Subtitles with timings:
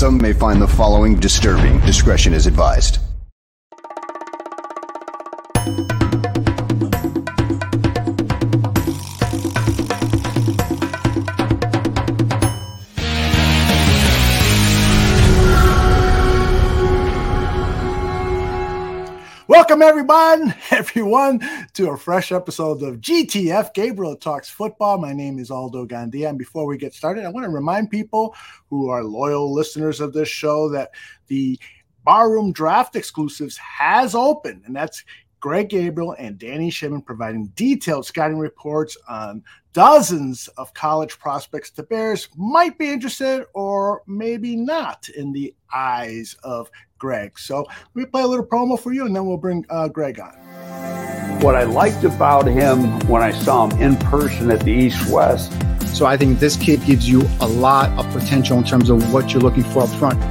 [0.00, 1.78] Some may find the following disturbing.
[1.80, 3.09] Discretion is advised.
[20.10, 24.98] Everyone, everyone, to a fresh episode of GTF Gabriel Talks Football.
[24.98, 26.28] My name is Aldo Gandia.
[26.28, 28.34] And before we get started, I want to remind people
[28.68, 30.90] who are loyal listeners of this show that
[31.28, 31.60] the
[32.04, 35.04] Barroom Draft Exclusives has opened, and that's
[35.38, 41.84] Greg Gabriel and Danny Shimon providing detailed scouting reports on dozens of college prospects the
[41.84, 46.68] Bears might be interested or maybe not in the eyes of
[47.00, 47.36] Greg.
[47.38, 50.30] So we play a little promo for you, and then we'll bring uh, Greg on.
[51.40, 55.52] What I liked about him when I saw him in person at the East West.
[55.88, 59.32] So I think this kid gives you a lot of potential in terms of what
[59.32, 60.22] you're looking for up front.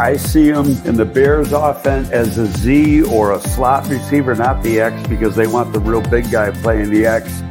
[0.00, 4.60] I see him in the Bears offense as a Z or a slot receiver, not
[4.64, 7.42] the X, because they want the real big guy playing the X.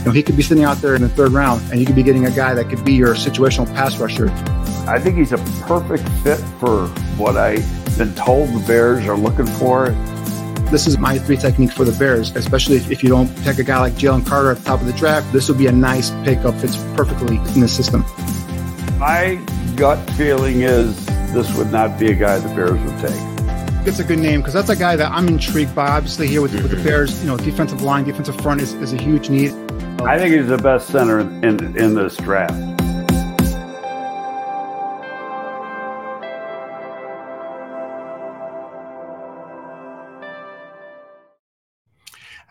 [0.00, 1.96] You know, he could be sitting out there in the third round, and you could
[1.96, 4.28] be getting a guy that could be your situational pass rusher.
[4.86, 9.46] I think he's a perfect fit for what I've been told the Bears are looking
[9.46, 9.90] for.
[10.70, 13.64] This is my three technique for the Bears, especially if, if you don't take a
[13.64, 15.32] guy like Jalen Carter at the top of the draft.
[15.32, 16.54] This will be a nice pickup.
[16.56, 18.04] Fits perfectly in the system.
[18.98, 19.40] My
[19.76, 23.86] gut feeling is this would not be a guy the Bears would take.
[23.86, 25.88] It's a good name because that's a guy that I'm intrigued by.
[25.88, 26.84] Obviously, here with, with the mm-hmm.
[26.84, 29.52] Bears, you know, defensive line, defensive front is, is a huge need.
[30.00, 32.75] I think he's the best center in in this draft.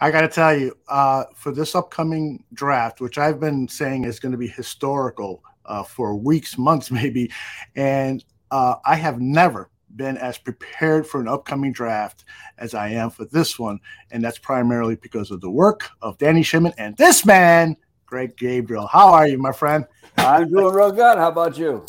[0.05, 4.19] I got to tell you, uh, for this upcoming draft, which I've been saying is
[4.19, 7.31] going to be historical uh, for weeks, months, maybe,
[7.75, 12.23] and uh, I have never been as prepared for an upcoming draft
[12.59, 13.79] as I am for this one.
[14.11, 18.85] And that's primarily because of the work of Danny Shimon and this man, Greg Gabriel.
[18.85, 19.87] How are you, my friend?
[20.19, 21.17] I'm doing real good.
[21.17, 21.83] How about you?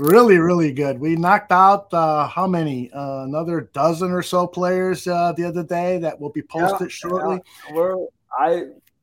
[0.00, 0.98] Really, really good.
[0.98, 2.90] We knocked out uh, how many?
[2.90, 6.88] Uh, another dozen or so players uh, the other day that will be posted Yeah,
[6.88, 7.40] shortly.
[7.68, 7.74] yeah.
[7.74, 7.96] We're,
[8.38, 8.52] I,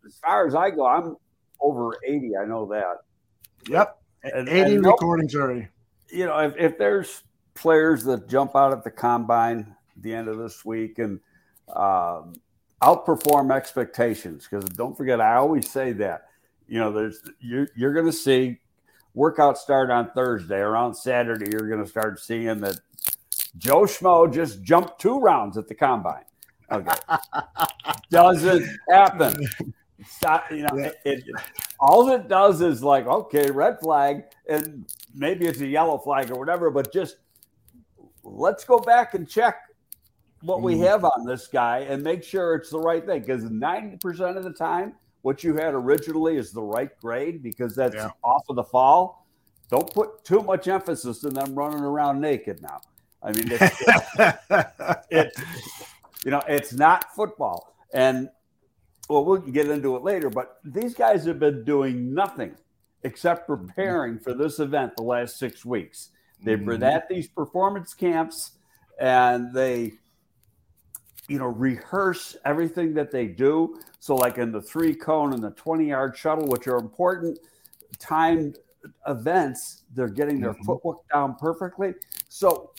[0.05, 1.15] as far as I go, I'm
[1.61, 2.31] over 80.
[2.41, 2.97] I know that.
[3.69, 4.01] Yep.
[4.23, 5.67] And- 80 and no- already.
[6.09, 10.27] you know, if, if there's players that jump out at the combine at the end
[10.27, 11.19] of this week and
[11.75, 12.33] um,
[12.81, 16.25] outperform expectations, because don't forget, I always say that,
[16.67, 18.57] you know, there's you're, you're going to see
[19.17, 20.59] workouts start on Thursday.
[20.59, 22.79] Around Saturday, you're going to start seeing that
[23.57, 26.23] Joe Schmo just jumped two rounds at the combine.
[26.71, 26.91] Okay,
[28.11, 29.47] doesn't happen.
[30.05, 30.85] Stop, you know, Yeah.
[31.05, 31.35] it, it-
[31.79, 36.35] all it does is like, okay, red flag, and maybe it's a yellow flag or
[36.39, 37.17] whatever, but just
[38.23, 39.57] let's go back and check
[40.41, 40.87] what we Mhm.
[40.87, 43.21] have on this guy and make sure it's the right thing.
[43.21, 44.95] Because 90% of the time,
[45.27, 48.11] what you had originally is the right grade because that's Yeah.
[48.23, 49.27] off of the fall.
[49.69, 52.79] Don't put too much emphasis in them running around naked now.
[53.21, 53.81] I mean, it's,
[55.09, 55.33] it,
[56.23, 57.75] you know, it's not football.
[57.93, 58.29] And
[59.09, 62.55] well, we'll get into it later, but these guys have been doing nothing
[63.03, 66.11] except preparing for this event the last six weeks.
[66.41, 66.93] They've been Mhm.
[66.95, 68.51] at these performance camps
[68.97, 69.95] and they,
[71.27, 73.79] you know, rehearse everything that they do.
[73.99, 77.39] So, like in the three cone and the 20 yard shuttle, which are important
[77.99, 78.57] timed
[79.07, 80.65] events, they're getting their Mhm.
[80.65, 81.95] footwork down perfectly.
[82.29, 82.71] So,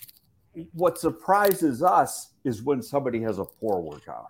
[0.72, 4.28] what surprises us is when somebody has a poor workout,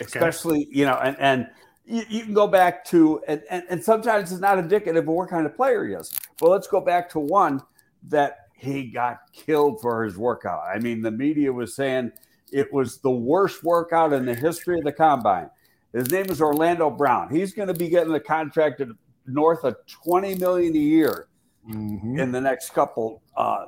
[0.00, 1.50] especially you know, and and
[1.84, 5.28] you, you can go back to and, and and sometimes it's not indicative of what
[5.28, 6.14] kind of player he is.
[6.38, 7.60] But let's go back to one
[8.04, 10.62] that he got killed for his workout.
[10.62, 12.12] I mean, the media was saying
[12.52, 15.50] it was the worst workout in the history of the combine.
[15.92, 17.28] His name is Orlando Brown.
[17.34, 18.88] He's going to be getting a contract at
[19.26, 21.28] north of 20 million a year
[21.68, 22.18] Mhm.
[22.20, 23.66] in the next couple uh,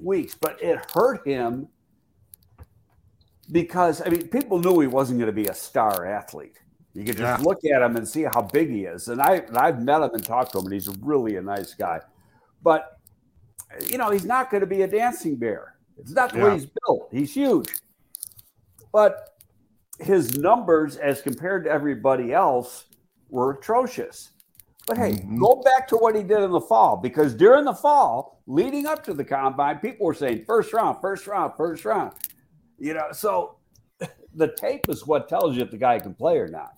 [0.00, 0.34] weeks.
[0.34, 1.68] But it hurt him
[3.52, 6.56] because I mean, people knew he wasn't going to be a star athlete.
[6.94, 7.44] You could just Yeah.
[7.44, 9.08] look at him and see how big he is.
[9.08, 11.74] And I and I've met him and talked to him, and he's really a nice
[11.74, 12.00] guy.
[12.62, 12.98] But
[13.88, 15.76] you know, he's not going to be a dancing bear.
[15.98, 16.44] It's not the Yeah.
[16.46, 17.08] way he's built.
[17.12, 17.68] He's huge.
[18.92, 19.28] But
[19.98, 22.86] his numbers as compared to everybody else
[23.28, 24.30] were atrocious.
[24.86, 25.38] But hey, Mhm.
[25.38, 29.04] go back to what he did in the fall because during the fall, leading up
[29.04, 32.12] to the combine, people were saying first round, first round, first round.
[32.78, 33.56] You know, so
[34.34, 36.72] the tape is what tells you if the guy can play or not.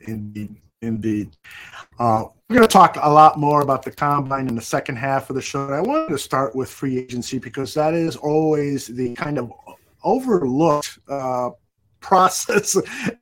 [0.00, 0.56] Indeed.
[0.82, 1.36] Indeed.
[1.98, 5.28] Uh, we're going to talk a lot more about the combine in the second half
[5.28, 5.68] of the show.
[5.70, 9.52] I wanted to start with free agency because that is always the kind of
[10.02, 11.50] overlooked uh,
[12.00, 12.76] process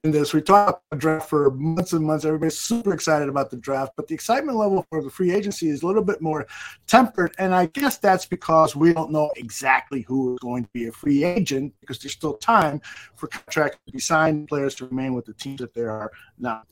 [0.05, 0.33] in this.
[0.33, 2.25] We talked about draft for months and months.
[2.25, 5.83] Everybody's super excited about the draft, but the excitement level for the free agency is
[5.83, 6.47] a little bit more
[6.87, 7.35] tempered.
[7.39, 10.93] And I guess that's because we don't know exactly who is going to be a
[10.93, 12.81] free agent because there's still time
[13.15, 16.63] for contracts to be signed, players to remain with the teams that they are now.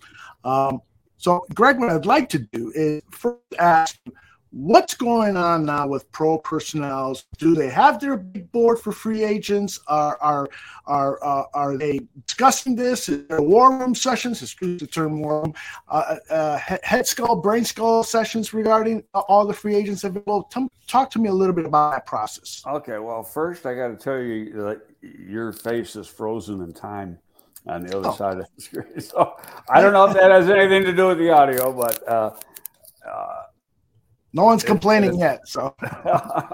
[0.45, 0.83] Um,
[1.17, 3.99] so, Greg, what I'd like to do is first ask
[4.55, 7.19] what's going on now with pro personnel?
[7.39, 9.81] Do they have their big board for free agents?
[9.89, 10.49] Are are
[10.87, 13.09] are uh, are they discussing this?
[13.09, 14.43] Is there war room sessions?
[14.43, 15.55] Excuse the term war room.
[15.89, 20.49] Uh, uh, head skull, brain skull sessions regarding all the free agents available.
[20.87, 22.63] talk to me a little bit about that process.
[22.67, 22.99] Okay.
[22.99, 27.19] Well, first I got to tell you that your face is frozen in time
[27.67, 28.15] on the other oh.
[28.15, 28.85] side of the screen.
[29.01, 29.37] So
[29.69, 32.09] I don't know if that has anything to do with the audio, but.
[34.35, 35.47] No one's complaining yet.
[35.47, 35.77] So,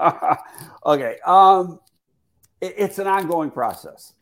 [0.85, 1.17] okay.
[1.25, 1.79] Um,
[2.61, 4.13] it, it's an ongoing process,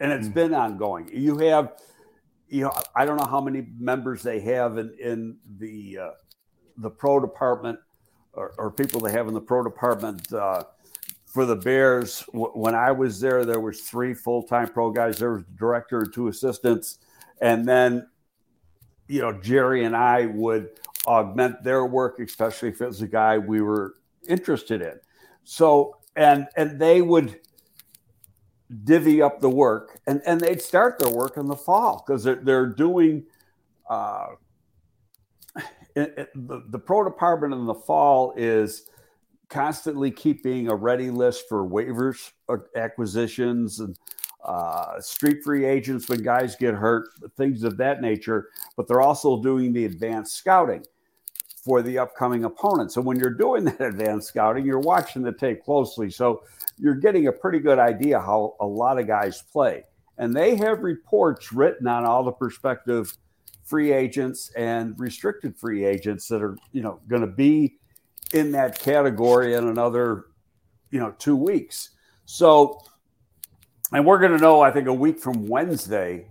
[0.00, 0.34] and it's mm.
[0.34, 1.08] been ongoing.
[1.10, 1.72] You have,
[2.48, 6.10] you know, I don't know how many members they have in in the uh,
[6.76, 7.78] the pro department
[8.34, 10.30] or, or, people they have in the pro department.
[10.30, 10.64] Uh,
[11.24, 15.16] for the Bears, when I was there, there was three full time pro guys.
[15.16, 16.98] There was the director and two assistants,
[17.40, 18.08] and then,
[19.08, 20.68] you know, Jerry and I would
[21.06, 23.94] augment their work, especially if it was a guy we were
[24.28, 24.98] interested in.
[25.44, 27.40] So, and and they would
[28.84, 32.42] divvy up the work, and and they'd start their work in the fall because they're
[32.42, 33.24] they're doing.
[33.88, 34.26] Uh,
[35.94, 38.90] it, it, the, the pro department in the fall is
[39.48, 43.96] constantly keeping a ready list for waivers, uh, acquisitions, and
[44.44, 48.50] uh, street free agents when guys get hurt, things of that nature.
[48.76, 50.84] But they're also doing the advanced scouting
[51.66, 52.92] for the upcoming opponent.
[52.92, 56.08] So when you're doing that advanced scouting, you're watching the tape closely.
[56.08, 56.44] So
[56.78, 59.84] you're getting a pretty good idea how a lot of guys play.
[60.16, 63.14] And they have reports written on all the prospective
[63.64, 67.78] free agents and restricted free agents that are, you know, going to be
[68.32, 70.26] in that category in another,
[70.90, 71.90] you know, two weeks.
[72.26, 72.80] So,
[73.92, 76.28] and we're going to know, I think, a week from Wednesday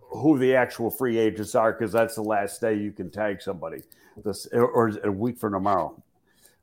[0.00, 3.82] who the actual free agents are because that's the last day you can tag somebody
[4.24, 6.02] this or a week from tomorrow.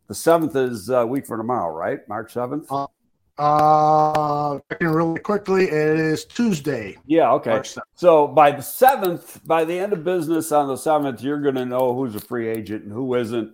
[0.07, 2.07] The seventh is a week from tomorrow, right?
[2.07, 2.71] March seventh.
[2.71, 2.87] Uh,
[3.37, 6.97] uh, checking really quickly, it is Tuesday.
[7.05, 7.31] Yeah.
[7.33, 7.61] Okay.
[7.95, 11.65] So by the seventh, by the end of business on the seventh, you're going to
[11.65, 13.53] know who's a free agent and who isn't.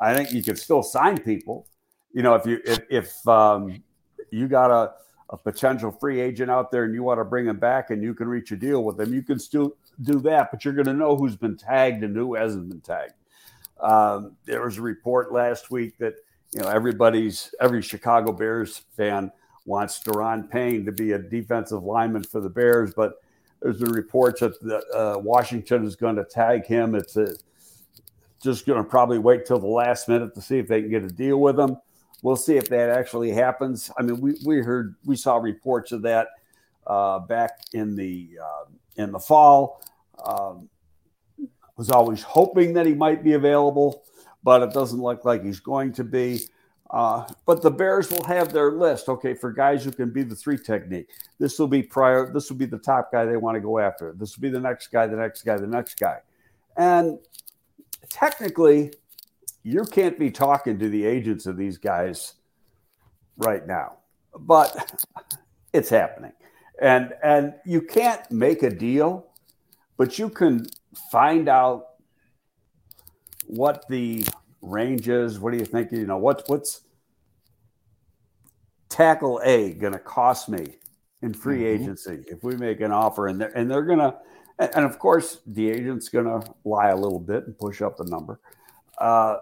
[0.00, 1.66] I think you can still sign people.
[2.12, 3.82] You know, if you if if um,
[4.30, 4.94] you got a
[5.30, 8.14] a potential free agent out there and you want to bring him back and you
[8.14, 10.92] can reach a deal with him, you can still do that, but you're going to
[10.92, 13.14] know who's been tagged and who hasn't been tagged.
[13.80, 16.14] Um, there was a report last week that
[16.52, 19.30] you know everybody's every Chicago Bears fan
[19.66, 23.14] wants Daron Payne to be a defensive lineman for the Bears, but
[23.60, 26.94] there's been reports that the, uh, Washington is going to tag him.
[26.94, 27.34] It's a,
[28.42, 31.02] just going to probably wait till the last minute to see if they can get
[31.02, 31.76] a deal with him.
[32.22, 33.90] We'll see if that actually happens.
[33.98, 36.28] I mean, we, we heard we saw reports of that
[36.86, 39.82] uh, back in the uh, in the fall.
[40.24, 40.68] Um,
[41.76, 44.04] was always hoping that he might be available,
[44.42, 46.40] but it doesn't look like he's going to be.
[46.90, 50.36] Uh, but the Bears will have their list, okay, for guys who can be the
[50.36, 51.10] three technique.
[51.38, 52.32] This will be prior.
[52.32, 54.14] This will be the top guy they want to go after.
[54.16, 56.18] This will be the next guy, the next guy, the next guy.
[56.76, 57.18] And
[58.08, 58.92] technically,
[59.64, 62.34] you can't be talking to the agents of these guys
[63.38, 63.96] right now,
[64.38, 65.04] but
[65.72, 66.32] it's happening.
[66.80, 69.26] And and you can't make a deal,
[69.96, 70.66] but you can
[71.10, 71.86] find out
[73.46, 74.24] what the
[74.60, 75.38] range is.
[75.38, 75.92] What do you think?
[75.92, 76.82] You know, what's what's
[78.88, 80.78] tackle A going to cost me
[81.22, 81.82] in free mm-hmm.
[81.82, 84.14] agency if we make an offer and they're and they're going to
[84.58, 88.04] and of course the agent's going to lie a little bit and push up the
[88.04, 88.40] number.
[88.98, 89.36] Uh,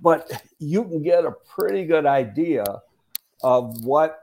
[0.00, 2.64] but you can get a pretty good idea
[3.42, 4.20] of what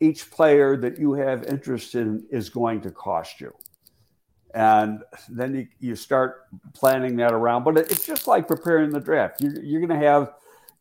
[0.00, 3.52] each player that you have interest in is going to cost you
[4.54, 7.64] and then you, you start planning that around.
[7.64, 9.40] But it's just like preparing the draft.
[9.40, 10.32] You're, you're going to have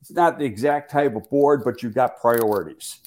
[0.02, 3.00] it's not the exact type of board, but you've got priorities.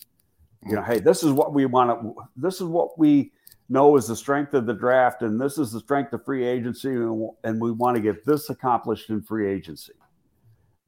[0.66, 2.14] You know, hey, this is what we want to.
[2.36, 3.32] This is what we
[3.68, 6.90] know is the strength of the draft, and this is the strength of free agency,
[6.90, 9.94] and we want to get this accomplished in free agency,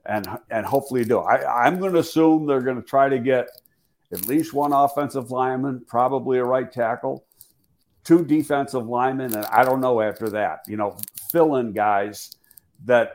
[0.05, 1.21] and and hopefully do.
[1.21, 3.49] I, I'm going to assume they're going to try to get
[4.13, 7.25] at least one offensive lineman, probably a right tackle
[8.05, 10.61] two defensive linemen, and I don't know after that.
[10.67, 10.97] You know,
[11.31, 12.37] fill in guys
[12.85, 13.13] that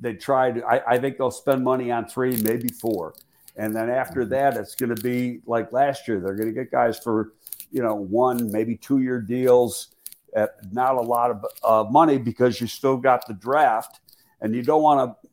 [0.00, 0.62] they tried.
[0.62, 3.14] I, I think they'll spend money on three, maybe four.
[3.56, 4.30] And then after mm-hmm.
[4.30, 6.20] that, it's going to be like last year.
[6.20, 7.32] They're going to get guys for,
[7.70, 9.88] you know, one, maybe two year deals
[10.34, 14.00] at not a lot of uh, money because you still got the draft
[14.40, 15.28] and you don't want to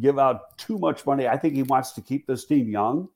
[0.00, 1.28] give out too much money.
[1.28, 3.08] I think he wants to keep this team young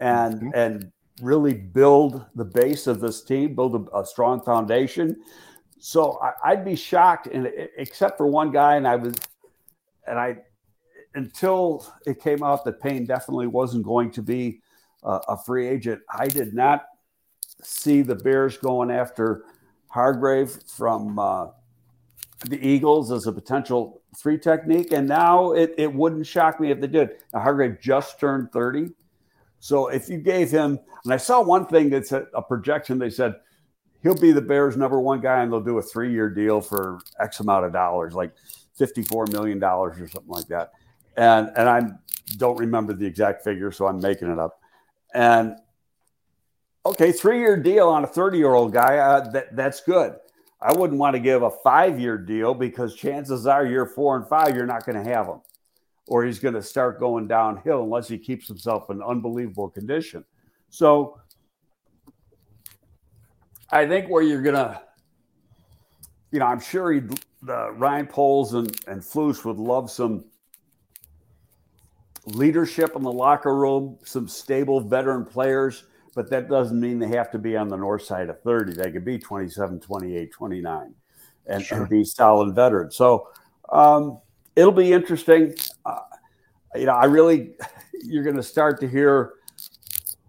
[0.00, 0.50] and, mm-hmm.
[0.54, 5.16] and really build the base of this team, build a, a strong foundation.
[5.78, 9.14] So I, would be shocked, and except for one guy, and I was,
[10.06, 10.38] and I,
[11.14, 14.62] until it came out that Payne definitely wasn't going to be
[15.02, 16.84] uh, a free agent, I did not
[17.62, 19.44] see the Bears going after
[19.88, 21.48] Hargrave from uh,
[22.46, 24.92] the Eagles as a potential three technique.
[24.92, 27.10] And now it, it wouldn't shock me if they did.
[27.32, 28.90] Now, Hargrave just turned 30.
[29.62, 33.10] So if you gave him, and I saw one thing that's a, a projection, they
[33.10, 33.34] said
[34.02, 36.98] he'll be the Bears' number one guy and they'll do a three year deal for
[37.20, 38.32] X amount of dollars, like
[38.78, 40.72] $54 million or something like that
[41.16, 41.82] and and I
[42.36, 44.60] don't remember the exact figure, so I'm making it up.
[45.14, 45.56] And
[46.86, 50.16] okay, three year deal on a 30 year old guy, uh, that that's good.
[50.60, 54.26] I wouldn't want to give a five year deal because chances are year four and
[54.28, 55.40] five you're not going to have him,
[56.12, 60.22] or he's going to start going downhill unless he keeps himself in unbelievable condition.
[60.68, 61.18] So
[63.70, 64.82] I think where you're going to,
[66.30, 67.00] you know, I'm sure he,
[67.40, 70.26] the Ryan Poles and and Flus would love some
[72.26, 77.30] leadership in the locker room, some stable veteran players, but that doesn't mean they have
[77.30, 78.74] to be on the north side of 30.
[78.74, 80.94] They could be 27, 28, 29
[81.46, 81.78] and, sure.
[81.78, 82.96] and be solid veterans.
[82.96, 83.28] So
[83.70, 84.20] um,
[84.56, 85.54] it'll be interesting.
[85.84, 85.91] Uh,
[86.74, 87.54] you know, I really,
[88.04, 89.34] you're going to start to hear.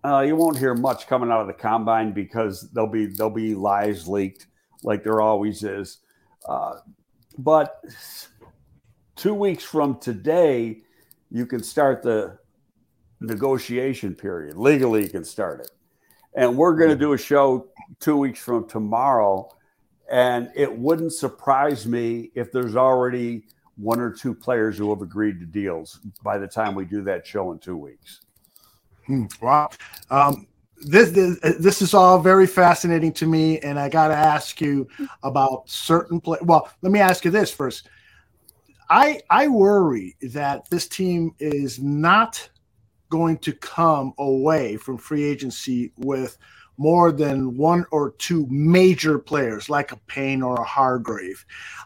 [0.05, 3.55] Uh, you won't hear much coming out of the combine because there'll be there'll be
[3.55, 4.47] lies leaked
[4.83, 5.99] like there always is.
[6.47, 6.75] Uh,
[7.37, 7.81] but
[9.15, 10.81] two weeks from today,
[11.31, 12.37] you can start the
[13.21, 14.57] negotiation period.
[14.57, 15.71] Legally, you can start it.
[16.35, 17.67] And we're going to do a show
[17.99, 19.49] two weeks from tomorrow.
[20.11, 23.45] And it wouldn't surprise me if there's already
[23.77, 27.25] one or two players who have agreed to deals by the time we do that
[27.25, 28.21] show in two weeks.
[29.07, 29.69] Hmm, wow.
[30.09, 30.47] Um,
[30.81, 34.87] this, this, this is all very fascinating to me, and I got to ask you
[35.23, 36.39] about certain play.
[36.41, 37.89] Well, let me ask you this first.
[38.89, 42.49] I I worry that this team is not
[43.09, 46.37] going to come away from free agency with
[46.77, 51.45] more than one or two major players like a Payne or a Hargrave,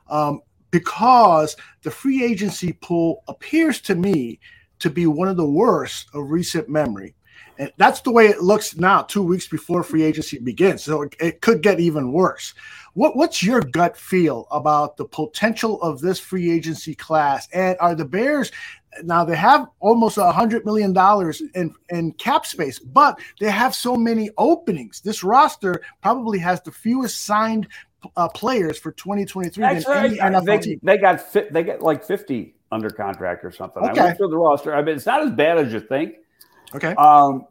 [0.09, 4.39] um, because the free agency pool appears to me
[4.79, 7.15] to be one of the worst of recent memory.
[7.59, 10.83] And that's the way it looks now, two weeks before free agency begins.
[10.83, 12.53] So it, it could get even worse.
[12.93, 17.47] What, what's your gut feel about the potential of this free agency class?
[17.51, 18.51] And are the Bears
[19.03, 23.75] now they have almost a hundred million dollars in, in cap space, but they have
[23.75, 25.01] so many openings.
[25.01, 27.67] This roster probably has the fewest signed
[28.15, 30.05] uh, players for 2023 That's than right.
[30.05, 30.79] any NFL they, team.
[30.83, 33.83] They got they get like 50 under contract or something.
[33.83, 33.99] Okay.
[33.99, 34.73] I went through the roster.
[34.73, 36.15] I mean, it's not as bad as you think.
[36.75, 36.93] Okay.
[36.95, 37.45] Um,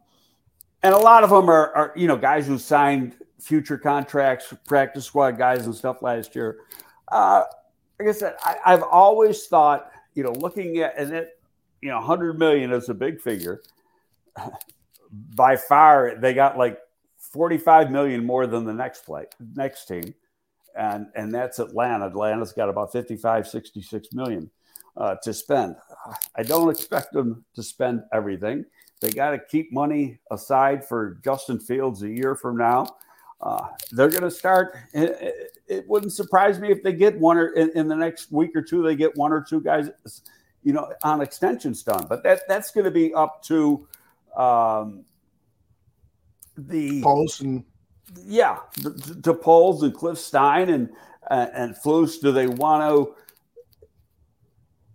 [0.83, 5.05] and a lot of them are, are you know guys who signed future contracts, practice
[5.05, 6.57] squad guys and stuff last year.
[7.11, 7.43] Uh,
[7.99, 11.39] like I said, I, I've always thought, you know, looking at and it,
[11.81, 13.61] you know, 100 million is a big figure.
[15.35, 16.79] By far, they got like
[17.17, 19.25] 45 million more than the next play,
[19.55, 20.13] next team.
[20.77, 22.07] And, and that's Atlanta.
[22.07, 24.49] Atlanta's got about 55, 66 million
[24.95, 25.75] uh, to spend.
[26.35, 28.65] I don't expect them to spend everything.
[28.99, 32.95] They got to keep money aside for Justin Fields a year from now.
[33.39, 34.75] Uh, they're going to start.
[34.93, 38.55] It, it, wouldn't surprise me if they get one or in, in, the next week
[38.55, 39.91] or two, they get one or two guys,
[40.63, 42.07] you know, on extensions done.
[42.09, 43.87] But that that's going to be up to
[44.35, 45.05] um,
[46.57, 47.03] the
[47.41, 47.63] and
[48.25, 50.89] yeah, the, Poles and Cliff Stein and
[51.29, 52.19] uh, and Flus.
[52.21, 53.15] Do they want to,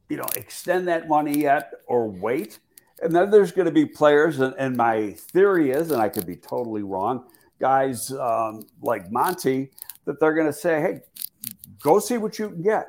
[0.08, 2.58] you know, extend that money yet or wait?
[3.02, 6.26] And then there's going to be players, and, and my theory is, and I could
[6.26, 7.24] be totally wrong
[7.60, 9.70] guys um, like Monty
[10.04, 11.00] that they're going to say, "Hey,
[11.82, 12.86] go see what you can get."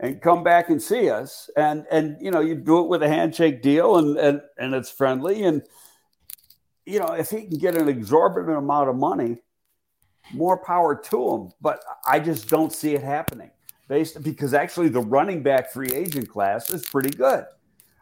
[0.00, 3.08] and come back and see us and and you know you do it with a
[3.08, 5.62] handshake deal and and and it's friendly and
[6.88, 9.36] you know if he can get an exorbitant amount of money
[10.32, 13.50] more power to him but i just don't see it happening
[13.88, 17.44] based because actually the running back free agent class is pretty good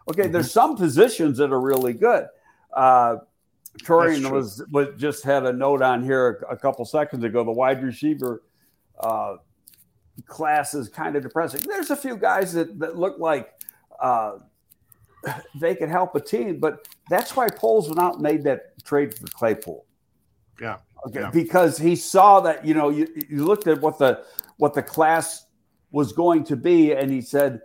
[0.08, 0.32] okay mm-hmm.
[0.32, 2.26] there's some positions that are really good
[2.74, 3.16] uh,
[3.82, 7.44] Torian was, was just had a note on here a, a couple seconds ago.
[7.44, 8.42] The wide receiver
[8.98, 9.36] uh,
[10.26, 11.62] class is kind of depressing.
[11.62, 13.52] There's a few guys that, that look like
[14.00, 14.38] uh,
[15.60, 19.14] they could help a team, but that's why Poles went out and made that trade
[19.14, 19.84] for Claypool.
[20.60, 20.78] Yeah.
[21.06, 21.20] Okay.
[21.20, 21.30] Yeah.
[21.30, 24.24] Because he saw that, you know, you, you looked at what the
[24.56, 25.46] what the class
[25.90, 27.60] was going to be, and he said,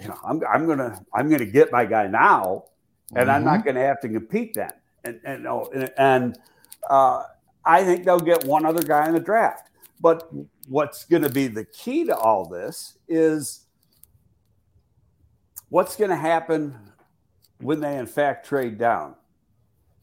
[0.00, 2.64] you know, I'm I'm gonna I'm gonna get my guy now,
[3.14, 4.72] and I'm not gonna have to compete then.
[5.04, 6.38] And and oh, and, and
[6.88, 7.24] uh,
[7.64, 9.70] I think they'll get one other guy in the draft.
[10.00, 10.28] But
[10.68, 13.66] what's going to be the key to all this is
[15.68, 16.76] what's going to happen
[17.60, 19.14] when they in fact trade down.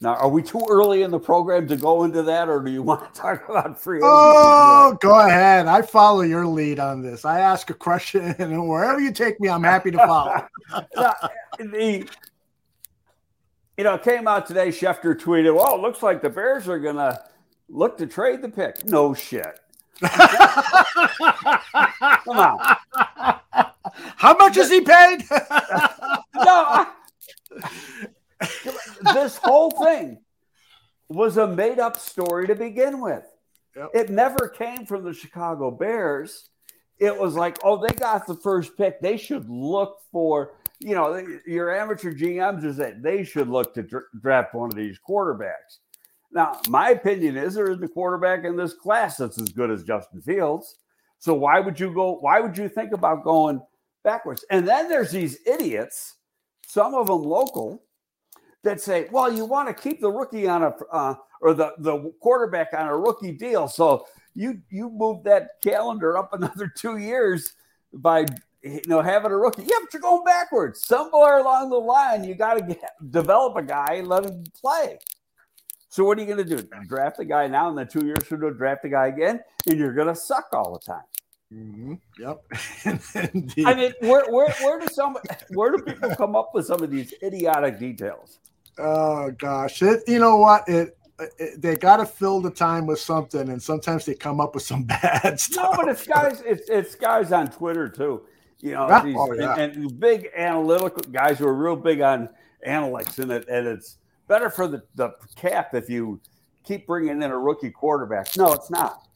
[0.02, 2.84] Now, are we too early in the program to go into that, or do you
[2.90, 4.10] want to talk about free agency?
[4.12, 5.68] Oh, go ahead.
[5.68, 7.24] I follow your lead on this.
[7.26, 10.46] I ask a question, and wherever you take me, I'm happy to follow.
[10.96, 11.14] Now,
[11.60, 12.10] the,
[13.78, 14.70] you know, it came out today.
[14.70, 17.22] Schefter tweeted, "Well, it looks like the Bears are going to
[17.70, 19.60] look to trade the pick." No shit.
[20.02, 20.28] Come
[22.40, 22.78] on.
[24.18, 25.24] How much is he paid?
[25.30, 25.36] No.
[26.36, 26.88] I-
[29.14, 30.20] this whole thing
[31.10, 33.24] was a made up story to begin with.
[33.76, 33.90] Yep.
[33.94, 36.50] It never came from the Chicago Bears.
[36.98, 39.02] It was like, oh, they got the first pick.
[39.02, 43.84] They should look for, you know, your amateur GMs is that they should look to
[43.84, 45.80] dr- draft one of these quarterbacks.
[46.32, 49.84] Now, my opinion is there isn't a quarterback in this class that's as good as
[49.84, 50.78] Justin Fields.
[51.20, 52.18] So why would you go?
[52.20, 53.62] Why would you think about going
[54.04, 54.46] backwards?
[54.50, 56.16] And then there's these idiots,
[56.68, 57.85] some of them local,
[58.66, 62.12] that say, "Well, you want to keep the rookie on a uh, or the the
[62.20, 67.54] quarterback on a rookie deal, so you you move that calendar up another two years
[67.94, 68.26] by
[68.62, 69.62] you know having a rookie.
[69.64, 70.86] Yeah, but you're going backwards.
[70.86, 72.78] Somewhere along the line, you got to
[73.10, 75.00] develop a guy and let him play.
[75.90, 76.68] So what are you going to do?
[76.88, 79.80] Draft a guy now, and then two years from now, draft a guy again, and
[79.80, 81.06] you're going to suck all the time.
[81.54, 82.00] Mhm.
[82.20, 83.66] Yep.
[83.66, 85.16] I mean, where where where do some
[85.54, 88.40] where do people come up with some of these idiotic details?
[88.78, 90.68] Oh gosh, it, you know what?
[90.68, 90.98] It,
[91.40, 94.64] it they got to fill the time with something, and sometimes they come up with
[94.64, 95.72] some bad stuff.
[95.72, 98.24] No, but it's guys, it's it's guys on Twitter too.
[98.60, 99.04] You know, Yeah.
[99.04, 99.56] these, Oh, yeah.
[99.58, 102.30] and, and big analytical guys who are real big on
[102.68, 106.20] analytics, and it and it's better for the the cap if you
[106.66, 108.36] keep bringing in a rookie quarterback.
[108.38, 109.08] No, it's not.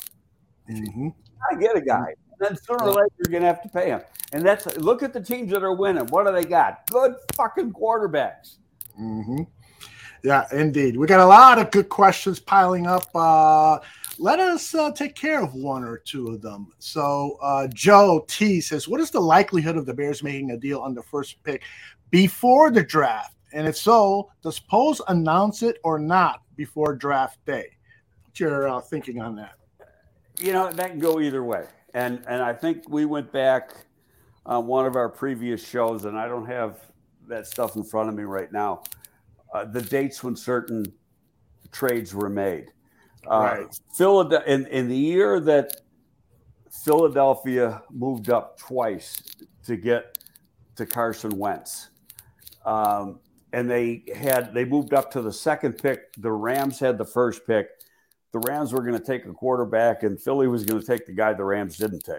[0.69, 1.13] Mhm.
[1.52, 2.13] I get a guy.
[2.39, 4.02] Then sooner or later you're gonna have to pay him.
[4.32, 6.06] And that's look at the teams that are winning.
[6.08, 6.88] What do they got?
[6.91, 8.58] Good fucking quarterbacks.
[9.00, 9.44] Hmm
[10.24, 10.98] Yeah, indeed.
[10.98, 13.08] We got a lot of good questions piling up.
[13.16, 13.80] Uh,
[14.18, 16.68] let us uh, take care of one or two of them.
[16.80, 20.82] So, uh, Joe T says, What is the likelihood of the Bears making a deal
[20.82, 21.64] on the first pick
[22.12, 23.36] before the draft?
[23.54, 27.78] And if so, does Poles announce it or not before draft day?
[28.26, 29.54] What's your uh, thinking on that?
[30.40, 33.72] you know that can go either way and and i think we went back
[34.46, 36.80] on one of our previous shows and i don't have
[37.30, 38.84] that stuff in front of me right now
[39.54, 40.86] uh, the dates when certain
[41.72, 42.72] trades were made
[43.30, 43.80] uh, Right.
[43.96, 45.82] Philadelphia in, in the year that
[46.84, 49.22] philadelphia moved up twice
[49.65, 50.18] to get
[50.76, 51.89] to carson wentz
[52.65, 53.20] um,
[53.54, 57.46] and they had they moved up to the second pick the rams had the first
[57.48, 57.70] pick
[58.32, 61.13] the Rams were going to take a quarterback and Philly was going to take the
[61.13, 62.18] guy the Rams didn't take,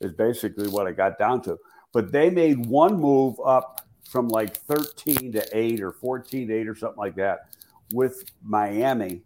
[0.00, 1.58] is basically what it got down to.
[1.92, 6.68] But they made one move up from like 13 to 8 or 14 to 8
[6.68, 7.48] or something like that
[7.92, 9.22] with Miami.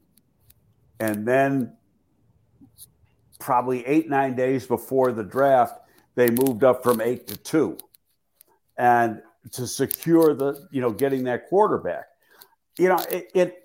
[0.99, 1.77] And then
[3.39, 5.81] probably eight, nine days before the draft,
[6.15, 7.79] they moved up from 8 to 2.
[8.77, 12.07] And to secure the, you know, getting that quarterback.
[12.79, 13.63] You know, it, it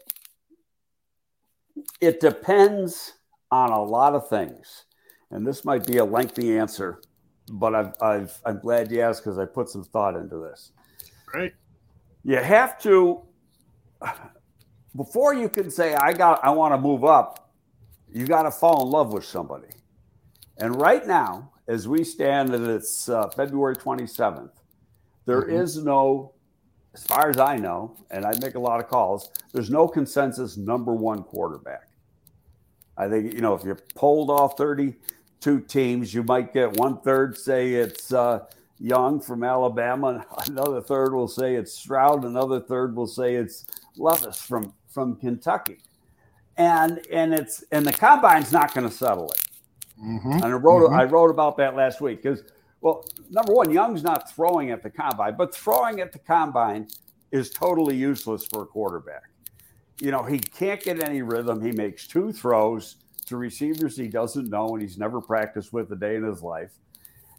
[2.02, 3.14] it depends
[3.52, 4.86] on a lot of things.
[5.32, 7.02] And this might be a lengthy answer,
[7.52, 10.72] but I've, I've, I'm glad you asked because I put some thought into this.
[11.34, 11.54] Right.
[12.24, 13.22] You have to,
[14.96, 17.52] before you can say, I got, I want to move up,
[18.12, 19.68] you got to fall in love with somebody.
[20.58, 24.52] And right now, as we stand, and it's uh, February 27th,
[25.26, 25.84] there is Mhm.
[25.86, 26.34] no,
[26.94, 30.58] as far as I know, and I make a lot of calls, there's no consensus
[30.58, 31.90] number one quarterback.
[32.98, 37.38] I think, you know, if you polled all 32 teams, you might get one third
[37.38, 38.46] say it's uh,
[38.80, 43.66] Young from Alabama, another third will say it's Stroud, another third will say it's
[43.98, 45.80] Levis from, from Kentucky.
[46.58, 49.42] And and it's and the combine's not going to settle it.
[50.02, 50.44] Mhm.
[50.44, 50.94] And I wrote Mhm.
[50.94, 52.44] I wrote about that last week because
[52.82, 56.88] well, number one, Young's not throwing at the combine, but throwing at the combine
[57.32, 59.24] is totally useless for a quarterback.
[60.02, 61.62] You know, he can't get any rhythm.
[61.62, 65.96] He makes two throws to receivers he doesn't know and he's never practiced with a
[65.96, 66.72] day in his life.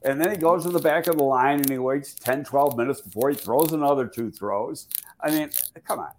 [0.04, 2.76] And then he goes to the back of the line and he waits 10, 12
[2.76, 4.88] minutes before he throws another two throws.
[5.20, 5.50] I mean,
[5.84, 6.12] come on.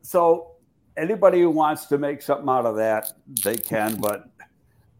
[0.00, 0.52] So
[0.96, 3.12] anybody who wants to make something out of that,
[3.44, 3.96] they can.
[3.96, 4.30] But,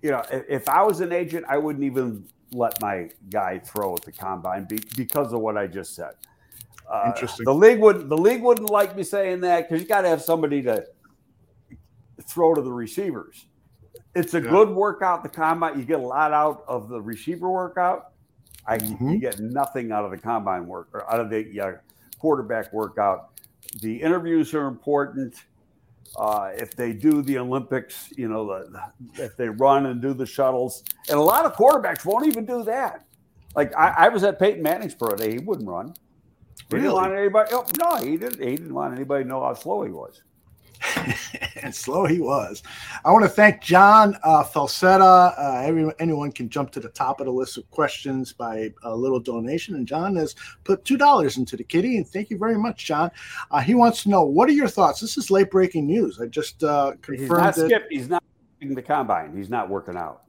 [0.02, 4.02] you know, if, I was an agent, I wouldn't even let my guy throw at
[4.02, 6.12] the combine be, because of what I just said.
[6.90, 7.44] Uh, Interesting.
[7.44, 10.20] The league would the league wouldn't like me saying that because you got to have
[10.20, 10.84] somebody to
[12.22, 13.46] throw to the receivers.
[14.14, 14.50] It's a Yeah.
[14.50, 15.22] good workout.
[15.22, 18.08] The combine, you get a lot out of the receiver workout.
[18.66, 19.12] I Mhm.
[19.14, 21.72] you get nothing out of the combine work or out of the uh,
[22.18, 23.30] quarterback workout.
[23.80, 25.34] The interviews are important.
[26.16, 28.68] Uh, if they do the Olympics, you know, the,
[29.14, 32.44] the- if they run and do the shuttles, and a lot of quarterbacks won't even
[32.44, 33.04] do that.
[33.56, 35.88] Like I, I was at Peyton Manning's pro day, he wouldn't run.
[35.88, 36.94] He didn't Really?
[36.94, 37.50] want anybody.
[37.54, 38.40] oh, No, he didn't.
[38.42, 40.22] He didn't want anybody to know how slow he was.
[41.62, 42.62] and slow he was.
[43.04, 45.34] I want to thank John uh, Falsetta.
[45.38, 48.94] Uh, every, anyone can jump to the top of the list of questions by a
[48.94, 51.96] little donation, and John has put two dollars into the kitty.
[51.96, 53.10] And thank you very much, John.
[53.50, 55.00] Uh, he wants to know what are your thoughts.
[55.00, 56.20] This is late breaking news.
[56.20, 57.66] I just uh, He's confirmed not it.
[57.66, 57.86] skip.
[57.90, 58.22] He's not
[58.60, 59.36] in the combine.
[59.36, 60.22] He's not working out.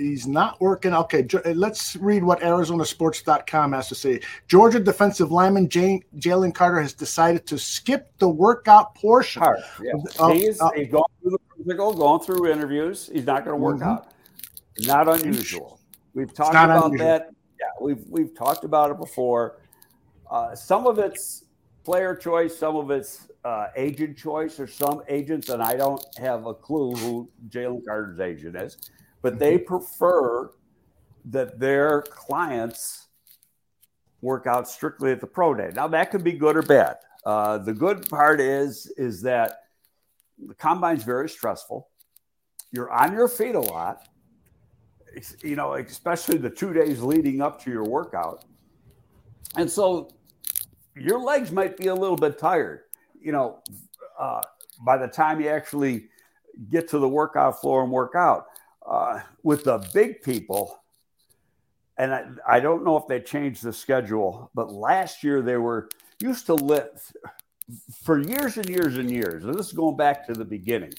[0.00, 0.94] He's not working.
[0.94, 4.20] Okay, uh, let's read what ArizonaSports.com has to say.
[4.48, 9.42] Georgia defensive lineman Jane, Jalen Carter has decided to skip the workout portion.
[9.42, 9.58] Hard.
[9.82, 9.92] Yeah.
[10.18, 13.10] Oh, he's, he's going through the physical, going through interviews.
[13.12, 13.86] He's not going to work Mhm.
[13.86, 14.12] out.
[14.80, 15.78] Not unusual.
[16.14, 17.06] We've talked about unusual.
[17.06, 17.30] that.
[17.58, 19.58] Yeah, we've we've talked about it before.
[20.30, 21.44] Uh, some of it's
[21.84, 26.46] player choice, some of it's uh, agent choice, or some agents, and I don't have
[26.46, 28.78] a clue who Jalen Carter's agent is,
[29.22, 29.66] but they Mm-hmm.
[29.66, 30.50] prefer
[31.26, 33.08] that their clients
[34.22, 35.70] work out strictly at the pro day.
[35.74, 36.96] Now that could be good or bad.
[37.24, 39.60] Uh, the good part is is that
[40.46, 41.88] the combine's very stressful.
[42.72, 44.08] You're on your feet a lot.
[45.14, 48.44] It's- You know, especially the two days leading up to your workout,
[49.56, 50.08] and so
[50.94, 52.84] your legs might be a little bit tired.
[53.20, 53.62] You know,
[54.18, 54.40] uh,
[54.84, 56.08] by the time you actually
[56.70, 58.46] get to the workout floor and work out.
[58.86, 60.82] Uh, with the big people,
[61.98, 65.88] and I, I don't know if they changed the schedule, but last year they were
[66.20, 67.12] used to lift
[68.02, 69.44] for years and years and years.
[69.44, 70.94] And this is going back to the beginning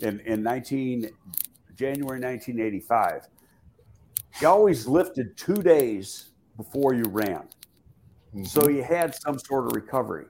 [0.00, 1.10] in, in 19
[1.76, 3.28] January 1985.
[4.40, 7.48] You always lifted two days before you ran.
[8.44, 10.26] So you had some sort of recovery.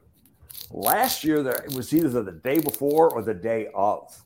[0.71, 4.25] Last year, there, it was either the day before or the day of.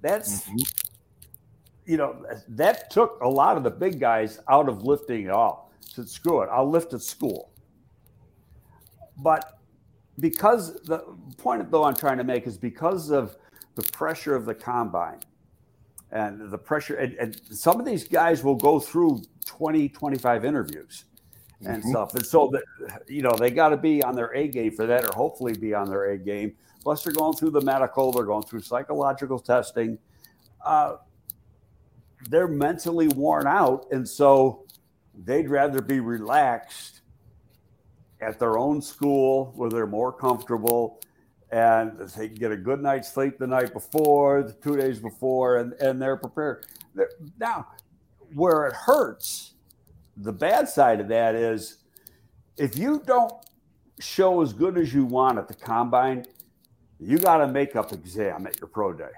[0.00, 0.79] That's Mhm.
[1.90, 5.72] You know, that took a lot of the big guys out of lifting at all.
[5.80, 7.50] Said, screw it, I'll lift at school.
[9.18, 9.58] But
[10.20, 10.98] because the
[11.36, 13.36] point though I'm trying to make is because of
[13.74, 15.18] the pressure of the combine
[16.12, 21.06] and the pressure, and, and some of these guys will go through 20, 25 interviews
[21.66, 21.90] and Mhm.
[21.90, 22.14] stuff.
[22.14, 25.12] And so that you know, they gotta be on their A game for that, or
[25.12, 26.54] hopefully be on their A game.
[26.84, 29.98] Plus, they're going through the medical, they're going through psychological testing.
[30.64, 30.96] Uh,
[32.28, 34.66] they're mentally worn out, and so
[35.24, 37.00] they'd rather be relaxed
[38.20, 41.00] at their own school where they're more comfortable
[41.52, 45.56] and they can get a good night's sleep the night before, the two days before,
[45.56, 46.66] and, and they're prepared.
[47.38, 47.66] Now,
[48.34, 49.54] where it hurts,
[50.16, 51.78] the bad side of that is
[52.56, 53.32] if you don't
[53.98, 56.24] show as good as you want at the combine,
[57.00, 59.10] you got a makeup exam at your pro day.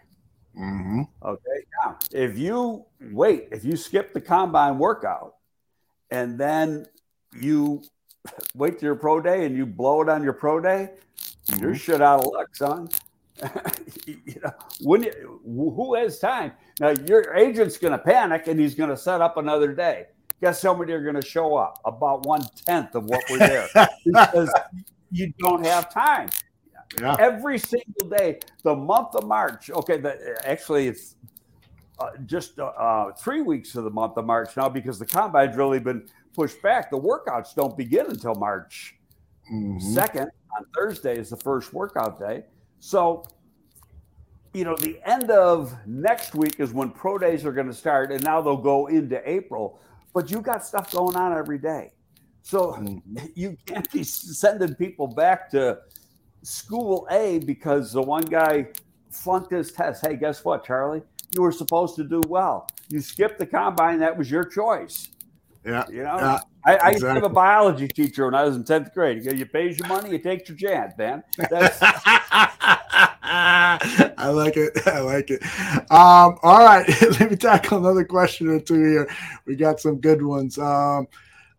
[0.57, 1.09] Mhm.
[1.23, 1.65] Okay.
[1.85, 5.37] Now, if you wait, if you skip the combine workout
[6.11, 6.87] and then
[7.41, 7.83] you
[8.55, 10.91] wait to your pro day and you blow it on your pro day,
[11.59, 12.89] you're shit out of luck, son.
[14.07, 16.53] you know, when you, who has time?
[16.79, 20.07] Now, your agent's going to panic and he's going to set up another day.
[20.41, 21.81] Guess how many are going to show up?
[21.85, 23.69] About one tenth of what we're there
[24.05, 24.53] because
[25.11, 26.29] you don't have time
[27.01, 27.17] Yeah.
[27.19, 31.17] every single day the month of march okay the, actually it's
[31.99, 35.57] uh, just uh, uh, three weeks of the month of march now because the combine's
[35.57, 38.97] really been pushed back the workouts don't begin until march
[39.53, 39.81] Mhm.
[39.81, 42.45] 2nd on thursday is the first workout day
[42.79, 43.25] so
[44.53, 48.13] you know the end of next week is when pro days are going to start
[48.13, 49.81] and now they'll go into april
[50.13, 51.93] but you got stuff going on every day
[52.43, 53.31] so Mhm.
[53.35, 55.79] you can't be sending people back to
[56.43, 58.69] school A because the one guy
[59.11, 60.07] flunked his test.
[60.07, 61.03] Hey, guess what, Charlie?
[61.35, 62.69] You were supposed to do well.
[62.89, 63.99] You skipped the combine.
[64.01, 65.09] That was your choice.
[65.65, 65.85] Yeah.
[65.89, 68.65] You know, Yeah, I, I used to have a biology teacher when I was in
[68.65, 69.25] 10th grade.
[69.25, 71.23] Goes, You pays your money, you take your chance, man.
[74.19, 74.73] I like it.
[74.87, 75.43] I like it.
[75.91, 76.87] Um, all right,
[77.21, 79.09] let me tackle another question or two here.
[79.47, 80.59] We got some good ones.
[80.59, 81.07] Um,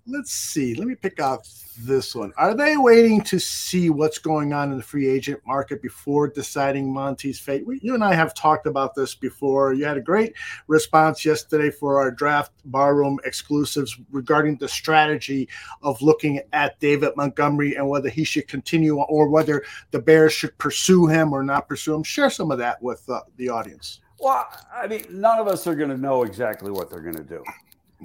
[0.06, 0.76] let's see.
[0.76, 2.33] Let me pick out this one.
[2.38, 6.91] Are they waiting to see what's going on in the free agent market before deciding
[6.91, 7.65] Monty's fate?
[7.65, 9.73] We, you and I have talked about this before.
[9.73, 10.33] You had a great
[10.67, 15.49] response yesterday for our draft barroom exclusives regarding the strategy
[15.81, 20.57] of looking at David Montgomery and whether he should continue or whether the Bears should
[20.57, 22.03] pursue him or not pursue him.
[22.03, 23.99] Share some of that with uh, the audience.
[24.19, 27.23] Well, I mean, none of us are going to know exactly what they're going to
[27.23, 27.43] do,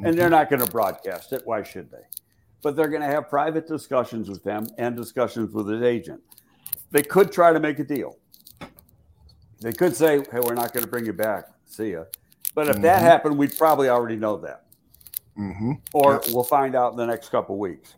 [0.02, 1.42] and they're not going to broadcast it.
[1.44, 2.02] Why should they?
[2.62, 6.20] But they're going to have private discussions with them and discussions with his agent.
[6.90, 8.16] They could try to make a deal.
[9.60, 11.44] They could say, "Hey, we're not going to bring you back.
[11.66, 12.04] See ya."
[12.54, 12.82] But if mm-hmm.
[12.82, 14.66] that happened, we'd probably already know that,
[15.36, 15.72] mm-hmm.
[15.92, 16.24] or yep.
[16.32, 17.94] we'll find out in the next couple weeks.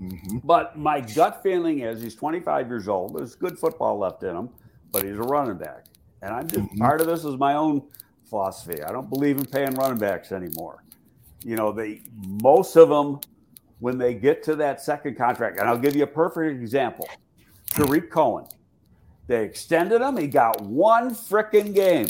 [0.00, 0.38] Mm-hmm.
[0.44, 3.16] But my gut feeling is he's 25 years old.
[3.16, 4.50] There's good football left in him,
[4.92, 5.86] but he's a running back,
[6.22, 6.78] and I'm just mm-hmm.
[6.78, 7.82] part of this is my own
[8.28, 8.82] philosophy.
[8.82, 10.84] I don't believe in paying running backs anymore.
[11.42, 13.20] You know, they most of them
[13.78, 17.08] when they get to that second contract, and I'll give you a perfect example
[17.68, 18.46] Tarik Cohen.
[19.26, 20.16] They extended him.
[20.16, 22.08] He got one freaking game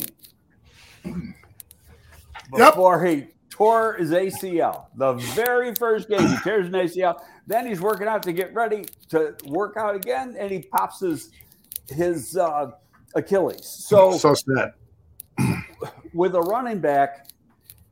[2.55, 3.17] before yep.
[3.17, 4.85] he tore his ACL.
[4.95, 7.21] The very first game, he tears an ACL.
[7.47, 11.31] Then he's working out to get ready to work out again, and he pops his
[11.89, 12.71] his uh,
[13.15, 13.65] Achilles.
[13.65, 14.73] So, so sad.
[16.13, 17.29] with a running back,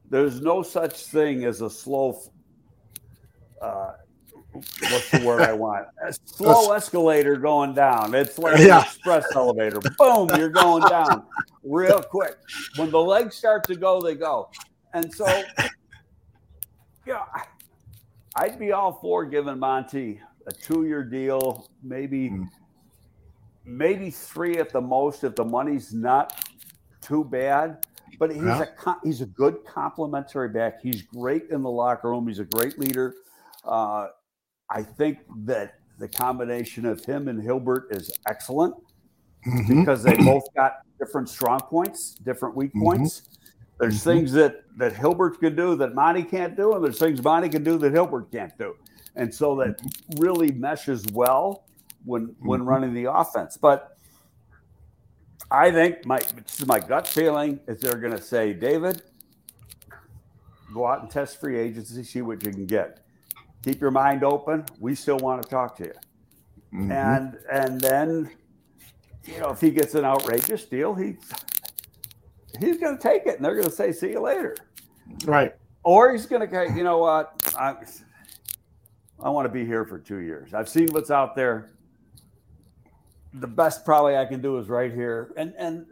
[0.10, 2.20] there's no such thing as a slow
[3.62, 3.94] uh,
[4.54, 5.88] what's the word I want?
[6.08, 8.14] A slow escalator going down.
[8.16, 8.80] It's like yeah.
[8.80, 9.80] an express elevator.
[9.98, 11.24] Boom, you're going down
[11.64, 12.38] real quick.
[12.78, 14.50] When the legs start to go, they go.
[14.94, 15.44] And so,
[17.06, 17.24] yeah,
[18.36, 22.48] I'd be all for giving Monty a two-year deal, maybe, mm.
[23.66, 26.48] maybe three at the most if the money's not
[27.02, 27.86] too bad.
[28.18, 28.66] But he's yeah.
[28.86, 30.82] a he's a good complementary back.
[30.82, 32.30] He's great in the locker room.
[32.30, 33.14] He's a great leader.
[33.66, 34.08] Uh,
[34.70, 38.76] I think that the combination of him and Hilbert is excellent
[39.46, 39.80] mm-hmm.
[39.80, 42.84] because they both got different strong points, different weak mm-hmm.
[42.84, 43.24] points.
[43.80, 44.10] There's mm-hmm.
[44.10, 47.64] things that that Hilbert can do that Monty can't do, and there's things Monty can
[47.64, 48.76] do that Hilbert can't do,
[49.16, 50.22] and so that mm-hmm.
[50.22, 51.66] really meshes well
[52.06, 52.70] when when mm-hmm.
[52.70, 53.58] running the offense.
[53.58, 53.98] But
[55.52, 59.02] I think my this is my gut feeling is they're going to say, David,
[60.74, 63.05] go out and test free agency, see what you can get
[63.66, 64.64] keep your mind open.
[64.80, 65.94] We still want to talk to you.
[66.74, 66.92] Mm-hmm.
[66.92, 68.32] And and then,
[69.26, 71.18] you know, if he gets an outrageous deal, he
[72.60, 74.56] he's going to take it, and they're going to say, "See you later."
[75.26, 75.56] Right.
[75.84, 77.54] Or he's going to, you know what?
[77.56, 77.76] I,
[79.20, 80.56] I want to be here for two years.
[80.56, 81.70] I've seen what's out there.
[83.36, 85.86] The best probably I can do is right here, and and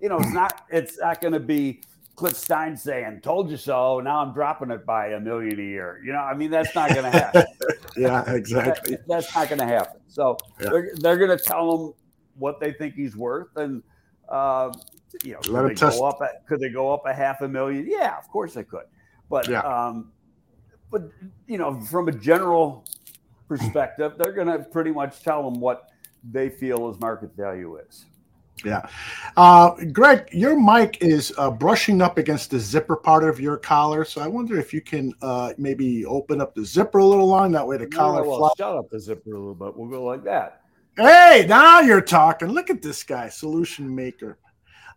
[0.00, 1.82] you know, it's not it's not going to be
[2.22, 6.00] Cliff Stein saying, "Told you so." Now I'm dropping it by a million a year.
[6.04, 7.44] You know, I mean, that's not going to happen.
[7.96, 8.94] yeah, exactly.
[8.94, 10.00] That, that's not going to happen.
[10.06, 10.68] So yeah.
[10.70, 11.94] they're, they're going to tell him
[12.38, 13.82] what they think he's worth, and
[14.28, 14.72] uh,
[15.24, 16.20] you know, could they test- go up?
[16.22, 17.88] At, could they go up a half a million?
[17.90, 18.84] Yeah, of course they could.
[19.28, 19.62] But yeah.
[19.62, 20.12] um,
[20.92, 21.10] but
[21.48, 22.84] you know, from a general
[23.48, 25.88] perspective, they're going to pretty much tell them what
[26.22, 28.04] they feel his market value is.
[28.64, 28.86] Yeah.
[29.36, 34.04] Uh, Greg, your mic is uh, brushing up against the zipper part of your collar.
[34.04, 37.52] So I wonder if you can uh, maybe open up the zipper a little long.
[37.52, 39.76] That way the collar well, Shut up the zipper a little bit.
[39.76, 40.62] We'll go like that.
[40.96, 42.48] Hey, now you're talking.
[42.48, 44.38] Look at this guy, solution maker.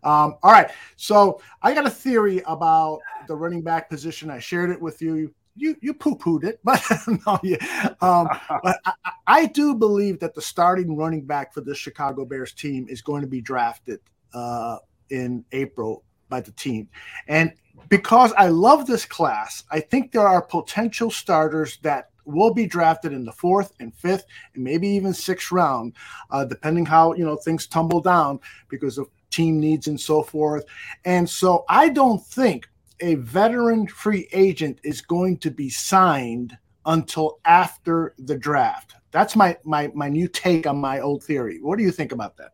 [0.04, 0.70] Um, all right.
[0.98, 4.30] So I got a theory about the running back position.
[4.30, 6.82] I shared it with you you you poo pooed it, but
[7.26, 7.94] no, yeah.
[8.02, 8.30] Um,
[8.64, 8.94] but I,
[9.28, 13.22] I, do believe that the starting running back for the Chicago Bears team is going
[13.22, 14.00] to be drafted
[14.34, 14.78] uh,
[15.10, 16.90] in April by the team,
[17.28, 17.54] and
[17.90, 23.14] because I love this class, I think there are potential starters that will be drafted
[23.14, 25.94] in the fourth and fifth and maybe even sixth round,
[26.32, 28.40] uh, depending how you know things tumble down
[28.70, 30.66] because of team needs and so forth.
[31.04, 32.68] And so I don't think
[33.00, 38.96] a veteran free agent is going to be signed until after the draft.
[39.12, 41.60] That's my my my new take on my old theory.
[41.62, 42.52] What do you think about that?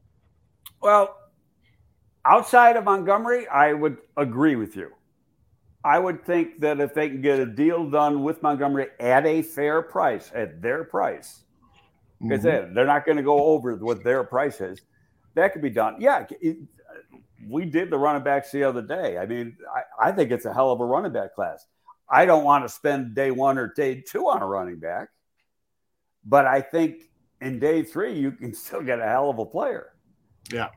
[0.82, 1.18] Well,
[2.26, 4.92] outside of Montgomery, I would agree with you.
[5.84, 9.42] I would think that if they can get a deal done with Montgomery at a
[9.42, 11.44] fair price, at their price,
[12.22, 12.74] because mm-hmm.
[12.74, 14.82] they're not going to go over what their price is,
[15.34, 15.96] that could be done.
[16.00, 16.26] Yeah,
[17.48, 19.18] we did the running backs the other day.
[19.18, 21.66] I mean, I, I think it's a hell of a running back class.
[22.10, 25.10] I don't want to spend day one or day two on a running back,
[26.26, 27.04] but I think
[27.40, 29.94] in day three, you can still get a hell of a player.
[30.52, 30.70] Yeah.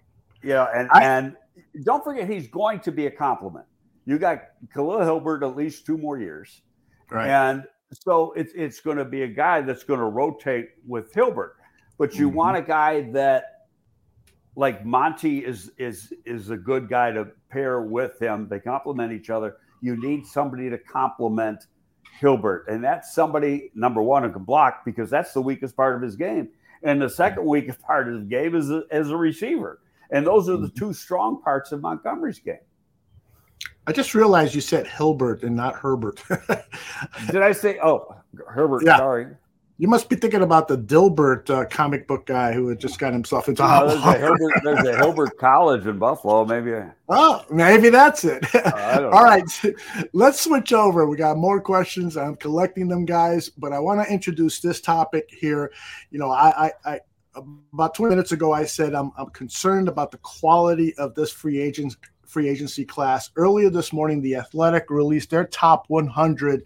[0.45, 1.37] Yeah, and I, and
[1.85, 3.65] don't forget he's going to be a compliment.
[4.05, 4.43] You got
[4.75, 6.61] Khalil Hilbert at least two more years,
[7.11, 7.29] right?
[7.29, 11.57] And so it's it's going to be a guy that's going to rotate with Hilbert,
[11.97, 12.37] but you mm-hmm.
[12.37, 13.54] want a guy that
[14.57, 18.49] like Monty is is is a good guy to pair with him.
[18.49, 19.57] They complement each other.
[19.81, 21.67] You need somebody to complement
[22.21, 26.03] Hilbert, and that's somebody number one who can block because that's the weakest part of
[26.03, 26.49] his game,
[26.83, 30.49] and the second weakest part of his game is a, as a receiver, and those
[30.49, 30.79] are the mm-hmm.
[30.79, 32.59] two strong parts of Montgomery's game.
[33.87, 36.23] I just realized you said Hilbert and not Herbert.
[37.31, 37.79] Did I say?
[37.83, 38.17] Oh,
[38.49, 38.83] Herbert.
[38.85, 38.97] Yeah.
[38.97, 39.27] Sorry.
[39.77, 43.13] You must be thinking about the Dilbert uh, comic book guy who had just got
[43.13, 43.65] himself into.
[43.65, 46.45] Oh, there's, a Hilbert, there's a Hilbert College in Buffalo.
[46.45, 46.75] Maybe.
[47.09, 48.45] Oh, maybe that's it.
[48.55, 49.45] Uh, All right,
[50.13, 51.07] let's switch over.
[51.09, 52.17] We got more questions.
[52.17, 55.73] I'm collecting them, guys, but I want to introduce this topic here.
[56.13, 57.01] You know, I, I, I
[57.73, 61.61] about 20 minutes ago, I said I'm, I'm concerned about the quality of this free
[61.61, 63.31] agent free agency class.
[63.37, 66.65] Earlier this morning, The Athletic released their top 100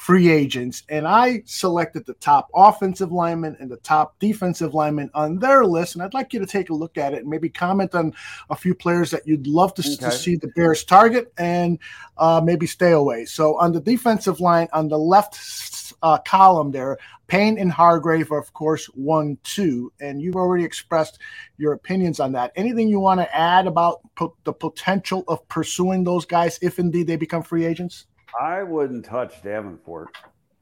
[0.00, 5.38] free agents, and I selected the top offensive lineman and the top defensive lineman on
[5.38, 5.94] their list.
[5.94, 8.14] And I'd like you to take a look at it and maybe comment on
[8.48, 9.96] a few players that you'd love to, okay.
[9.96, 11.78] to see the Bears target and
[12.16, 13.26] uh, maybe stay away.
[13.26, 18.38] So on the defensive line, on the left uh, column there, Payne and Hargrave, are,
[18.38, 19.92] of course, one, two.
[20.00, 21.18] And you've already expressed
[21.58, 22.52] your opinions on that.
[22.56, 27.06] Anything you want to add about po- the potential of pursuing those guys if indeed
[27.06, 28.06] they become free agents?
[28.38, 30.08] I wouldn't touch Davenport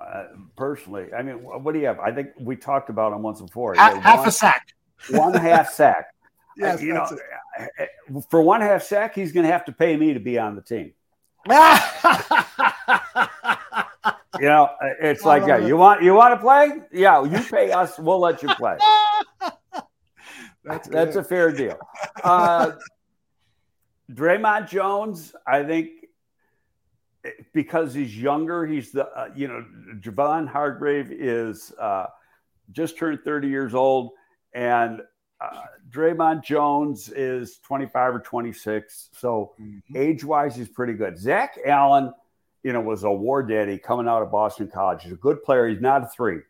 [0.01, 0.25] uh,
[0.57, 1.13] personally.
[1.17, 1.99] I mean, what do you have?
[2.01, 3.75] I think we talked about him once before.
[3.75, 4.75] Half, half a sack.
[5.11, 6.15] One half sack.
[6.57, 7.07] yes, you know,
[7.79, 7.91] it.
[8.31, 10.63] for one half sack, he's going to have to pay me to be on the
[10.63, 10.93] team.
[11.49, 11.55] you
[14.49, 16.73] know, it's like, yeah, you want you want to play?
[16.93, 18.77] Yeah, you pay us, we'll let you play.
[20.65, 21.79] That's, That's a fair deal.
[22.23, 22.73] Uh,
[24.13, 25.98] Dre'Mont Jones, I think
[27.53, 29.65] because he's younger, he's the uh, you know
[30.01, 32.07] Javon Hargrave is uh,
[32.73, 34.13] just turned 30 years old,
[34.53, 35.03] and
[35.41, 39.11] uh, Dre'Mont Jones is 25 or 26.
[39.13, 39.97] So mm-hmm.
[39.97, 41.19] age wise, he's pretty good.
[41.19, 42.13] Zach Allen,
[42.63, 45.03] you know, was a war daddy coming out of Boston College.
[45.03, 45.69] He's a good player.
[45.69, 46.41] He's not a three.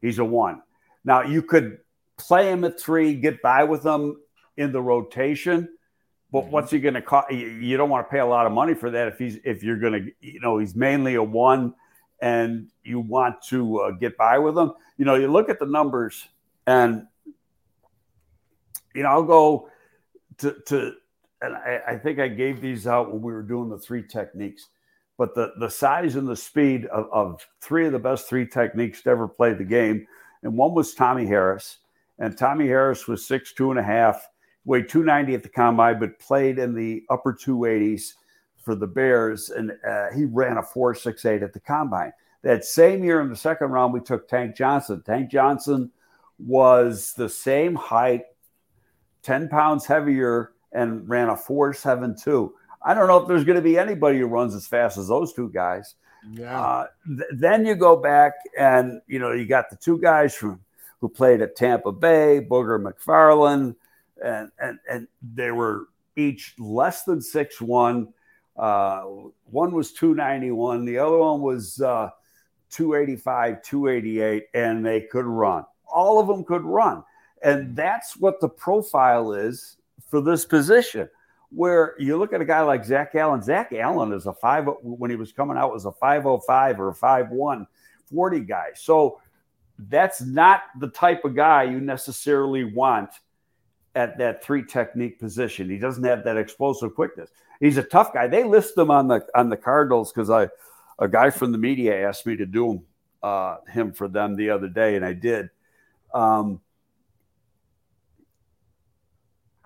[0.00, 0.62] He's a one.
[1.04, 1.78] Now you could
[2.16, 4.16] play him at three, get by with him
[4.56, 5.68] in the rotation
[6.30, 6.50] but mm-hmm.
[6.50, 7.30] what's he going to cost?
[7.32, 9.78] You don't want to pay a lot of money for that if he's if you're
[9.78, 11.74] going to you know he's mainly a one,
[12.20, 14.72] and you want to uh, get by with him.
[14.96, 16.28] You know, you look at the numbers,
[16.66, 17.06] and
[18.94, 19.70] you know I'll go
[20.38, 20.92] to to
[21.40, 24.68] and I, I think I gave these out when we were doing the three techniques.
[25.16, 29.02] But the the size and the speed of, of three of the best three techniques
[29.02, 30.06] to ever play the game,
[30.42, 31.78] and one was Tommy Harris,
[32.18, 34.28] and Tommy Harris was six two and a half
[34.68, 38.12] weighed 290 at the combine, but played in the upper 280s
[38.62, 42.12] for the Bears, and uh, he ran a 4.68 at the combine.
[42.42, 45.02] That same year in the second round, we took Tank Johnson.
[45.02, 45.90] Tank Johnson
[46.38, 48.24] was the same height,
[49.22, 52.50] 10 pounds heavier, and ran a 4.72.
[52.82, 55.32] I don't know if there's going to be anybody who runs as fast as those
[55.32, 55.94] two guys.
[56.30, 56.60] Yeah.
[56.60, 60.60] Uh, th- then you go back and you know you got the two guys from
[61.00, 63.76] who played at Tampa Bay, Booger McFarland,
[64.24, 68.12] and and and they were each less than six one.
[68.56, 69.02] Uh,
[69.50, 72.10] one was 291, the other one was uh,
[72.70, 75.64] 285, 288, and they could run.
[75.86, 77.04] All of them could run.
[77.42, 79.76] And that's what the profile is
[80.08, 81.08] for this position.
[81.50, 85.10] Where you look at a guy like Zach Allen, Zach Allen is a five, when
[85.10, 87.66] he was coming out, was a 505 or a 5'1
[88.12, 88.70] 40 guy.
[88.74, 89.20] So
[89.78, 93.10] that's not the type of guy you necessarily want
[93.98, 95.68] at that three technique position.
[95.68, 97.30] He doesn't have that explosive quickness.
[97.58, 98.28] He's a tough guy.
[98.28, 100.48] They list him on the on the Cardinals because I
[101.00, 102.82] a guy from the media asked me to do him
[103.24, 105.50] uh, him for them the other day, and I did.
[106.14, 106.60] Um,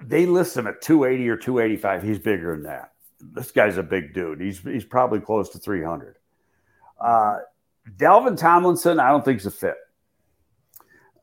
[0.02, 2.02] they list him at 280 or 285.
[2.02, 2.92] He's bigger than that.
[3.20, 4.40] This guy's a big dude.
[4.40, 6.16] He's he's probably close to 300.
[6.98, 7.40] Uh,
[7.98, 9.76] Dalvin Tomlinson, I don't think is a fit.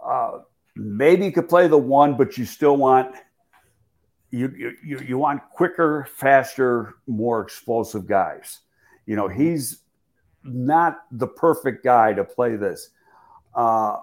[0.06, 0.40] Uh,
[0.80, 3.16] maybe you could play the one, but you still want
[4.32, 8.60] you you you want quicker, faster, more explosive guys.
[9.06, 9.82] You know, he's
[10.44, 12.90] not the perfect guy to play this.
[13.56, 13.98] Uh,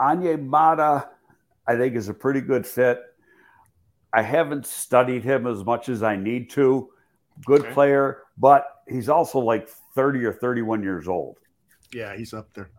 [0.00, 1.08] Onyemata,
[1.66, 3.00] I think, is a pretty good fit.
[4.12, 6.90] I haven't studied him as much as I need to.
[7.44, 7.72] Good okay.
[7.72, 11.38] player, but he's also like 30 or 31 years old.
[11.92, 12.70] Yeah, he's up there.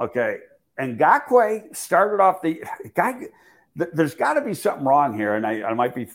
[0.00, 0.38] Okay.
[0.78, 2.62] And Ngakoue started off the
[2.94, 3.26] guy.
[3.74, 6.08] there's got to be something wrong here, and I, I might be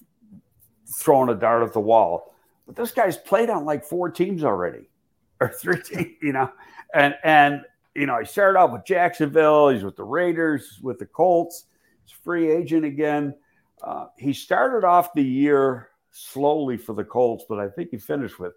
[0.99, 2.33] throwing a dart at the wall.
[2.65, 4.89] But this guy's played on like four teams already,
[5.39, 6.51] or three teams, you know,
[6.93, 7.61] and and
[7.95, 9.69] you know, he started off with Jacksonville.
[9.69, 11.65] He's with the Raiders, with the Colts.
[12.05, 13.33] He's free agent again.
[13.81, 18.39] Uh, he started off the year slowly for the Colts, but I think he finished
[18.39, 18.53] with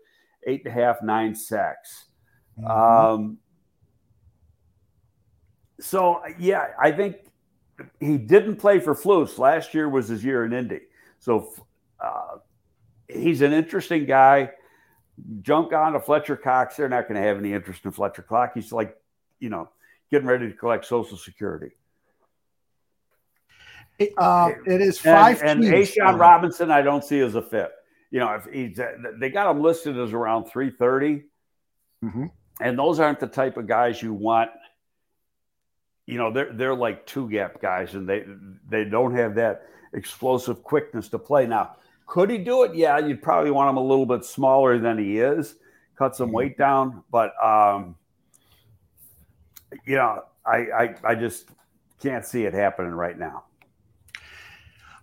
[0.46, 2.07] eight and a half, nine sacks.
[2.59, 2.70] Mm-hmm.
[2.70, 3.38] Um,
[5.81, 7.16] so yeah, I think
[7.99, 9.39] he didn't play for Flus.
[9.39, 10.81] Last year was his year in Indy.
[11.18, 11.53] So
[12.01, 12.39] uh,
[13.09, 14.51] he's an interesting guy.
[15.43, 16.76] Junk on to Fletcher Cox.
[16.76, 18.55] They're not going to have any interest in Fletcher Cox.
[18.55, 18.97] He's like,
[19.39, 19.68] you know,
[20.11, 21.72] getting ready to collect Social Security.
[24.16, 25.43] Uh, it is five.
[25.43, 27.70] And, and A'Shawn Robinson, I don't see as a fit.
[28.11, 28.81] You know, if he's
[29.18, 31.24] they got him listed as around 330.
[32.05, 32.26] Mm-hmm.
[32.62, 34.51] And those aren't the type of guys you want.
[36.11, 38.24] You know, they're they're like two gap guys, and they
[38.68, 41.46] they don't have that explosive quickness to play.
[41.46, 42.74] Now, could he do it?
[42.74, 45.56] Yeah, you'd probably want him a little bit smaller than he is,
[45.96, 46.36] cut some mm-hmm.
[46.36, 47.04] weight down.
[47.11, 47.94] But um,
[49.86, 51.48] you know, I, I I just
[52.02, 53.44] can't see it happening right now.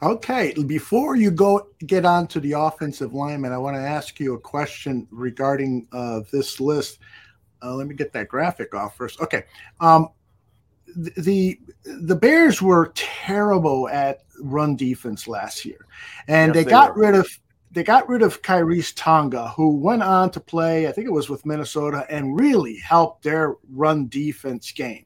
[0.03, 4.35] Okay, before you go get on to the offensive lineman, I want to ask you
[4.35, 6.99] a question regarding uh, this list.
[7.63, 9.19] Uh, let me get that graphic off first.
[9.21, 9.45] Okay,
[9.79, 10.09] um,
[10.95, 15.85] the the Bears were terrible at run defense last year,
[16.27, 17.03] and yes, they, they, got were.
[17.03, 17.27] rid of
[17.71, 21.29] they got rid of Khyiris Tonga, who went on to play, I think it was
[21.29, 25.05] with Minnesota, and really helped their run defense game.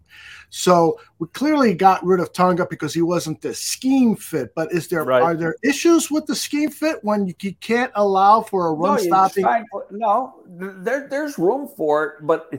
[0.52, 4.54] So we clearly got rid of Tonga because he wasn't the scheme fit.
[4.54, 5.22] But is there right.
[5.22, 8.98] are there issues with the scheme fit when you, you can't allow for a run
[8.98, 9.66] no, stopping?
[9.92, 12.52] No, there, there's room for it, but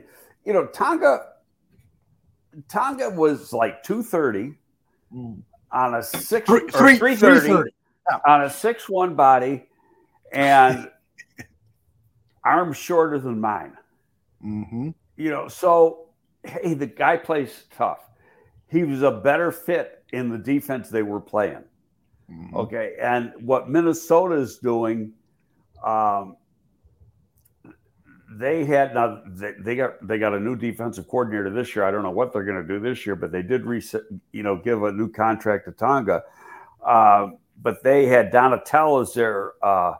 [0.45, 1.32] you know Tonga
[2.69, 4.55] Tonga was like two thirty
[5.15, 5.41] mm.
[5.71, 8.19] on a six three, or three thirty yeah.
[8.27, 9.67] on a six one body
[10.33, 10.91] and
[12.45, 13.73] arms shorter than mine.
[14.45, 14.91] Mm-hmm.
[15.17, 16.07] You know, so
[16.45, 18.11] hey, the guy plays tough.
[18.69, 21.65] He was a better fit in the defense they were playing.
[22.31, 22.57] Mm-hmm.
[22.57, 25.13] Okay, and what Minnesota is doing,
[25.85, 26.37] um,
[28.39, 31.85] they had now they, they, got they got a new defensive coordinator this year.
[31.85, 34.03] I don't know what they're going to do this year, but they did reset,
[34.33, 36.23] you know, give a new contract to Tonga.
[36.85, 37.29] Uh,
[37.61, 39.95] but they had Donatell as their uh,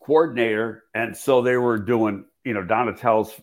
[0.00, 3.40] coordinator, and so they were doing, you know, Donatell's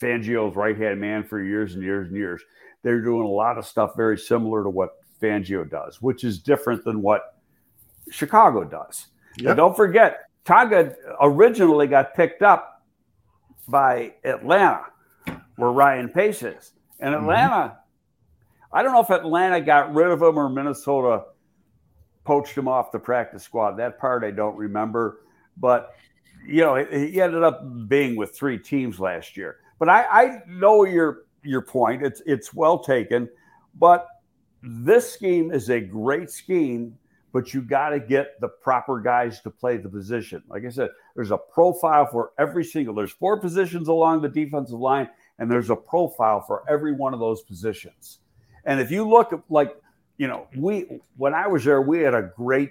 [0.00, 2.42] Fangio's right hand man for years and years and years.
[2.82, 6.84] They're doing a lot of stuff very similar to what Fangio does, which is different
[6.84, 7.36] than what
[8.10, 9.06] Chicago does.
[9.38, 9.56] Yep.
[9.56, 12.82] don't forget, Tonga originally got picked up
[13.68, 14.84] by Atlanta,
[15.56, 16.72] where Ryan Pace is.
[17.00, 17.24] And mm-hmm.
[17.24, 18.76] Atlanta, mm-hmm.
[18.76, 21.24] I don't know if Atlanta got rid of him or Minnesota
[22.24, 23.76] poached him off the practice squad.
[23.76, 25.20] That part I don't remember.
[25.56, 25.94] But,
[26.46, 29.58] you know, he ended up being with three teams last year.
[29.78, 32.02] But I, I know your your point.
[32.02, 33.28] It's it's well taken,
[33.78, 34.06] but
[34.62, 36.96] this scheme is a great scheme.
[37.34, 40.40] But you got to get the proper guys to play the position.
[40.48, 42.94] Like I said, there's a profile for every single.
[42.94, 45.08] There's four positions along the defensive line,
[45.40, 48.20] and there's a profile for every one of those positions.
[48.64, 49.74] And if you look at like,
[50.16, 52.70] you know, we when I was there, we had a great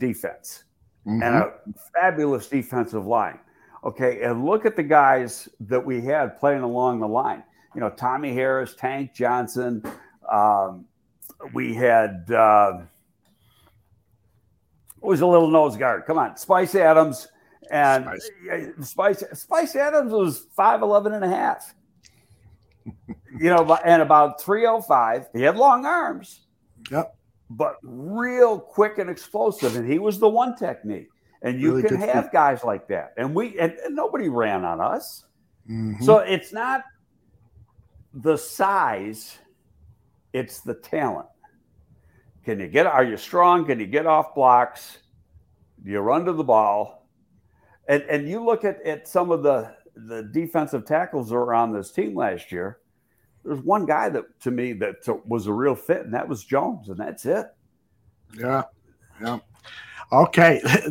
[0.00, 0.64] defense
[1.06, 1.22] mm-hmm.
[1.22, 1.52] and a
[1.92, 3.38] fabulous defensive line.
[3.84, 7.42] Okay, and look at the guys that we had playing along the line.
[7.74, 9.84] You know, Tommy Harris, Tank Johnson.
[10.32, 10.86] Um,
[11.52, 12.80] we had uh,
[15.06, 16.04] was a little nose guard.
[16.06, 17.28] Come on, Spice Adams
[17.70, 21.74] and Spice Spice, Spice Adams was 5'11 and a half.
[23.38, 25.28] you know, and about 305.
[25.32, 26.42] He had long arms.
[26.90, 27.16] Yep.
[27.50, 29.76] But real quick and explosive.
[29.76, 31.08] And he was the one technique.
[31.42, 33.12] And you really can have guys like that.
[33.16, 35.24] And we and, and nobody ran on us.
[35.70, 36.02] Mm-hmm.
[36.02, 36.84] So it's not
[38.14, 39.38] the size,
[40.32, 41.28] it's the talent.
[42.46, 43.66] Can you get are you strong?
[43.66, 44.98] Can you get off blocks?
[45.82, 47.08] Do you run to the ball?
[47.88, 51.72] And and you look at, at some of the the defensive tackles that were on
[51.72, 52.78] this team last year.
[53.44, 56.88] There's one guy that to me that was a real fit, and that was Jones,
[56.88, 57.46] and that's it.
[58.38, 58.62] Yeah,
[59.20, 59.40] yeah.
[60.12, 60.60] Okay,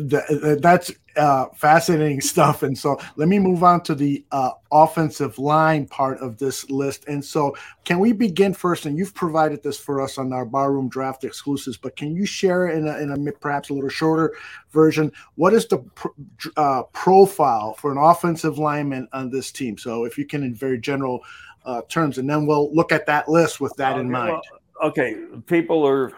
[0.60, 2.62] that's uh, fascinating stuff.
[2.62, 7.06] And so let me move on to the uh, offensive line part of this list.
[7.08, 8.86] And so, can we begin first?
[8.86, 12.68] And you've provided this for us on our barroom draft exclusives, but can you share
[12.68, 14.34] in a, in a perhaps a little shorter
[14.70, 15.10] version?
[15.36, 16.08] What is the pr-
[16.56, 19.78] uh, profile for an offensive lineman on this team?
[19.78, 21.24] So, if you can, in very general
[21.64, 24.42] uh, terms, and then we'll look at that list with that okay, in mind.
[24.80, 26.12] Well, okay, people are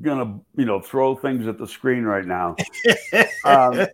[0.00, 2.56] gonna you know throw things at the screen right now.
[3.44, 3.86] um,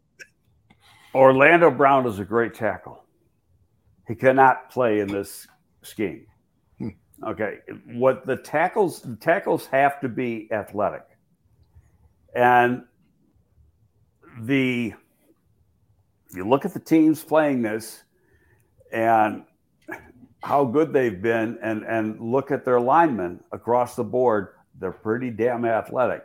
[1.15, 3.05] Orlando Brown is a great tackle.
[4.07, 5.47] He cannot play in this
[5.83, 6.27] scheme.
[6.79, 6.89] Hmm.
[7.27, 7.59] Okay,
[7.93, 11.05] what the tackles the tackles have to be athletic,
[12.35, 12.85] and
[14.43, 14.95] the
[16.35, 18.05] you look at the teams playing this,
[18.93, 19.45] and
[20.43, 24.55] how good they've been, and and look at their linemen across the board.
[24.79, 26.25] They're pretty damn athletic.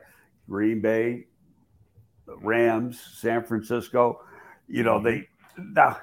[0.50, 1.28] Green Bay,
[2.26, 4.22] Rams, San Francisco.
[4.68, 5.28] You know they
[5.58, 5.98] now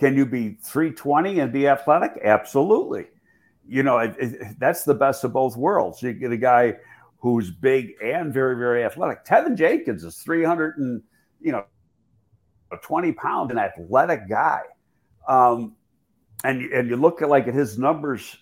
[0.00, 2.18] can you be 320 and be athletic?
[2.24, 3.06] Absolutely.
[3.68, 6.02] You know, it, it, that's the best of both worlds.
[6.02, 6.76] You get a guy
[7.18, 9.26] who's big and very, very athletic.
[9.26, 11.02] Teven Jenkins is 300 and,
[11.40, 11.64] you know,
[12.82, 14.62] 20 pound, an athletic guy.
[15.28, 15.76] Um,
[16.44, 18.38] and, and you look at like at his numbers,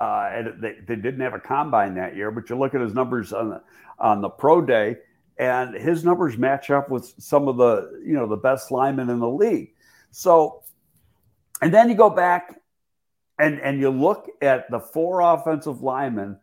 [0.00, 2.94] uh, and they, they didn't have a combine that year, but you look at his
[2.94, 3.62] numbers on the,
[3.98, 4.96] on the pro day
[5.38, 9.18] and his numbers match up with some of the, you know, the best linemen in
[9.18, 9.72] the league.
[10.10, 10.62] So
[11.60, 12.60] and then you go back
[13.38, 16.38] and, and you look at the four offensive linemen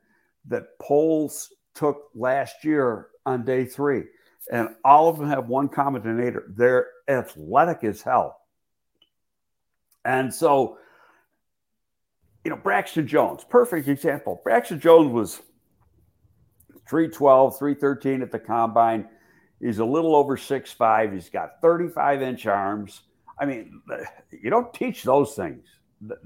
[0.48, 4.04] that Poles took last year on day three,
[4.52, 6.46] and all of them have one common denominator.
[6.50, 8.40] They're athletic as hell.
[10.06, 10.78] And so,
[12.44, 14.42] you know, Braxton Jones, perfect example.
[14.44, 15.42] Braxton Jones was
[16.90, 19.08] 312, 313 at the combine.
[19.60, 21.14] He's a little over six five.
[21.14, 23.02] He's got 35 inch arms.
[23.40, 23.82] I mean,
[24.32, 25.66] you don't teach those things.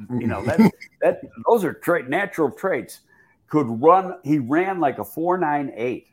[0.10, 0.60] You know that
[1.02, 3.02] that those are tra- natural traits.
[3.48, 4.16] Could run.
[4.24, 6.08] He ran like a four nine eight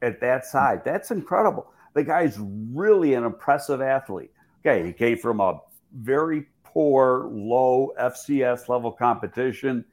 [0.00, 0.80] at that size.
[0.84, 1.70] That's incredible.
[1.94, 4.30] The guy's really an impressive athlete.
[4.64, 5.60] Okay, he came from a
[5.92, 9.84] very poor, low FCS level competition.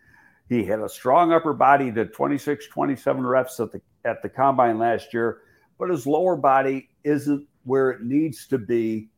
[0.50, 4.80] He had a strong upper body to 26, 27 reps at the at the combine
[4.80, 5.40] last year,
[5.78, 9.10] but his lower body isn't where it needs to be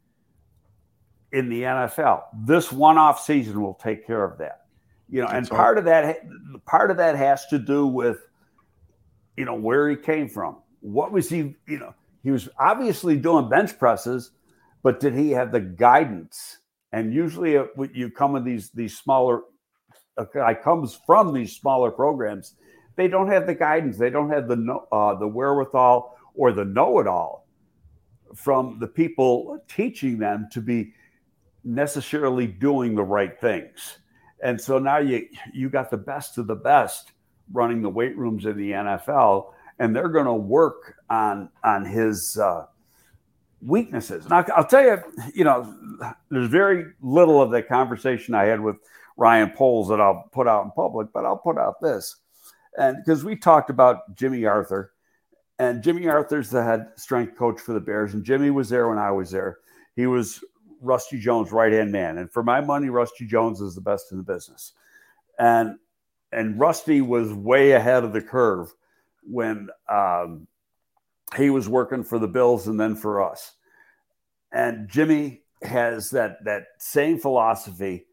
[1.32, 2.24] in the NFL.
[2.46, 4.66] This one-off season will take care of that.
[5.08, 6.20] You know, and part of that
[6.66, 8.28] part of that has to do with
[9.38, 10.58] you know where he came from.
[10.82, 11.94] What was he, you know,
[12.24, 14.32] he was obviously doing bench presses,
[14.84, 16.58] but did he have the guidance?
[16.92, 19.42] And usually uh, you come in these these smaller
[20.18, 22.56] a guy comes from these smaller programs,
[22.96, 27.48] they don't have the guidance, they don't have the uh, the wherewithal or the know-it-all
[28.36, 30.94] from the people teaching them to be
[31.64, 34.00] necessarily doing the right things.
[34.44, 37.12] And so now you you got the best of the best
[37.52, 42.38] running the weight rooms in the NFL, and they're going to work on on his
[42.42, 42.66] uh,
[43.62, 44.26] weaknesses.
[44.26, 45.02] And I'll, I'll, tell you,
[45.34, 45.76] you know,
[46.30, 48.78] there's very little of that conversation I had with
[49.18, 52.16] Ryan Poles that I'll put out in public, but I'll put out this,
[52.78, 54.94] and because we talked about Jimmy Arthur,
[55.58, 58.98] and Jimmy Arthur's the head strength coach for the Bears, and Jimmy was there when
[58.98, 59.58] I was there.
[59.96, 60.42] He was
[60.82, 62.18] Rusty Jones right hand man.
[62.18, 64.74] And for my money, Rusty Jones is the best in the business.
[65.38, 65.78] And
[66.32, 68.74] and Rusty was way ahead of the curve
[69.24, 70.48] when um,
[71.38, 73.54] he was working for the Bills and then for us.
[74.52, 78.06] And Jimmy has that that same philosophy.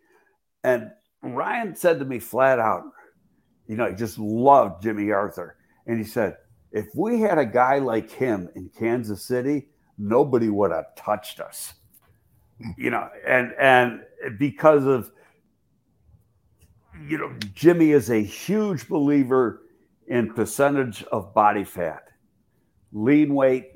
[0.65, 0.91] And
[1.23, 2.85] Ryan said to me flat out,
[3.67, 5.57] you know, he just loved Jimmy Arthur.
[5.87, 6.37] And he said,
[6.73, 11.75] if we had a guy like him in Kansas City, nobody would have touched us
[12.77, 14.01] you know, and and
[14.39, 15.13] because of
[17.07, 19.63] you know, Jimmy is a huge believer
[20.07, 22.06] in percentage of body fat,
[22.93, 23.73] lean weight,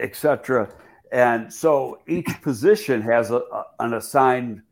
[0.00, 0.68] etc.
[1.12, 4.62] And so each position has a, a, an assigned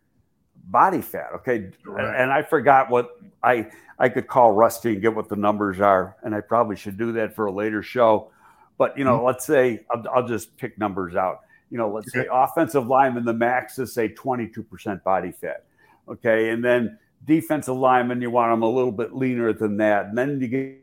[0.64, 1.30] body fat.
[1.36, 2.20] Okay, right.
[2.20, 3.10] and I forgot what
[3.42, 6.98] I I could call Rusty and get what the numbers are, and I probably should
[6.98, 8.30] do that for a later show.
[8.78, 9.26] But you know, mm-hmm.
[9.26, 11.40] let's say I'll, I'll just pick numbers out
[11.72, 15.64] you know, let's say offensive lineman, the max is say 22% body fat.
[16.06, 16.50] Okay.
[16.50, 20.04] And then defensive lineman, you want them a little bit leaner than that.
[20.04, 20.81] And then you get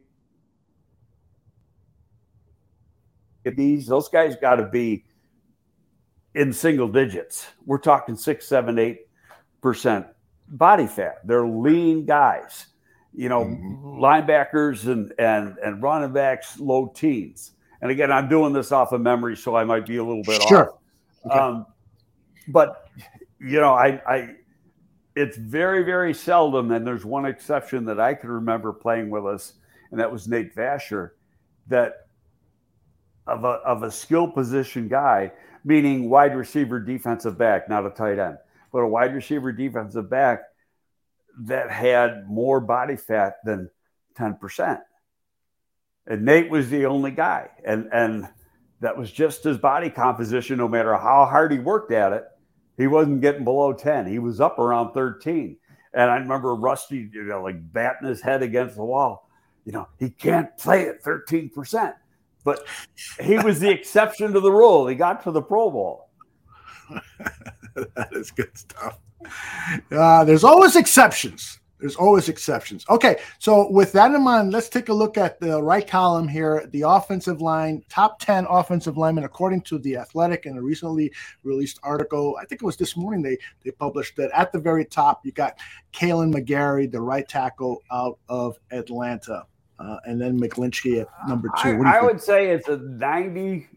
[3.56, 5.06] these, those guys got to be
[6.36, 7.48] in single digits.
[7.66, 9.08] We're talking six, seven, eight
[9.62, 10.08] percent
[10.48, 11.26] body fat.
[11.26, 12.68] They're lean guys.
[13.14, 14.00] You know, mm-hmm.
[14.00, 17.52] linebackers and and and running backs, low teens.
[17.82, 20.42] And again, I'm doing this off of memory, so I might be a little bit
[20.44, 20.74] sure.
[20.74, 20.80] off.
[21.26, 21.40] Okay.
[21.40, 21.66] Um,
[22.50, 22.88] but
[23.40, 24.36] you know, I, I,
[25.16, 29.54] it's very, very seldom, and there's one exception that I can remember playing with us,
[29.92, 31.12] and that was Nate Vasher,
[31.68, 32.09] that
[33.30, 35.32] of a of a skill position guy,
[35.64, 38.38] meaning wide receiver, defensive back, not a tight end,
[38.72, 40.42] but a wide receiver, defensive back
[41.42, 43.70] that had more body fat than
[44.16, 44.80] ten percent.
[46.08, 48.28] and Nate was the only guy, and and
[48.82, 50.58] that was just his body composition.
[50.58, 52.26] No matter how hard he worked at it,
[52.78, 54.08] he wasn't getting below ten.
[54.08, 55.58] He was up around thirteen.
[55.94, 59.28] And I remember Rusty, you know, like batting his head against the wall.
[59.66, 61.96] You know, he can't play at thirteen percent,
[62.44, 62.66] but
[63.22, 64.88] he was the exception to the rule.
[64.88, 66.10] He got to the Pro Bowl.
[67.76, 69.00] that is good stuff.
[69.92, 71.60] Uh, there's always exceptions.
[71.80, 72.86] There's always exceptions.
[72.90, 76.68] Okay, so with that in mind, let's take a look at the right column here.
[76.72, 81.12] The offensive line, top 10 offensive linemen, according to The Athletic in a recently
[81.44, 82.38] released article.
[82.40, 85.32] I think it was this morning they, they published that at the very top, you
[85.32, 85.58] got
[85.94, 89.46] Kaleb McGary, the right tackle out of Atlanta.
[89.80, 91.82] Uh, and then McGlinchey at number two.
[91.86, 93.68] I, I would say it's a 90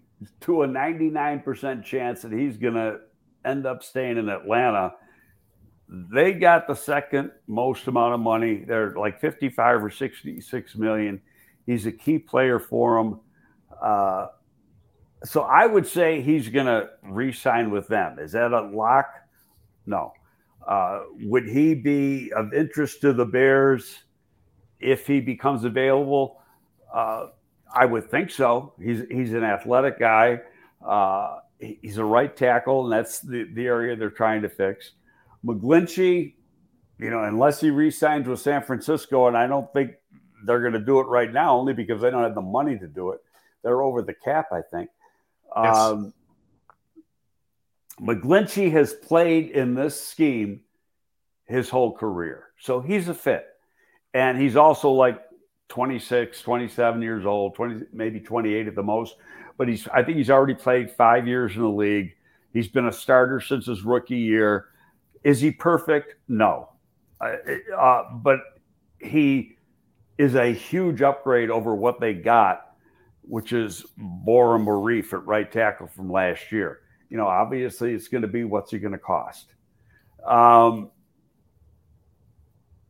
[0.40, 3.00] to a 99% chance that he's going to
[3.44, 4.92] end up staying in Atlanta
[5.92, 8.64] they got the second most amount of money.
[8.66, 11.20] They're like 55 or 66 million.
[11.66, 13.20] He's a key player for them.
[13.80, 14.28] Uh,
[15.24, 18.18] so I would say he's going to re-sign with them.
[18.18, 19.06] Is that a lock?
[19.84, 20.12] No.
[20.66, 24.04] Uh, would he be of interest to the Bears
[24.82, 26.40] if he becomes available?
[26.92, 27.28] Uh,
[27.74, 28.74] I would think so.
[28.82, 30.40] He's he's an athletic guy.
[30.86, 34.92] Uh, he's a right tackle, and that's the, the area they're trying to fix.
[35.44, 36.34] McGlinchey,
[36.98, 39.92] you know, unless he resigns with San Francisco, and I don't think
[40.44, 42.86] they're going to do it right now, only because they don't have the money to
[42.86, 43.20] do it.
[43.62, 44.90] They're over the cap, I think.
[45.56, 45.76] Yes.
[45.76, 46.12] Um,
[48.00, 50.62] McGlinchey has played in this scheme
[51.46, 52.48] his whole career.
[52.58, 53.46] So he's a fit.
[54.14, 55.20] And he's also like
[55.68, 59.16] 26, 27 years old, 20, maybe 28 at the most.
[59.56, 62.14] But he's, I think he's already played five years in the league.
[62.52, 64.66] He's been a starter since his rookie year.
[65.24, 66.16] Is he perfect?
[66.28, 66.68] No.
[67.20, 68.40] Uh, but
[68.98, 69.56] he
[70.18, 72.74] is a huge upgrade over what they got,
[73.22, 76.80] which is Bora Marif at right tackle from last year.
[77.08, 79.54] You know, obviously it's going to be what's he going to cost.
[80.26, 80.90] Um,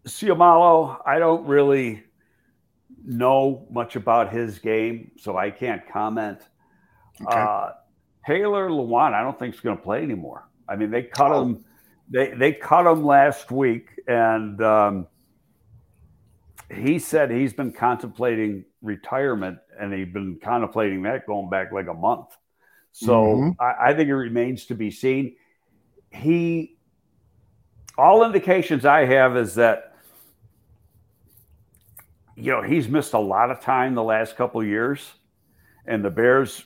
[0.06, 2.02] Seumalo, I don't really
[3.04, 6.38] know much about his game, so I can't comment.
[7.20, 7.38] Okay.
[7.38, 7.70] Uh,
[8.26, 10.48] Taylor Lewan, I don't think is going to play anymore.
[10.68, 11.42] I mean, they cut oh.
[11.42, 11.64] him
[12.12, 15.06] they they cut him last week, and um,
[16.70, 21.94] he said he's been contemplating retirement, and he's been contemplating that going back like a
[21.94, 22.36] month.
[22.92, 23.62] So mm-hmm.
[23.62, 25.36] I, I think it remains to be seen.
[26.10, 26.76] He,
[27.96, 29.91] all indications I have is that
[32.36, 35.12] you know he's missed a lot of time the last couple years,
[35.86, 36.64] and the Bears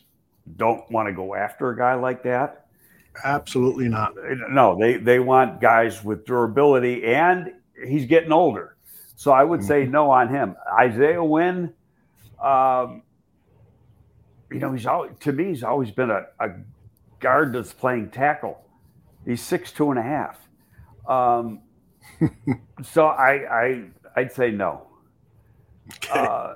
[0.57, 2.67] don't want to go after a guy like that.
[3.25, 4.15] Absolutely not.
[4.51, 7.53] No, they they want guys with durability, and
[7.87, 8.77] he's getting older.
[9.17, 9.93] So I would say mm-hmm.
[9.93, 10.57] no on him.
[10.79, 11.73] Isaiah Wynn,
[12.43, 13.03] um,
[14.51, 16.51] you know, he's always to me he's always been a, a
[17.21, 18.61] guard that's playing tackle.
[19.25, 20.39] He's six two and a half.
[21.09, 21.61] Um,
[22.83, 24.86] so I I I'd say no.
[25.95, 26.21] Okay.
[26.21, 26.55] Uh,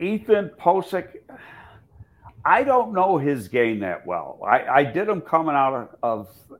[0.00, 1.18] Ethan Pocic
[2.44, 4.40] I don't know his game that well.
[4.46, 6.58] I, I did him coming out of, of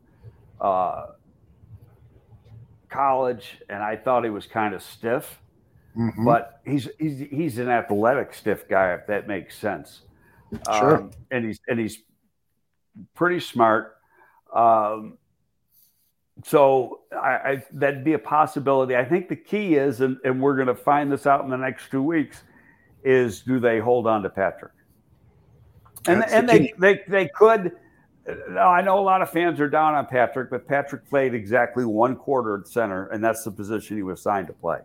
[0.61, 1.07] uh,
[2.89, 5.41] college, and I thought he was kind of stiff.
[5.97, 6.25] Mm-hmm.
[6.25, 10.03] But he's he's he's an athletic stiff guy, if that makes sense.
[10.77, 10.97] Sure.
[10.99, 11.99] Um, and he's and he's
[13.15, 13.97] pretty smart.
[14.55, 15.18] Um,
[16.45, 18.97] so I, I, that'd be a possibility.
[18.97, 21.57] I think the key is, and, and we're going to find this out in the
[21.57, 22.43] next two weeks,
[23.05, 24.73] is do they hold on to Patrick?
[26.07, 27.73] and and the they, they they could.
[28.61, 32.15] I know a lot of fans are down on Patrick, but Patrick played exactly one
[32.15, 34.81] quarter at center, and that's the position he was signed to play.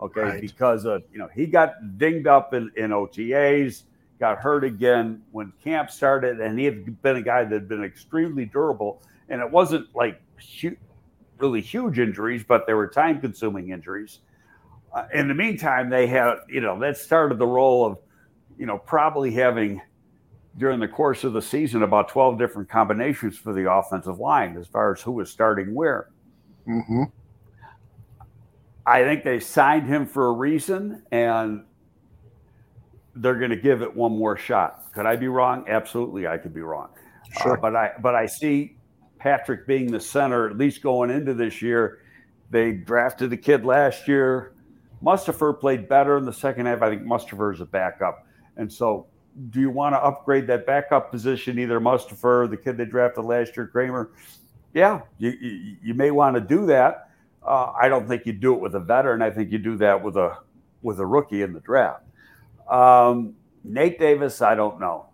[0.00, 0.40] Okay, right.
[0.40, 3.84] because of you know he got dinged up in, in OTAs,
[4.18, 7.84] got hurt again when camp started, and he had been a guy that had been
[7.84, 10.20] extremely durable, and it wasn't like
[11.38, 14.20] really huge injuries, but they were time-consuming injuries.
[14.92, 17.98] Uh, in the meantime, they had you know that started the role of
[18.58, 19.80] you know probably having
[20.58, 24.66] during the course of the season about 12 different combinations for the offensive line as
[24.66, 26.08] far as who was starting where.
[26.66, 27.04] Mm-hmm.
[28.86, 31.64] I think they signed him for a reason and
[33.16, 34.92] they're going to give it one more shot.
[34.94, 35.64] Could I be wrong?
[35.68, 36.88] Absolutely, I could be wrong.
[37.36, 37.58] Uh, sure.
[37.58, 38.75] Uh, but I but I see
[39.18, 42.00] Patrick being the center at least going into this year.
[42.50, 44.54] They drafted the kid last year.
[45.02, 46.82] Mustipher played better in the second half.
[46.82, 49.06] I think Mustipher is a backup, and so
[49.50, 53.56] do you want to upgrade that backup position, either Mustipher, the kid they drafted last
[53.56, 54.10] year, Kramer?
[54.72, 57.10] Yeah, you, you, you may want to do that.
[57.42, 59.22] Uh, I don't think you do it with a veteran.
[59.22, 60.38] I think you do that with a
[60.82, 62.02] with a rookie in the draft.
[62.68, 65.06] Um, Nate Davis, I don't know.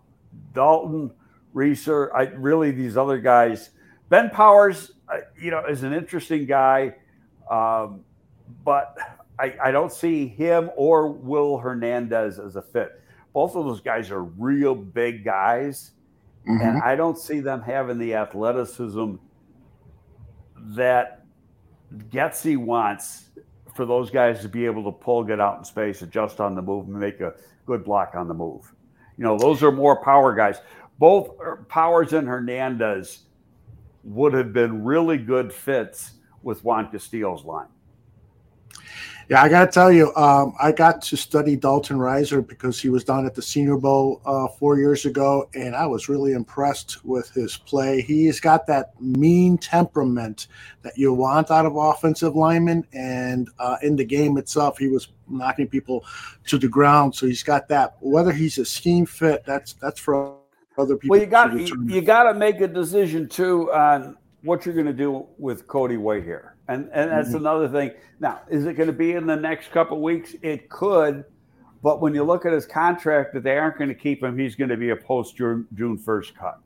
[0.53, 1.11] Dalton,
[1.53, 3.71] Risner, I really these other guys.
[4.13, 4.91] Ben Powers,
[5.41, 6.93] you know, is an interesting guy,
[7.49, 8.01] um,
[8.63, 8.95] but
[9.39, 13.01] I, I don't see him or Will Hernandez as a fit.
[13.33, 15.93] Both of those guys are real big guys,
[16.47, 16.61] mm-hmm.
[16.61, 19.15] and I don't see them having the athleticism
[20.75, 21.25] that
[22.11, 23.31] Getsy wants
[23.73, 26.61] for those guys to be able to pull, get out in space, adjust on the
[26.61, 27.33] move, and make a
[27.65, 28.75] good block on the move.
[29.17, 30.61] You know, those are more power guys.
[30.99, 31.31] Both
[31.67, 33.23] Powers and Hernandez
[34.03, 37.67] would have been really good fits with Juan Castillo's line.
[39.29, 42.89] Yeah, I got to tell you, um, I got to study Dalton Risner because he
[42.89, 47.05] was down at the Senior Bowl uh, four years ago, and I was really impressed
[47.05, 48.01] with his play.
[48.01, 50.47] He's got that mean temperament
[50.81, 55.07] that you want out of offensive linemen, and uh, in the game itself, he was
[55.29, 56.03] knocking people
[56.47, 57.15] to the ground.
[57.15, 57.95] So he's got that.
[58.01, 60.35] Whether he's a scheme fit, that's that's for
[60.77, 61.13] other people.
[61.13, 64.87] Well, you got you, you got to make a decision too on what you're going
[64.87, 66.51] to do with Cody Whitehair.
[66.67, 67.37] And and that's mm-hmm.
[67.37, 67.91] another thing.
[68.19, 70.35] Now, is it going to be in the next couple weeks?
[70.41, 71.25] It could,
[71.81, 74.55] but when you look at his contract, that they aren't going to keep him, he's
[74.55, 76.59] going to be a post June June first cut.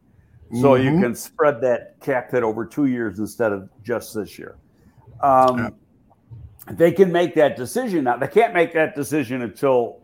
[0.54, 0.96] So mm-hmm.
[0.96, 4.56] you can spread that cap hit over two years instead of just this year.
[5.20, 5.70] Um, yeah.
[6.72, 8.18] They can make that decision now.
[8.18, 10.00] They can't make that decision until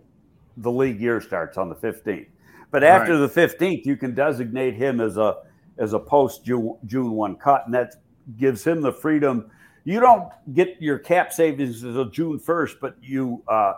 [0.58, 2.28] the league year starts on the 15th.
[2.74, 3.34] But after right.
[3.34, 5.38] the 15th, you can designate him as a
[5.78, 7.96] as a post June June one cut, and that
[8.38, 9.50] gives him the freedom
[9.86, 13.74] you don't get your cap savings until June 1st, but you uh,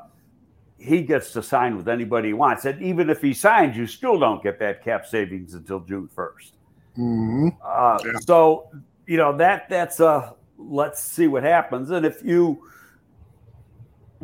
[0.78, 2.66] he gets to sign with anybody he wants.
[2.66, 6.52] And even if he signs, you still don't get that cap savings until June 1st.
[6.98, 7.48] Mm-hmm.
[7.64, 8.12] Uh, yeah.
[8.20, 8.70] So,
[9.08, 11.90] you know, that that's a let's see what happens.
[11.90, 12.70] And if you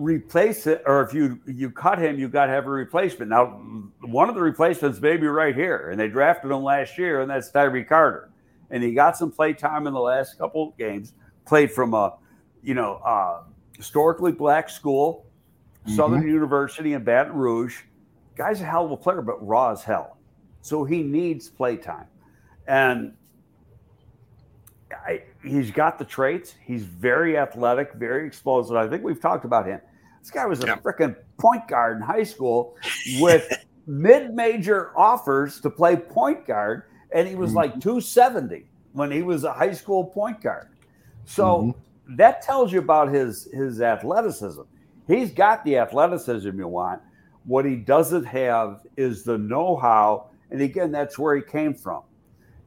[0.01, 3.29] replace it or if you you cut him, you got to have a replacement.
[3.29, 3.45] Now,
[4.01, 7.29] one of the replacements may be right here, and they drafted him last year, and
[7.29, 8.29] that's Tyree Carter.
[8.69, 11.13] And he got some play time in the last couple games
[11.45, 12.15] played from a,
[12.63, 13.43] you know, uh,
[13.75, 15.25] historically black school,
[15.85, 15.95] mm-hmm.
[15.95, 17.81] Southern University in Baton Rouge.
[18.35, 20.17] Guy's a hell of a player, but raw as hell.
[20.61, 22.07] So he needs play time.
[22.67, 23.13] And
[25.05, 26.55] I, he's got the traits.
[26.63, 28.75] He's very athletic, very explosive.
[28.75, 29.81] I think we've talked about him.
[30.21, 30.75] This guy was a yeah.
[30.77, 32.75] freaking point guard in high school
[33.19, 33.51] with
[33.87, 37.57] mid-major offers to play point guard, and he was mm-hmm.
[37.57, 40.67] like 270 when he was a high school point guard.
[41.25, 42.15] So mm-hmm.
[42.17, 44.61] that tells you about his his athleticism.
[45.07, 47.01] He's got the athleticism you want.
[47.45, 52.03] What he doesn't have is the know-how, and again, that's where he came from.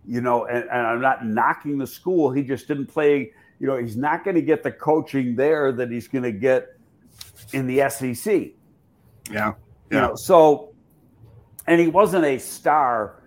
[0.07, 2.33] You know, and, and I'm not knocking the school.
[2.33, 3.33] He just didn't play.
[3.61, 6.74] You know, he's not going to get the coaching there that he's going to get
[7.53, 8.35] in the SEC.
[8.35, 8.53] Yeah,
[9.31, 9.53] yeah.
[9.91, 10.75] You know, so,
[11.67, 13.23] and he wasn't a star.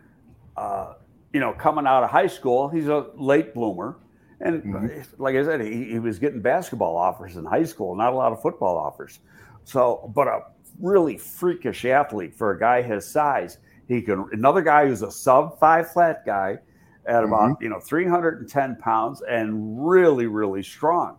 [0.55, 0.93] Uh,
[1.34, 3.97] you know, coming out of high school, he's a late bloomer.
[4.39, 5.22] And mm-hmm.
[5.22, 8.32] like I said, he, he was getting basketball offers in high school, not a lot
[8.32, 9.20] of football offers.
[9.63, 10.41] So, but a
[10.80, 13.57] really freakish athlete for a guy his size.
[13.88, 16.59] He can another guy who's a sub five flat guy
[17.05, 17.63] at about mm-hmm.
[17.63, 21.18] you know 310 pounds and really really strong.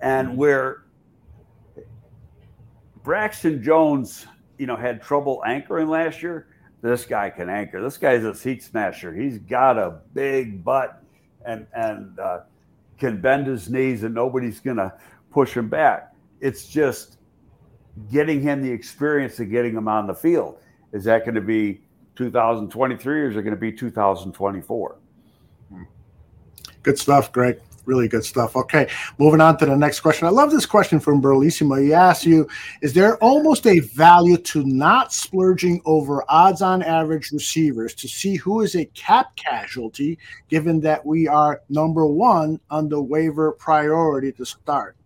[0.00, 0.36] And mm-hmm.
[0.36, 0.84] where
[3.02, 4.26] Braxton Jones,
[4.58, 6.48] you know, had trouble anchoring last year,
[6.82, 7.82] this guy can anchor.
[7.82, 9.14] This guy's a seat smasher.
[9.14, 11.02] He's got a big butt
[11.44, 12.40] and and uh,
[12.98, 14.92] can bend his knees and nobody's going to
[15.30, 16.14] push him back.
[16.40, 17.18] It's just
[18.10, 20.58] getting him the experience of getting him on the field.
[20.92, 21.82] Is that going to be
[22.16, 24.96] 2023 or is it going to be 2024?
[26.82, 27.60] Good stuff, Greg.
[27.86, 28.56] Really good stuff.
[28.56, 30.26] Okay, moving on to the next question.
[30.26, 31.82] I love this question from Berlissimo.
[31.82, 32.46] He asks you,
[32.82, 38.36] is there almost a value to not splurging over odds on average receivers to see
[38.36, 40.18] who is a cap casualty,
[40.48, 44.96] given that we are number one on the waiver priority to start?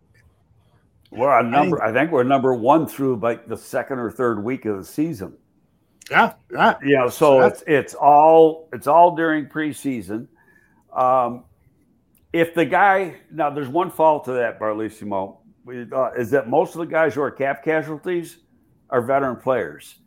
[1.11, 4.65] We're on number, I think, we're number one through like the second or third week
[4.65, 5.37] of the season.
[6.11, 6.75] Yeah, yeah.
[6.83, 10.27] Know, so it's it's all it's all during preseason.
[10.93, 11.45] Um,
[12.35, 16.81] if the guy now there's one fault to that Barlissimo uh, is that most of
[16.81, 18.39] the guys who are cap casualties
[18.91, 20.01] are veteran players,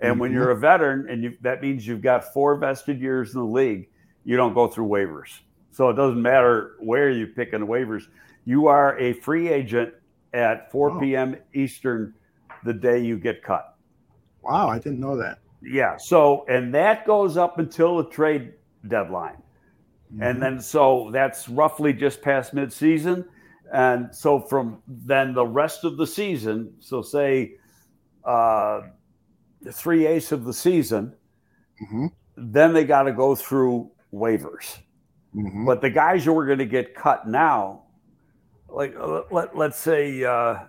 [0.00, 0.20] and mm-hmm.
[0.20, 3.46] when you're a veteran and you, that means you've got four vested years in the
[3.46, 3.88] league,
[4.24, 5.40] you don't go through waivers.
[5.72, 8.04] So it doesn't matter where you pick in the waivers.
[8.44, 9.92] You are a free agent
[10.32, 11.00] at 4 oh.
[11.00, 11.36] p.m.
[11.52, 12.14] Eastern
[12.64, 13.76] the day you get cut.
[14.42, 15.40] Wow, I didn't know that.
[15.60, 15.96] Yeah.
[15.98, 18.52] So and that goes up until the trade
[18.86, 19.42] deadline.
[20.16, 20.22] Mm-hmm.
[20.22, 23.26] And then so that's roughly just past midseason.
[23.72, 27.56] And so from then the rest of the season, so say
[28.24, 28.80] uh,
[29.72, 31.14] three eighths of the season,
[31.82, 32.06] mm-hmm.
[32.36, 34.78] then they got to go through waivers.
[35.34, 35.66] Mm-hmm.
[35.66, 37.82] But the guys who are going to get cut now,
[38.68, 40.60] like uh, let, let's say uh,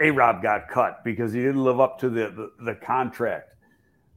[0.00, 3.54] A Rob got cut because he didn't live up to the, the, the contract,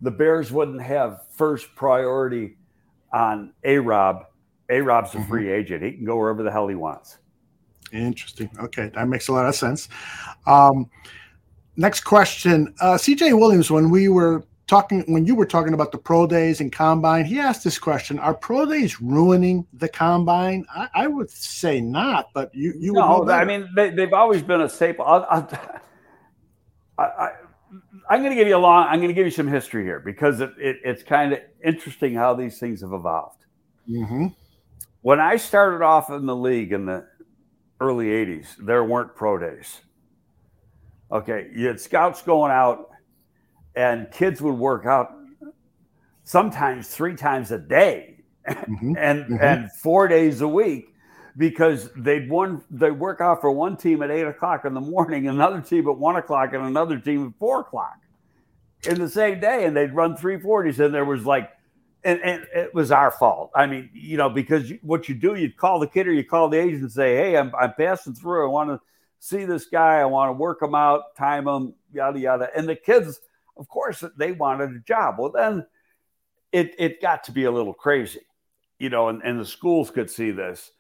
[0.02, 2.58] the Bears wouldn't have first priority
[3.14, 4.26] on A Rob.
[4.70, 5.30] A Rob's a mm-hmm.
[5.30, 5.84] free agent.
[5.84, 7.18] He can go wherever the hell he wants.
[7.92, 8.50] Interesting.
[8.60, 9.90] Okay, that makes a lot of sense.
[10.48, 10.90] Um,
[11.76, 13.70] next question, uh, CJ Williams.
[13.70, 17.40] When we were talking, when you were talking about the pro days and combine, he
[17.40, 20.66] asked this question: Are pro days ruining the combine?
[20.74, 23.30] I, I would say not, but you you no.
[23.30, 25.06] I mean, they, have always been a staple.
[25.06, 25.28] I'll,
[26.98, 27.32] I, I,
[28.12, 28.88] I'm going to give you a long.
[28.90, 32.14] I'm going to give you some history here because it, it, it's kind of interesting
[32.14, 33.46] how these things have evolved.
[33.90, 34.28] Mm-hmm.
[35.00, 37.08] When I started off in the league in the
[37.80, 39.80] early 80s, there weren't pro days.
[41.10, 42.90] Okay, you had scouts going out,
[43.78, 45.14] and kids would work out
[46.26, 48.94] sometimes three times a day mm-hmm.
[48.98, 49.38] and mm-hmm.
[49.42, 50.91] and four days a week
[51.38, 55.28] because they'd one they work out for one team at eight o'clock in the morning,
[55.28, 57.98] another team at one o'clock, and another team at four o'clock
[58.84, 61.52] in the same day, and they'd run three forties, and there was like
[62.04, 63.52] and, and it was our fault.
[63.56, 66.50] I mean, you know, because what you do, you'd call the kid or you call
[66.50, 68.48] the agent and say, Hey, I'm, I'm passing through.
[68.48, 68.82] I want to
[69.20, 70.00] see this guy.
[70.00, 72.50] I want to work him out, time him, yada, yada.
[72.56, 73.20] And the kids,
[73.56, 75.16] of course, they wanted a job.
[75.20, 75.66] Well, then
[76.52, 78.26] it, it got to be a little crazy,
[78.80, 80.72] you know, and, and the schools could see this.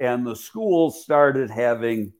[0.00, 2.12] And the schools started having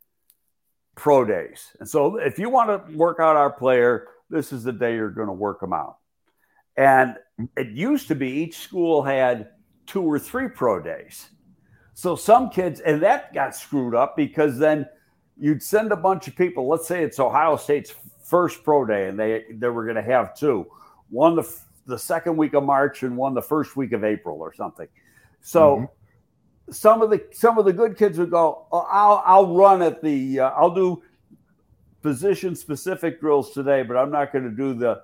[0.95, 1.77] pro days.
[1.79, 5.11] And so if you want to work out our player, this is the day you're
[5.11, 5.99] going to work them out.
[6.77, 7.17] And
[7.57, 9.51] it used to be each school had
[9.87, 11.29] two or three pro days.
[11.95, 14.87] So some kids, and that got screwed up because then
[15.37, 16.69] you'd send a bunch of people.
[16.69, 20.37] Let's say it's Ohio State's first pro day, and they they were going to have
[20.37, 20.67] two,
[21.11, 24.55] one the the second week of March and one the first week of April or
[24.55, 24.87] something.
[25.41, 25.85] So mm-hmm.
[26.71, 30.03] Some of the some of the good kids would go, oh, I'll I'll run at
[30.03, 31.03] the uh, I'll do
[32.03, 35.03] position specific drills today, but I'm not going to do the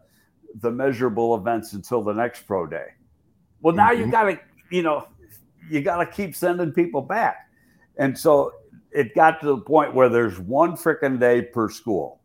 [0.60, 2.86] the measurable events until the next pro day.
[3.60, 4.02] Well, now mm-hmm.
[4.02, 4.40] you got to,
[4.70, 5.08] you know,
[5.68, 7.48] you got to keep sending people back.
[7.96, 8.52] And so
[8.92, 12.20] it got to the point where there's one freaking day per school.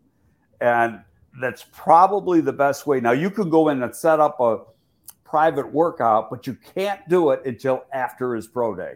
[0.62, 1.00] And
[1.42, 3.00] that's probably the best way.
[3.00, 4.60] Now, you can go in and set up a
[5.24, 8.94] private workout, but you can't do it until after his pro day.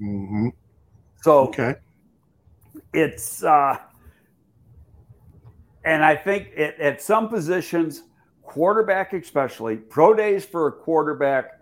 [0.00, 0.48] Mm-hmm.
[1.22, 1.76] So, okay.
[2.92, 3.78] It's, uh,
[5.84, 8.02] and I think it, at some positions,
[8.42, 11.60] quarterback especially, pro days for a quarterback,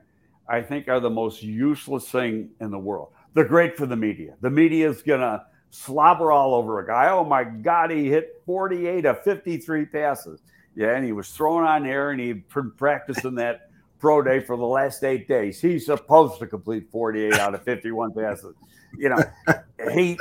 [0.48, 3.12] I think are the most useless thing in the world.
[3.34, 4.34] They're great for the media.
[4.40, 7.08] The media is to slobber all over a guy.
[7.10, 10.42] Oh my God, he hit 48 of 53 passes.
[10.74, 13.70] Yeah, and he was thrown on air and he'd been practicing that
[14.02, 15.60] pro day for the last eight days.
[15.60, 18.56] He's supposed to complete 48 out of 51 passes.
[18.98, 19.22] You know,
[19.94, 20.18] he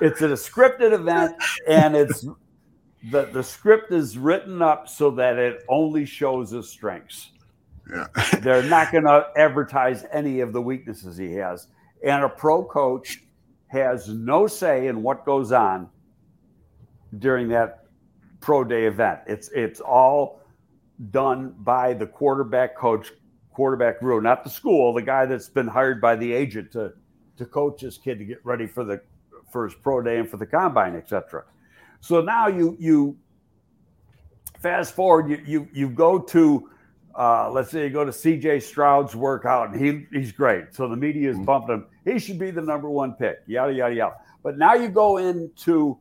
[0.00, 1.36] it's a scripted event
[1.68, 2.26] and it's
[3.12, 7.30] the, the script is written up so that it only shows his strengths.
[7.88, 8.08] Yeah.
[8.40, 11.68] They're not going to advertise any of the weaknesses he has.
[12.04, 13.22] And a pro coach
[13.68, 15.88] has no say in what goes on
[17.20, 17.84] during that
[18.40, 19.20] pro day event.
[19.28, 20.40] It's it's all
[21.10, 23.12] done by the quarterback coach,
[23.52, 26.92] quarterback room, not the school, the guy that's been hired by the agent to
[27.36, 29.00] to coach his kid to get ready for the
[29.50, 31.44] for his pro day and for the combine, etc.
[32.00, 33.16] So now you you
[34.60, 36.70] fast forward, you you you go to
[37.14, 40.74] uh, let's say you go to CJ Stroud's workout and he he's great.
[40.74, 41.44] So the media is mm-hmm.
[41.44, 41.86] bumping him.
[42.04, 43.38] He should be the number one pick.
[43.46, 44.14] Yada yada yada.
[44.42, 45.98] But now you go into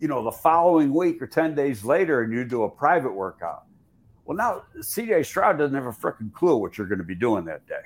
[0.00, 3.64] you know the following week or 10 days later and you do a private workout.
[4.28, 7.46] Well, now CJ Stroud doesn't have a freaking clue what you're going to be doing
[7.46, 7.80] that day.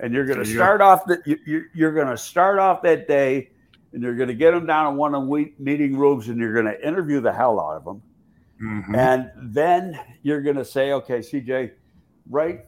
[0.00, 3.50] And you're going to start off that you, you're going to start off that day
[3.92, 6.52] and you're going to get them down in one of the meeting rooms and you're
[6.52, 8.02] going to interview the hell out of them.
[8.60, 8.94] Mm-hmm.
[8.96, 11.70] And then you're going to say, okay, CJ,
[12.28, 12.64] right,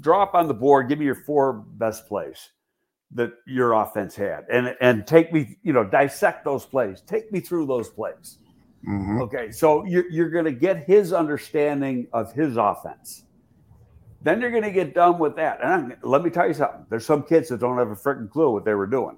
[0.00, 2.50] drop on the board, give me your four best plays
[3.12, 7.00] that your offense had and and take me, you know, dissect those plays.
[7.02, 8.38] Take me through those plays.
[8.88, 9.22] Mm-hmm.
[9.22, 13.24] Okay, so you're, you're going to get his understanding of his offense.
[14.22, 15.60] Then you're going to get done with that.
[15.62, 16.86] And I'm, let me tell you something.
[16.88, 19.16] There's some kids that don't have a freaking clue what they were doing.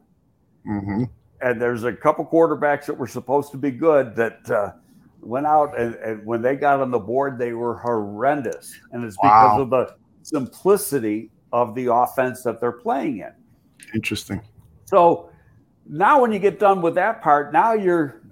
[0.66, 1.04] Mm-hmm
[1.40, 4.72] and there's a couple quarterbacks that were supposed to be good that uh,
[5.20, 9.16] went out and, and, when they got on the board they were horrendous and it's
[9.16, 13.32] because of the simplicity of the offense that they're playing in
[13.94, 14.40] interesting
[14.84, 15.30] so
[15.86, 18.22] now when you get done with that part now you're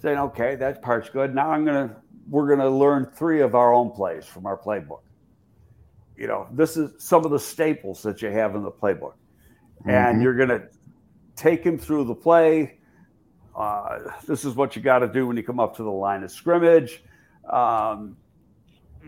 [0.00, 1.96] saying okay that part's good now i'm to
[2.28, 5.00] we're going to learn three of our own plays from our playbook.
[6.16, 9.14] You know, this is some of the staples that you have in the playbook.
[9.80, 9.90] Mm-hmm.
[9.90, 10.68] And you're going to
[11.36, 12.78] take him through the play.
[13.56, 16.22] Uh, this is what you got to do when you come up to the line
[16.22, 17.02] of scrimmage.
[17.50, 18.16] Um,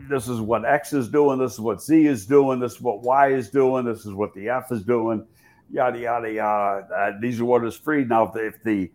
[0.08, 1.38] this is what X is doing.
[1.38, 2.58] This is what Z is doing.
[2.58, 3.84] This is what Y is doing.
[3.84, 5.26] This is what the F is doing.
[5.70, 6.88] Yada yada yada.
[6.94, 8.04] Uh, these are what is free.
[8.04, 8.90] Now, if the, if the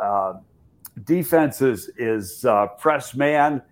[0.00, 0.34] uh,
[1.04, 3.62] defense is is uh, press man,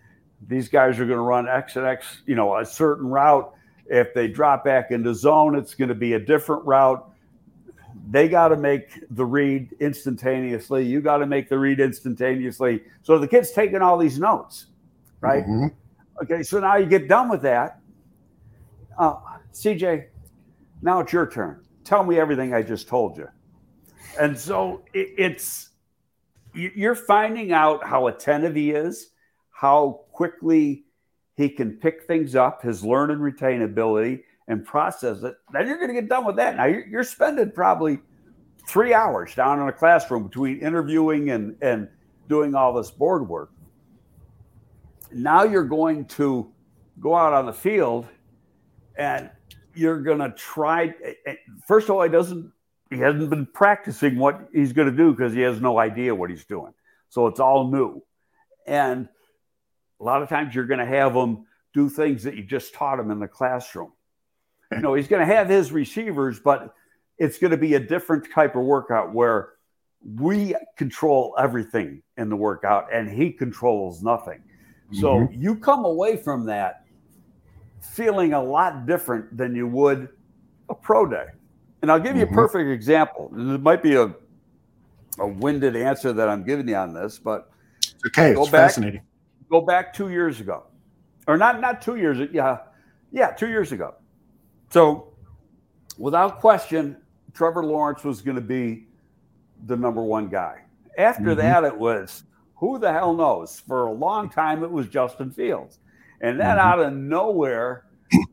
[0.49, 2.23] these guys are going to run X and X.
[2.27, 3.53] You know, a certain route.
[3.89, 7.09] If they drop back into zone, it's going to be a different route.
[8.11, 10.85] They got to make the read instantaneously.
[10.85, 12.83] You got to make the read instantaneously.
[13.03, 14.67] So the kid's taking all these notes,
[15.21, 15.45] right?
[15.45, 15.67] Mm-hmm.
[16.23, 17.81] Okay, so now you get done with that.
[18.99, 19.17] Uh,
[19.53, 20.07] CJ,
[20.83, 21.65] now it's your turn.
[21.85, 23.29] Tell me everything I just told you.
[24.19, 25.66] And so it, it's
[26.57, 29.11] you're finding out how attentive he is,
[29.51, 30.85] how quickly
[31.37, 35.37] he can pick things up, his learn and retain ability, and process it.
[35.53, 36.57] Then you're going to get done with that.
[36.57, 37.99] Now you're, you're spending probably
[38.67, 41.89] three hours down in a classroom between interviewing and, and
[42.29, 43.51] doing all this board work.
[45.13, 46.51] Now you're going to
[47.01, 48.07] go out on the field
[48.97, 49.31] and
[49.75, 50.95] you're going to try.
[51.67, 52.51] First of all, he doesn't,
[52.91, 56.31] he hasn't been practicing what he's going to do because he has no idea what
[56.31, 56.73] he's doing.
[57.09, 58.03] So it's all new.
[58.67, 59.09] And
[60.01, 62.99] a lot of times you're going to have him do things that you just taught
[62.99, 63.93] him in the classroom.
[64.73, 66.75] You know, he's going to have his receivers, but
[67.19, 69.51] it's going to be a different type of workout where
[70.03, 74.43] we control everything in the workout and he controls nothing.
[74.93, 75.43] So mm-hmm.
[75.43, 76.85] you come away from that
[77.81, 80.09] feeling a lot different than you would
[80.69, 81.27] a pro day.
[81.83, 82.35] And I'll give you mm-hmm.
[82.35, 83.31] a perfect example.
[83.35, 84.15] It might be a
[85.19, 87.51] a winded answer that I'm giving you on this, but
[88.07, 89.03] okay, go it's back, fascinating.
[89.51, 90.65] Go back two years ago,
[91.27, 92.29] or not not two years.
[92.33, 92.59] Yeah,
[93.13, 93.95] yeah, two years ago.
[94.71, 95.15] So,
[95.97, 96.97] without question,
[97.33, 98.89] Trevor Lawrence was going to be
[99.67, 100.63] the number one guy.
[100.99, 101.41] After mm-hmm.
[101.41, 102.25] that, it was
[102.55, 103.61] who the hell knows?
[103.67, 105.79] For a long time, it was Justin Fields.
[106.21, 106.67] And then mm-hmm.
[106.67, 107.85] out of nowhere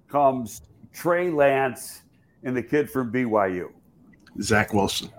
[0.07, 0.61] comes
[0.93, 2.02] Trey Lance
[2.43, 3.71] and the kid from BYU,
[4.41, 5.09] Zach Wilson.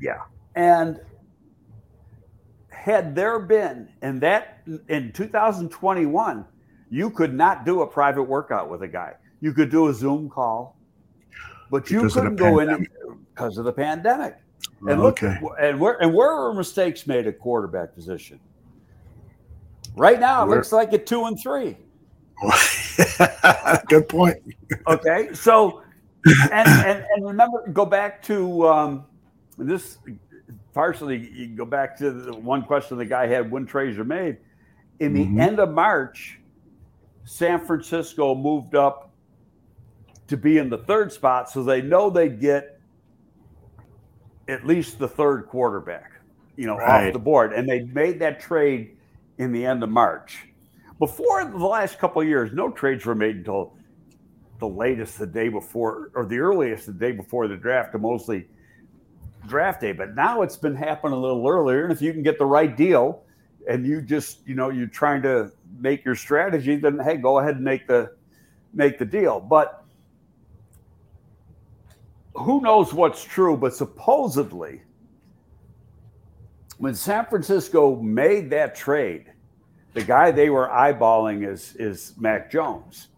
[0.00, 0.22] Yeah.
[0.54, 1.00] And
[2.70, 6.44] had there been in that in 2021,
[6.90, 9.14] you could not do a private workout with a guy.
[9.40, 10.76] You could do a Zoom call,
[11.70, 12.86] but you because couldn't go in
[13.34, 14.36] because of the pandemic.
[14.86, 15.38] And look, okay.
[15.60, 18.38] and where and where were mistakes made at quarterback position?
[19.96, 21.76] Right now, it looks like a two and three.
[23.88, 24.42] Good point.
[24.86, 25.83] okay, so
[26.24, 29.04] and, and and remember, go back to um,
[29.58, 29.98] this.
[30.72, 34.38] Partially, you go back to the one question the guy had when trades are made.
[35.00, 35.40] In the mm-hmm.
[35.40, 36.40] end of March,
[37.24, 39.12] San Francisco moved up
[40.26, 42.80] to be in the third spot, so they know they get
[44.48, 46.12] at least the third quarterback,
[46.56, 47.06] you know, right.
[47.06, 48.96] off the board, and they made that trade
[49.38, 50.46] in the end of March.
[50.98, 53.74] Before the last couple of years, no trades were made until
[54.68, 58.48] the latest the day before, or the earliest the day before the draft, to mostly
[59.46, 59.92] draft day.
[59.92, 61.84] But now it's been happening a little earlier.
[61.84, 63.22] And if you can get the right deal
[63.68, 67.56] and you just, you know, you're trying to make your strategy, then hey, go ahead
[67.56, 68.14] and make the
[68.72, 69.38] make the deal.
[69.38, 69.84] But
[72.34, 74.80] who knows what's true, but supposedly
[76.78, 79.26] when San Francisco made that trade,
[79.92, 83.08] the guy they were eyeballing is is Mac Jones.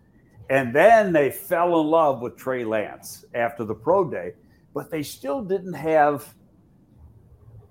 [0.48, 4.34] And then they fell in love with Trey Lance after the pro day,
[4.74, 6.34] but they still didn't have,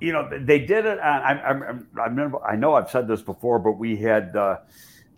[0.02, 1.00] you know, they did it.
[1.00, 4.58] I, I, I remember, I know I've said this before, but we had uh,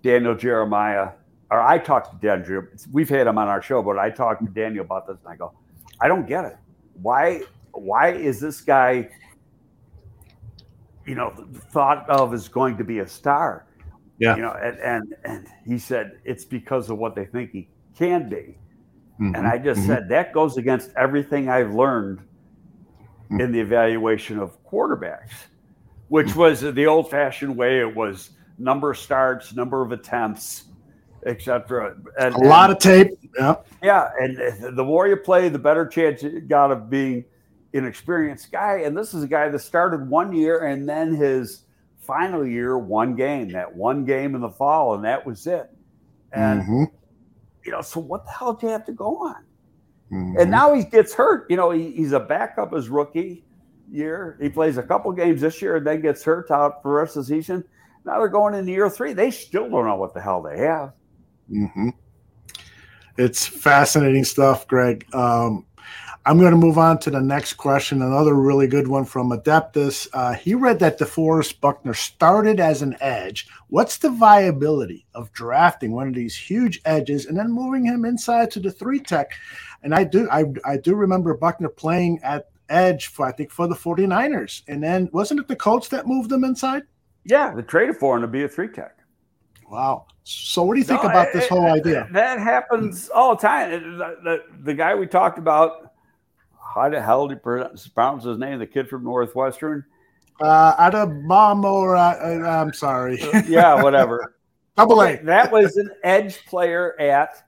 [0.04, 1.12] Daniel Jeremiah,
[1.50, 2.64] or I talked to Daniel.
[2.92, 5.36] We've had him on our show, but I talked to Daniel about this, and I
[5.36, 5.54] go,
[6.00, 6.58] I don't get it.
[7.02, 7.42] Why?
[7.72, 9.10] Why is this guy
[11.08, 11.34] you know,
[11.72, 13.66] thought of as going to be a star.
[14.20, 14.36] Yeah.
[14.36, 18.30] You know, and and, and he said it's because of what they think he can
[18.30, 18.58] be.
[19.20, 19.36] Mm-hmm.
[19.36, 19.90] And I just mm-hmm.
[19.90, 23.42] said that goes against everything I've learned mm-hmm.
[23.42, 25.32] in the evaluation of quarterbacks,
[26.08, 26.40] which mm-hmm.
[26.40, 27.80] was the old fashioned way.
[27.80, 30.66] It was number of starts, number of attempts,
[31.26, 31.96] etc.
[32.20, 33.12] A lot of tape.
[33.38, 33.56] Yeah.
[33.84, 34.10] Yeah.
[34.20, 37.26] And the more you play, the better chance you got of being–
[37.78, 38.82] an experienced guy.
[38.84, 41.64] And this is a guy that started one year and then his
[42.08, 45.70] final year, one game, that one game in the fall, and that was it.
[46.32, 46.84] And, mm-hmm.
[47.66, 49.44] you know, so what the hell do you have to go on?
[50.12, 50.40] Mm-hmm.
[50.40, 51.46] And now he gets hurt.
[51.50, 53.44] You know, he, he's a backup his rookie
[53.92, 54.38] year.
[54.42, 57.18] He plays a couple games this year and then gets hurt out for the rest
[57.18, 57.64] of the season.
[58.06, 59.14] Now they're going into year three.
[59.14, 60.94] They still don't know what the hell they have.
[61.52, 61.90] Mm-hmm.
[63.18, 65.06] It's fascinating stuff, Greg.
[65.14, 65.66] Um,
[66.28, 68.02] I'm going to move on to the next question.
[68.02, 70.10] Another really good one from Adeptus.
[70.12, 73.48] Uh, he read that DeForest Buckner started as an edge.
[73.70, 78.52] What's the viability of drafting one of these huge edges and then moving him inside
[78.52, 79.32] to the three tech?
[79.84, 83.66] And I do, I, I do remember Buckner playing at edge for I think for
[83.66, 84.64] the 49ers.
[84.68, 86.84] And then wasn't it the Colts that moved him inside?
[87.24, 88.98] Yeah, they traded for him to be a three tech.
[89.70, 90.08] Wow.
[90.24, 92.08] So, what do you think no, about this it, whole idea?
[92.12, 93.72] That happens all the time.
[93.72, 95.87] The, the, the, guy we talked about,
[96.74, 98.60] how the hell do you pronounce his name?
[98.60, 99.86] The kid from Northwestern?
[100.40, 103.20] Uh, Adebamo, or uh, uh, I'm sorry.
[103.48, 104.36] yeah, whatever.
[104.78, 105.18] Double A.
[105.24, 107.44] that was an edge player at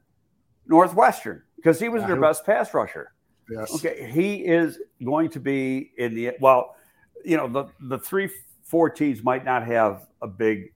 [0.66, 3.14] Northwestern because he was their best pass rusher.
[3.52, 3.74] Yes.
[3.76, 4.10] Okay.
[4.12, 6.76] He is going to be in the, well,
[7.24, 8.30] you know, the, the three,
[8.64, 10.74] four teams might not have a big,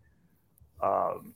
[0.82, 1.33] um,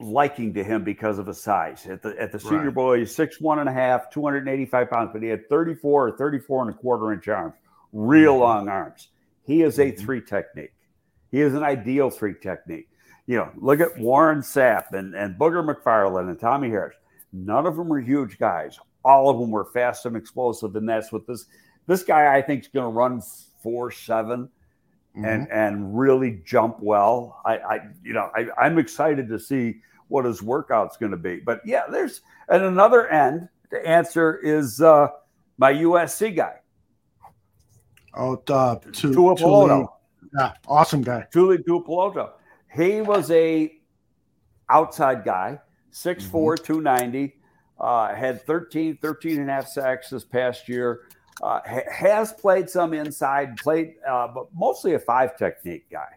[0.00, 1.86] liking to him because of his size.
[1.86, 2.74] At the at the Senior right.
[2.74, 6.62] Bowl, he's six one and a half, 285 pounds, but he had 34 or 34
[6.62, 7.54] and a quarter inch arms,
[7.92, 8.42] real mm-hmm.
[8.42, 9.08] long arms.
[9.44, 10.00] He is a mm-hmm.
[10.00, 10.72] three technique.
[11.30, 12.88] He is an ideal three technique.
[13.26, 16.96] You know, look at Warren Sapp and, and Booger McFarland and Tommy Harris.
[17.32, 18.78] None of them were huge guys.
[19.04, 21.46] All of them were fast and explosive, and that's what this
[21.86, 23.22] this guy I think is going to run
[23.62, 24.48] four seven
[25.16, 25.24] mm-hmm.
[25.24, 27.40] and and really jump well.
[27.44, 29.80] I, I you know I, I'm excited to see
[30.10, 31.36] what his workout's going to be.
[31.40, 33.48] But yeah, there's at another end.
[33.70, 35.08] The answer is uh,
[35.56, 36.56] my USC guy.
[38.14, 39.86] Oh, uh, tu- Tuipulotu.
[40.36, 41.26] Yeah, awesome guy.
[41.32, 42.30] Tuli Tuipulotu.
[42.72, 43.72] He was a
[44.68, 45.58] outside guy,
[45.92, 46.64] 6'4", mm-hmm.
[46.64, 47.36] 290,
[47.80, 51.02] uh, had 13, 13 and a half sacks this past year.
[51.42, 56.08] Uh, ha- has played some inside, played, uh, but mostly a five technique guy.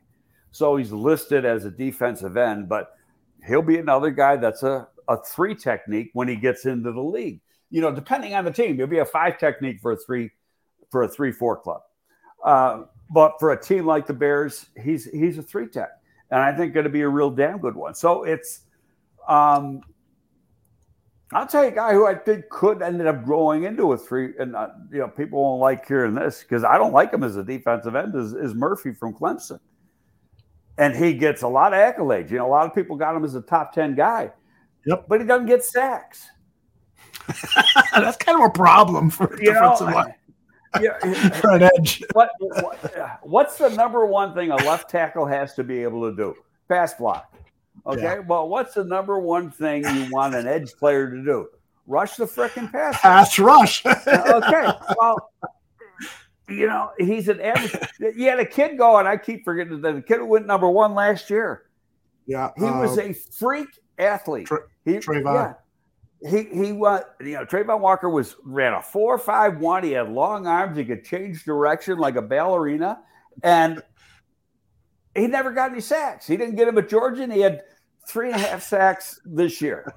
[0.52, 2.98] So he's listed as a defensive end, but
[3.46, 7.42] he'll be another guy that's a, a three technique when he gets into the league.
[7.70, 10.32] You know, depending on the team, he'll be a five technique for a three
[10.92, 11.82] for a three four club.
[12.44, 15.90] Uh, but for a team like the Bears, he's he's a three tech,
[16.30, 17.96] and I think going to be a real damn good one.
[17.96, 18.62] So it's,
[19.28, 19.82] um,
[21.32, 24.34] I'll tell you a guy who I think could end up growing into a three,
[24.38, 27.38] and uh, you know people won't like hearing this because I don't like him as
[27.38, 28.16] a defensive end.
[28.16, 29.60] Is, is Murphy from Clemson?
[30.78, 32.32] And he gets a lot of accolades.
[32.32, 34.32] You know, a lot of people got him as a top 10 guy.
[34.86, 35.06] Yep.
[35.08, 36.28] But he doesn't get sacks.
[37.96, 40.16] That's kind of a problem for you defensive know, line.
[40.82, 40.98] Yeah,
[41.40, 42.04] for an edge.
[42.14, 46.16] What, what, what's the number one thing a left tackle has to be able to
[46.16, 46.34] do?
[46.68, 47.32] Pass block.
[47.86, 48.02] Okay.
[48.02, 48.20] Yeah.
[48.20, 51.48] Well, what's the number one thing you want an edge player to do?
[51.86, 53.00] Rush the freaking pass.
[53.02, 53.86] Pass rush.
[53.86, 54.68] Uh, okay.
[54.98, 55.30] Well,
[56.54, 57.76] you know, he's an average.
[58.00, 59.08] you had a kid going.
[59.08, 61.64] I keep forgetting that the kid who went number one last year.
[62.26, 64.48] Yeah, he uh, was a freak athlete.
[64.48, 65.56] Tra- he, Travon.
[66.22, 67.04] Yeah, he he was.
[67.20, 69.84] You know, Travon Walker was ran a four five one.
[69.84, 70.78] He had long arms.
[70.78, 73.00] He could change direction like a ballerina,
[73.44, 73.82] and
[75.16, 76.26] he never got any sacks.
[76.26, 77.24] He didn't get him at Georgia.
[77.24, 77.62] And he had
[78.08, 79.94] three and a half sacks this year.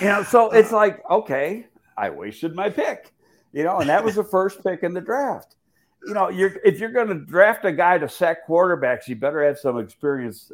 [0.00, 3.12] You know, so it's like okay, I wasted my pick
[3.52, 5.56] you know, and that was the first pick in the draft.
[6.06, 9.44] You know, you're if you're going to draft a guy to sack quarterbacks, you better
[9.44, 10.50] have some experience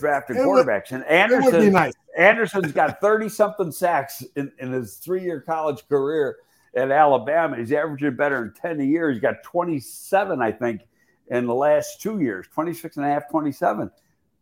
[0.00, 0.92] drafting quarterbacks.
[0.92, 1.92] and Anderson, nice.
[2.16, 6.36] Anderson's got 30 something sacks in, in his three year college career
[6.74, 7.56] at Alabama.
[7.56, 9.10] He's averaging better than 10 a year.
[9.10, 10.82] He's got 27, I think,
[11.28, 13.90] in the last two years 26 and a half, 27.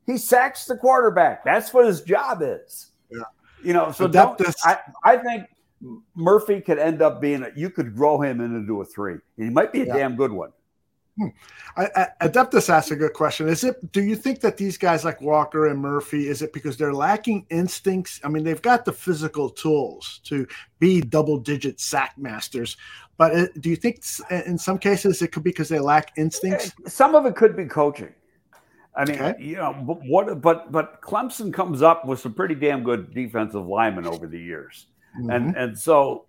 [0.06, 1.44] He sacks the quarterback.
[1.44, 2.92] That's what his job is.
[3.10, 3.22] Yeah.
[3.62, 5.46] You know, so don't, I, I think
[6.14, 9.12] Murphy could end up being a, you could grow him into a three.
[9.12, 9.96] and He might be a yeah.
[9.96, 10.50] damn good one.
[11.18, 11.28] Hmm.
[11.78, 11.88] I,
[12.20, 13.48] I, Adeptus asked a good question.
[13.48, 13.90] Is it?
[13.92, 17.46] Do you think that these guys like Walker and Murphy is it because they're lacking
[17.48, 18.20] instincts?
[18.22, 20.46] I mean, they've got the physical tools to
[20.78, 22.76] be double-digit sack masters,
[23.16, 26.72] but it, do you think in some cases it could be because they lack instincts?
[26.86, 28.12] Some of it could be coaching.
[28.94, 29.42] I mean, okay.
[29.42, 30.42] you know, what?
[30.42, 34.86] But but Clemson comes up with some pretty damn good defensive linemen over the years.
[35.18, 35.30] Mm-hmm.
[35.30, 36.26] And and so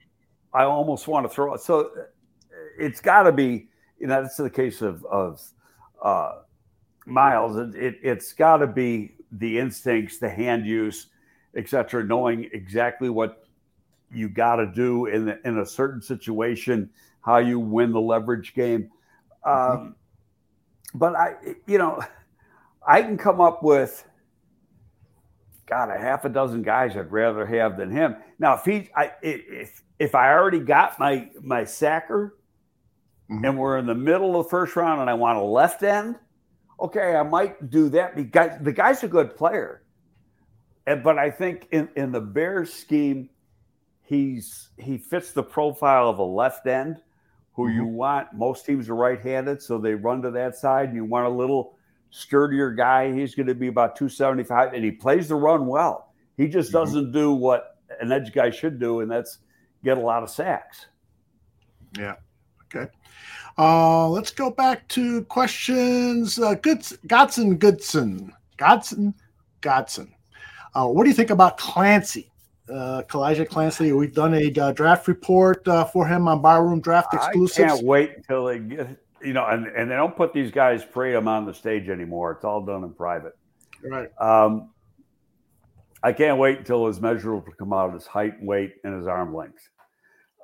[0.54, 1.62] I almost want to throw it.
[1.62, 1.92] So
[2.80, 3.68] it's got to be,
[4.00, 5.42] you know, that's the case of of
[6.02, 6.40] uh,
[7.06, 7.58] Myles.
[7.58, 11.08] It, it it's got to be the instincts, the hand use,
[11.56, 12.04] etc.
[12.04, 13.48] Knowing exactly what
[14.12, 16.90] you got to do in the, in a certain situation,
[17.22, 18.90] how you win the leverage game.
[19.46, 19.78] Mm-hmm.
[19.78, 19.96] Um,
[20.94, 21.36] but I,
[21.66, 22.02] you know,
[22.88, 24.06] I can come up with
[25.68, 28.16] God, a half a dozen guys I'd rather have than him.
[28.40, 32.38] Now, if he, I, if if I already got my my sacker,
[33.30, 33.44] mm-hmm.
[33.44, 36.16] and we're in the middle of the first round, and I want a left end,
[36.80, 38.16] okay, I might do that.
[38.16, 39.84] Because the guy's a good player,
[40.86, 43.30] and, but I think in in the Bears scheme,
[44.04, 47.02] he's he fits the profile of a left end
[47.52, 47.78] who mm-hmm.
[47.78, 48.34] you want.
[48.34, 50.90] Most teams are right-handed, so they run to that side.
[50.90, 51.77] And you want a little
[52.10, 53.14] sturdier guy.
[53.14, 56.14] He's going to be about 275, and he plays the run well.
[56.38, 56.78] He just mm-hmm.
[56.78, 59.40] doesn't do what an edge guy should do, and that's
[59.84, 60.88] get a lot of sacks.
[61.98, 62.16] Yeah.
[62.66, 62.92] Okay.
[63.58, 66.38] Uh, let's go back to questions.
[66.38, 68.34] Uh, Goods, Godson Goodson.
[68.58, 69.14] Godson
[69.62, 70.14] Godson.
[70.76, 72.32] Uh, what do you think about Kancey?
[72.70, 73.94] Uh, Calijah Kancey.
[73.94, 77.60] We've done a uh, draft report uh, for him on Barroom Draft Exclusives.
[77.60, 80.84] I can't wait until they get, you know, and, and they don't put these guys
[80.84, 82.32] free them on the stage anymore.
[82.32, 83.38] It's all done in private.
[83.84, 84.10] Right.
[84.20, 84.72] Um,
[86.04, 89.36] I can't wait until his measurables come out, his height, and weight, and his arm
[89.36, 89.70] length.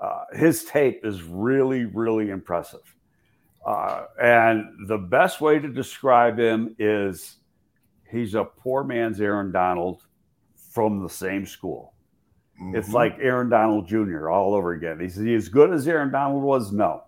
[0.02, 2.82] Uh, his tape is really, really impressive.
[3.66, 7.38] Uh, and the best way to describe him is
[8.12, 10.04] he's a poor man's Aaron Donald
[10.72, 11.94] from the same school.
[12.62, 12.76] Mm-hmm.
[12.76, 14.30] It's like Aaron Donald Jr.
[14.30, 15.00] all over again.
[15.02, 16.72] Is he as good as Aaron Donald was?
[16.72, 17.04] No.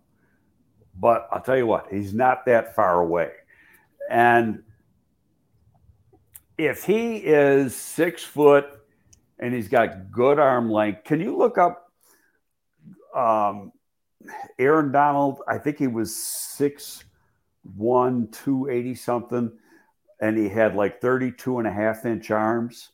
[0.97, 3.31] But I'll tell you what, he's not that far away.
[4.09, 4.63] And
[6.57, 8.65] if he is six foot
[9.39, 11.91] and he's got good arm length, can you look up
[13.15, 13.71] um,
[14.57, 15.41] Aaron Donald?
[15.47, 17.03] I think he was six
[17.75, 19.51] one, 280 something,
[20.21, 22.91] and he had like 32 and a half inch arms,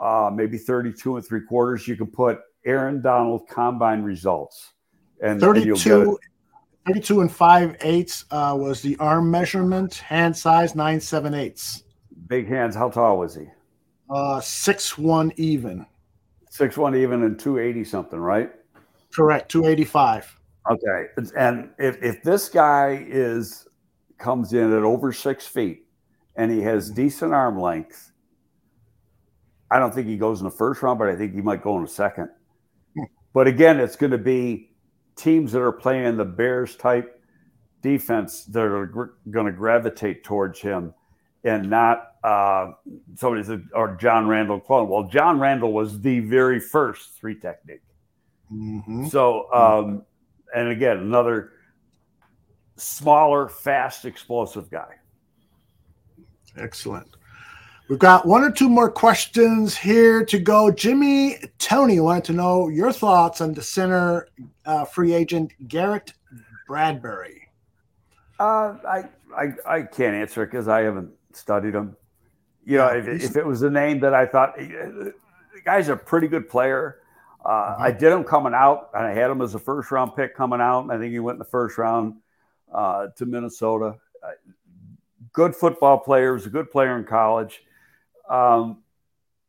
[0.00, 1.88] uh, maybe 32 and three quarters.
[1.88, 4.72] You can put Aaron Donald combine results.
[5.22, 6.18] And 32,
[6.88, 11.84] 32 and 5 eighths uh, was the arm measurement, hand size 9 7 eighths.
[12.26, 12.74] Big hands.
[12.74, 13.46] How tall was he?
[14.10, 15.84] Uh, six one even.
[16.50, 18.50] Six one even and two eighty something, right?
[19.14, 19.50] Correct.
[19.50, 20.34] Two eighty five.
[20.70, 21.06] Okay,
[21.36, 23.66] and if if this guy is
[24.18, 25.86] comes in at over six feet
[26.36, 28.12] and he has decent arm length,
[29.70, 31.76] I don't think he goes in the first round, but I think he might go
[31.76, 32.28] in the second.
[32.96, 33.04] Hmm.
[33.34, 34.70] But again, it's going to be
[35.18, 37.20] teams that are playing the Bears type
[37.82, 40.94] defense that are gr- going to gravitate towards him
[41.44, 42.72] and not uh,
[43.16, 44.88] somebody said, or John Randle clone.
[44.88, 47.82] Well, John Randle was the very first three technique.
[48.52, 49.06] Mm-hmm.
[49.06, 50.02] So, um,
[50.54, 51.52] and again, another
[52.76, 54.94] smaller, fast, explosive guy.
[56.56, 57.17] Excellent.
[57.88, 60.70] We've got one or two more questions here to go.
[60.70, 64.28] Jimmy Tony wanted to know your thoughts on the center
[64.66, 66.12] uh, free agent Garrett
[66.66, 67.48] Bradbury.
[68.38, 69.04] Uh, I,
[69.34, 71.96] I I can't answer it because I haven't studied him.
[72.66, 75.14] You know, if, if, it was a name that I thought the
[75.64, 77.00] guy's a pretty good player.
[77.42, 77.82] Uh, mm-hmm.
[77.84, 80.60] I did him coming out, and I had him as a first round pick coming
[80.60, 80.90] out.
[80.90, 82.16] I think he went in the first round
[82.70, 83.96] uh, to Minnesota.
[84.22, 84.32] Uh,
[85.32, 86.34] good football player.
[86.34, 87.62] Was a good player in college.
[88.28, 88.82] Um,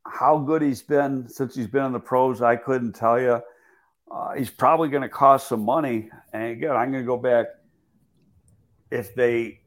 [0.06, 3.42] how good he's been since he's been in the pros, I couldn't tell you.
[4.12, 6.10] Uh, he's probably going to cost some money.
[6.34, 7.48] And again, I'm going to go back.
[8.90, 9.60] If they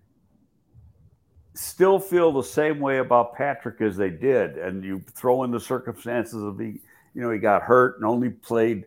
[1.54, 5.60] still feel the same way about Patrick as they did, and you throw in the
[5.60, 6.80] circumstances of he,
[7.14, 8.86] you know, he got hurt and only played,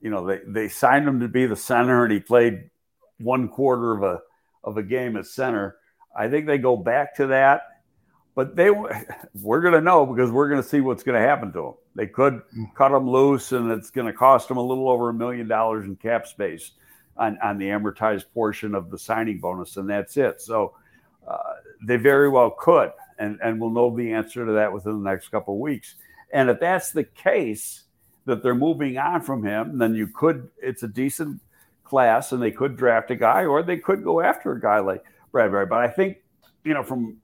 [0.00, 2.70] you know, they, they signed him to be the center and he played
[3.18, 4.20] one quarter of a
[4.64, 5.76] of a game at center.
[6.16, 7.62] I think they go back to that,
[8.34, 8.70] but they
[9.42, 11.74] we're going to know because we're going to see what's going to happen to him.
[11.94, 12.74] They could mm.
[12.74, 15.86] cut him loose, and it's going to cost them a little over a million dollars
[15.86, 16.72] in cap space
[17.16, 20.40] on on the amortized portion of the signing bonus, and that's it.
[20.40, 20.74] So
[21.26, 21.54] uh,
[21.86, 25.28] they very well could, and, and we'll know the answer to that within the next
[25.28, 25.96] couple of weeks.
[26.32, 27.84] And if that's the case,
[28.24, 31.40] that they're moving on from him, then you could, it's a decent
[31.84, 35.04] class and they could draft a guy or they could go after a guy like
[35.32, 35.66] Bradbury.
[35.66, 36.18] But I think,
[36.64, 37.16] you know, from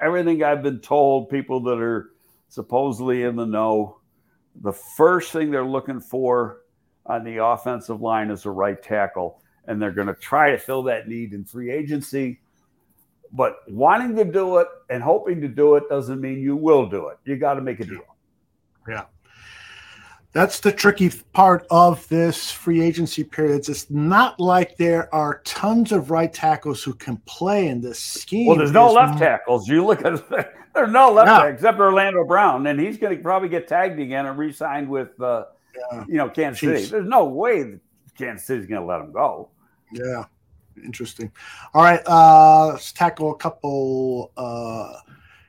[0.00, 2.12] everything I've been told, people that are
[2.48, 3.98] supposedly in the know,
[4.62, 6.62] the first thing they're looking for
[7.04, 9.42] on the offensive line is a right tackle.
[9.66, 12.40] And they're going to try to fill that need in free agency.
[13.32, 17.08] But wanting to do it and hoping to do it doesn't mean you will do
[17.08, 17.18] it.
[17.24, 18.00] You got to make a deal.
[18.88, 19.04] Yeah.
[20.36, 23.70] That's the tricky part of this free agency period.
[23.70, 28.48] It's not like there are tons of right tackles who can play in this scheme.
[28.48, 29.66] Well, there's no left tackles.
[29.66, 30.28] You look at
[30.74, 34.36] there's no left except Orlando Brown, and he's going to probably get tagged again and
[34.36, 35.44] re-signed with, uh,
[35.90, 36.04] yeah.
[36.06, 36.84] you know, Kansas City.
[36.84, 37.78] There's no way
[38.18, 39.48] Kansas City's going to let him go.
[39.90, 40.24] Yeah.
[40.84, 41.32] Interesting.
[41.72, 44.32] All right, uh, let's tackle a couple.
[44.36, 44.98] Uh,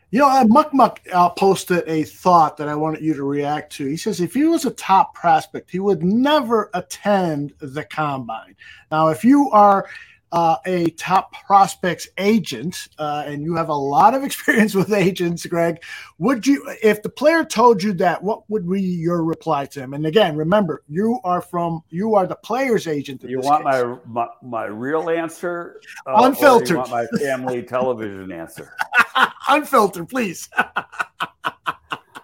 [0.09, 3.85] you know, Muck Muck uh, posted a thought that I wanted you to react to.
[3.85, 8.55] He says if he was a top prospect, he would never attend the combine.
[8.89, 9.89] Now, if you are
[10.31, 15.45] uh, a top prospects agent, uh, and you have a lot of experience with agents,
[15.45, 15.81] Greg.
[16.17, 19.93] Would you, if the player told you that, what would be your reply to him?
[19.93, 23.23] And again, remember, you are from, you are the player's agent.
[23.23, 26.77] You want my, my, my real answer, uh, unfiltered?
[26.89, 28.73] my family television answer,
[29.47, 30.49] unfiltered, please.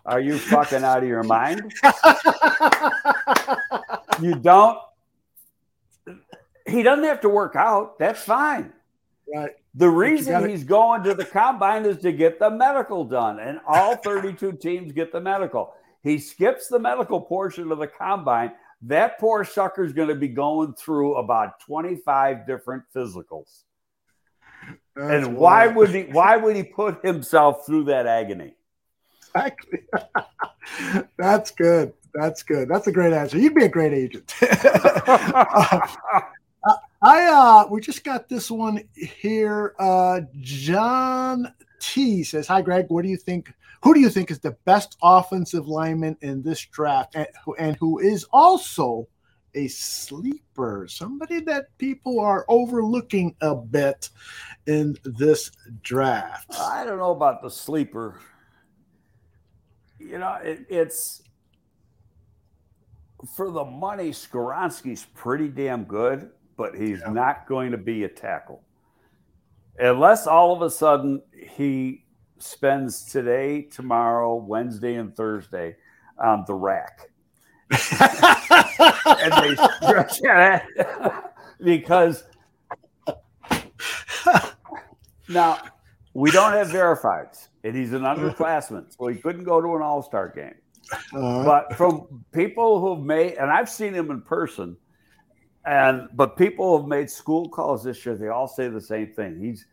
[0.05, 1.73] are you fucking out of your mind?
[4.21, 4.77] you don't
[6.73, 7.99] he doesn't have to work out.
[7.99, 8.73] That's fine.
[9.33, 9.51] Right.
[9.75, 10.49] The reason gotta...
[10.49, 14.91] he's going to the combine is to get the medical done, and all 32 teams
[14.91, 15.73] get the medical.
[16.01, 18.51] He skips the medical portion of the combine.
[18.81, 23.63] That poor sucker's going to be going through about 25 different physicals.
[24.95, 28.55] That's and why would he why would he put himself through that agony?
[29.35, 29.79] Exactly.
[31.17, 31.93] That's good.
[32.13, 32.69] That's good.
[32.69, 33.39] That's a great answer.
[33.39, 34.33] You'd be a great agent.
[34.41, 35.87] uh,
[37.03, 39.75] I uh we just got this one here.
[39.77, 43.53] Uh John T says, Hi Greg, what do you think?
[43.83, 47.27] Who do you think is the best offensive lineman in this draft and,
[47.59, 49.09] and who is also
[49.53, 54.09] a sleeper, somebody that people are overlooking a bit
[54.65, 55.51] in this
[55.81, 56.55] draft?
[56.57, 58.21] I don't know about the sleeper.
[59.99, 61.21] You know, it, it's
[63.35, 67.11] for the money, Skoronski's pretty damn good but he's yeah.
[67.11, 68.63] not going to be a tackle.
[69.79, 72.05] Unless all of a sudden he
[72.37, 75.75] spends today, tomorrow, Wednesday, and Thursday
[76.17, 77.09] on the rack.
[77.71, 80.61] and they stretch it
[81.63, 82.23] because
[85.27, 85.57] now
[86.13, 90.03] we don't have verifieds, and he's an underclassman, so he couldn't go to an all
[90.03, 90.53] star game.
[91.15, 94.77] Uh, but from people who've made, and I've seen him in person,
[95.65, 98.15] and but people have made school calls this year.
[98.15, 99.39] They all say the same thing.
[99.39, 99.65] He's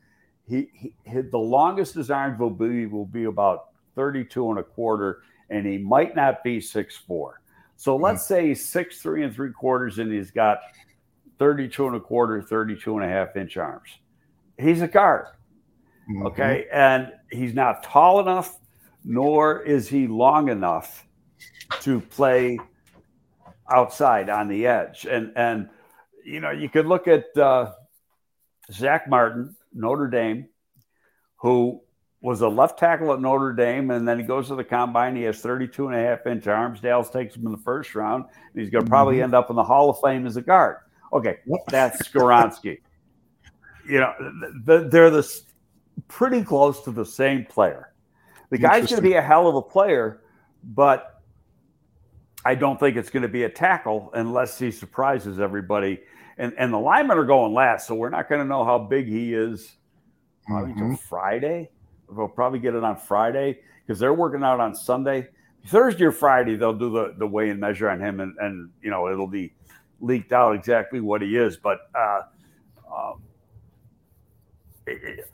[0.48, 4.62] he, he, he the longest his arms will be will be about 32 and a
[4.62, 7.40] quarter, and he might not be six four.
[7.76, 8.04] So hmm.
[8.04, 10.60] let's say he's six three and three quarters, and he's got
[11.40, 13.98] 32 and a quarter, 32 and a half inch arms.
[14.58, 15.26] He's a guard.
[16.08, 16.26] Mm-hmm.
[16.26, 16.66] Okay.
[16.72, 18.58] And he's not tall enough,
[19.04, 21.06] nor is he long enough
[21.80, 22.58] to play
[23.70, 25.06] outside on the edge.
[25.06, 25.70] And and
[26.24, 27.72] you know, you could look at uh,
[28.72, 30.48] Zack Martin, Notre Dame,
[31.36, 31.80] who
[32.20, 35.16] was a left tackle at Notre Dame, and then he goes to the combine.
[35.16, 36.80] He has 32 and a half inch arms.
[36.80, 39.24] Dallas takes him in the first round, and he's going to probably mm-hmm.
[39.24, 40.76] end up in the Hall of Fame as a guard.
[41.12, 41.38] Okay,
[41.68, 42.78] that's Skoronski.
[43.88, 44.14] you know,
[44.64, 45.42] they're the
[46.08, 47.92] pretty close to the same player.
[48.50, 50.20] The guy's going to be a hell of a player,
[50.62, 51.19] but
[52.44, 56.00] I don't think it's going to be a tackle unless he surprises everybody
[56.40, 59.06] and and the linemen are going last, so we're not going to know how big
[59.06, 59.76] he is
[60.46, 60.94] probably mm-hmm.
[60.94, 61.70] Friday.
[62.08, 65.28] We'll probably get it on Friday because they're working out on Sunday.
[65.66, 68.90] Thursday or Friday, they'll do the, the weigh and measure on him, and, and you
[68.90, 69.52] know it'll be
[70.00, 71.58] leaked out exactly what he is.
[71.58, 72.22] But uh,
[72.90, 73.22] um,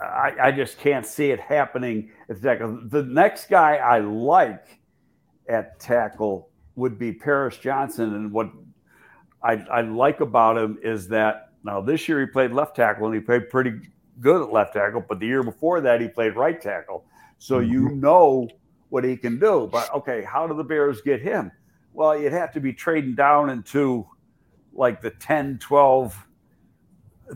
[0.01, 2.79] I, I just can't see it happening Exactly.
[2.89, 4.81] The next guy I like
[5.49, 8.51] at tackle would be Paris Johnson, and what
[9.43, 13.15] I, I like about him is that now this year he played left tackle and
[13.15, 13.73] he played pretty
[14.21, 17.05] good at left tackle, but the year before that he played right tackle.
[17.39, 17.73] So mm-hmm.
[17.73, 18.49] you know
[18.89, 19.69] what he can do.
[19.71, 21.51] But okay, how do the Bears get him?
[21.93, 24.07] Well, you'd have to be trading down into
[24.73, 26.27] like the 10, 12,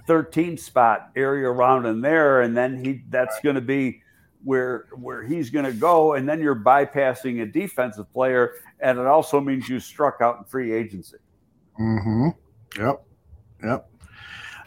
[0.07, 2.43] 13 spot area around in there.
[2.43, 4.03] And then he that's going to be
[4.45, 6.15] where where he's going to go.
[6.15, 8.55] And then you're bypassing a defensive player.
[8.81, 11.19] And it also means you struck out in free agency.
[11.79, 12.29] Mm-hmm.
[12.79, 13.03] Yep.
[13.65, 13.91] Yep.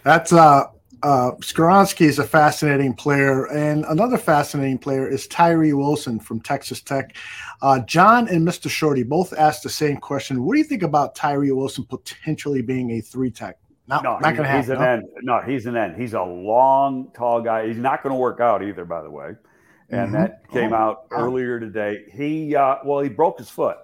[0.03, 0.65] That's uh
[1.01, 7.15] uh is a fascinating player, and another fascinating player is Tyree Wilson from Texas Tech.
[7.61, 8.69] Uh, John and Mr.
[8.69, 10.43] Shorty both asked the same question.
[10.43, 13.57] What do you think about Tyree Wilson potentially being a three tech?
[13.87, 14.61] Not, no, not going to happen.
[14.61, 14.85] He's an no?
[14.85, 15.03] end.
[15.23, 16.01] No, he's an end.
[16.01, 17.67] He's a long, tall guy.
[17.67, 19.31] He's not going to work out either, by the way.
[19.89, 20.13] And mm-hmm.
[20.13, 21.17] that came oh, out wow.
[21.17, 22.05] earlier today.
[22.11, 23.77] He uh, well, he broke his foot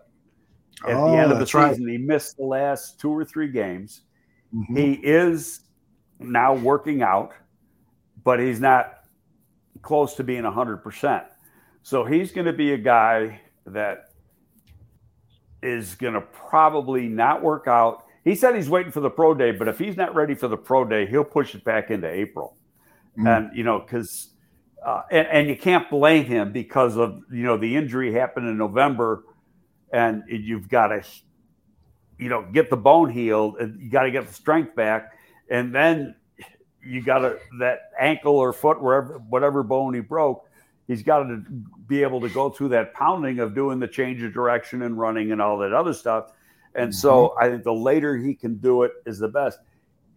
[0.88, 1.86] at oh, the end of the season.
[1.86, 1.92] Right.
[1.92, 4.02] He missed the last two or three games.
[4.54, 4.76] Mm-hmm.
[4.76, 5.62] He is
[6.20, 7.34] now working out,
[8.24, 9.00] but he's not
[9.82, 11.26] close to being 100%.
[11.84, 14.10] So he's going to be a guy that
[15.62, 18.06] is going to probably not work out.
[18.24, 20.58] He said he's waiting for the pro day, but if he's not ready for the
[20.58, 22.58] pro day, he'll push it back into April.
[23.18, 23.28] Mm-hmm.
[23.28, 24.30] And, you know, because,
[24.86, 28.58] uh, and, and you can't blame him because of, you know, the injury happened in
[28.58, 29.24] November
[29.92, 31.04] and you've got to,
[32.18, 35.14] you know, get the bone healed, and you got to get the strength back,
[35.50, 36.16] and then
[36.86, 40.46] you got to that ankle or foot, wherever whatever bone he broke,
[40.88, 41.44] he's got to
[41.88, 45.32] be able to go through that pounding of doing the change of direction and running
[45.32, 46.32] and all that other stuff.
[46.76, 47.00] And mm-hmm.
[47.00, 49.60] so I think the later he can do it is the best.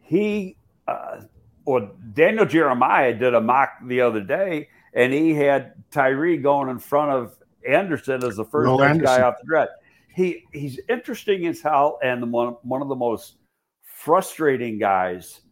[0.00, 0.56] He
[0.88, 1.20] uh,
[1.64, 6.78] or Daniel Jeremiah did a mock the other day, and he had Tyree going in
[6.78, 7.36] front of
[7.68, 9.72] Anderson as the first no, guy off the draft.
[10.14, 13.36] He he's interesting as hell, and one one of the most
[13.82, 15.42] frustrating guys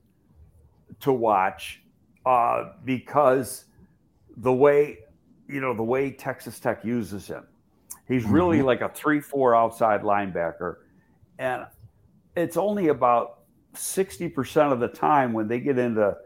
[1.00, 1.82] to watch
[2.26, 3.66] uh, because
[4.36, 4.98] the way
[5.48, 7.44] you know the way Texas Tech uses him.
[8.06, 8.66] He's really mm-hmm.
[8.66, 10.76] like a three-four outside linebacker,
[11.38, 11.64] and
[12.36, 13.39] it's only about
[13.74, 16.16] sixty percent of the time when they get into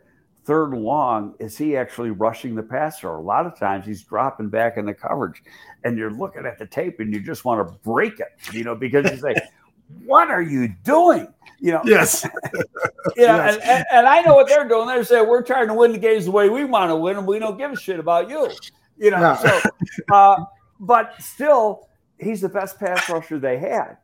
[0.44, 3.08] third and long is he actually rushing the passer.
[3.08, 5.42] A lot of times he's dropping back in the coverage,
[5.84, 8.74] and you're looking at the tape and you just want to break it, you know,
[8.74, 9.34] because you say,
[10.04, 11.28] "What are you doing?"
[11.60, 11.82] You know.
[11.84, 12.24] Yes.
[12.54, 13.54] you know, yes.
[13.54, 14.86] And, and, and, I know what they're doing.
[14.86, 17.26] They're saying we're trying to win the games the way we want to win, and
[17.26, 18.50] we don't give a shit about you.
[18.98, 19.20] You know.
[19.20, 19.38] No.
[19.40, 19.60] So,
[20.12, 20.44] uh,
[20.80, 21.88] but still,
[22.18, 23.96] he's the best pass rusher they had,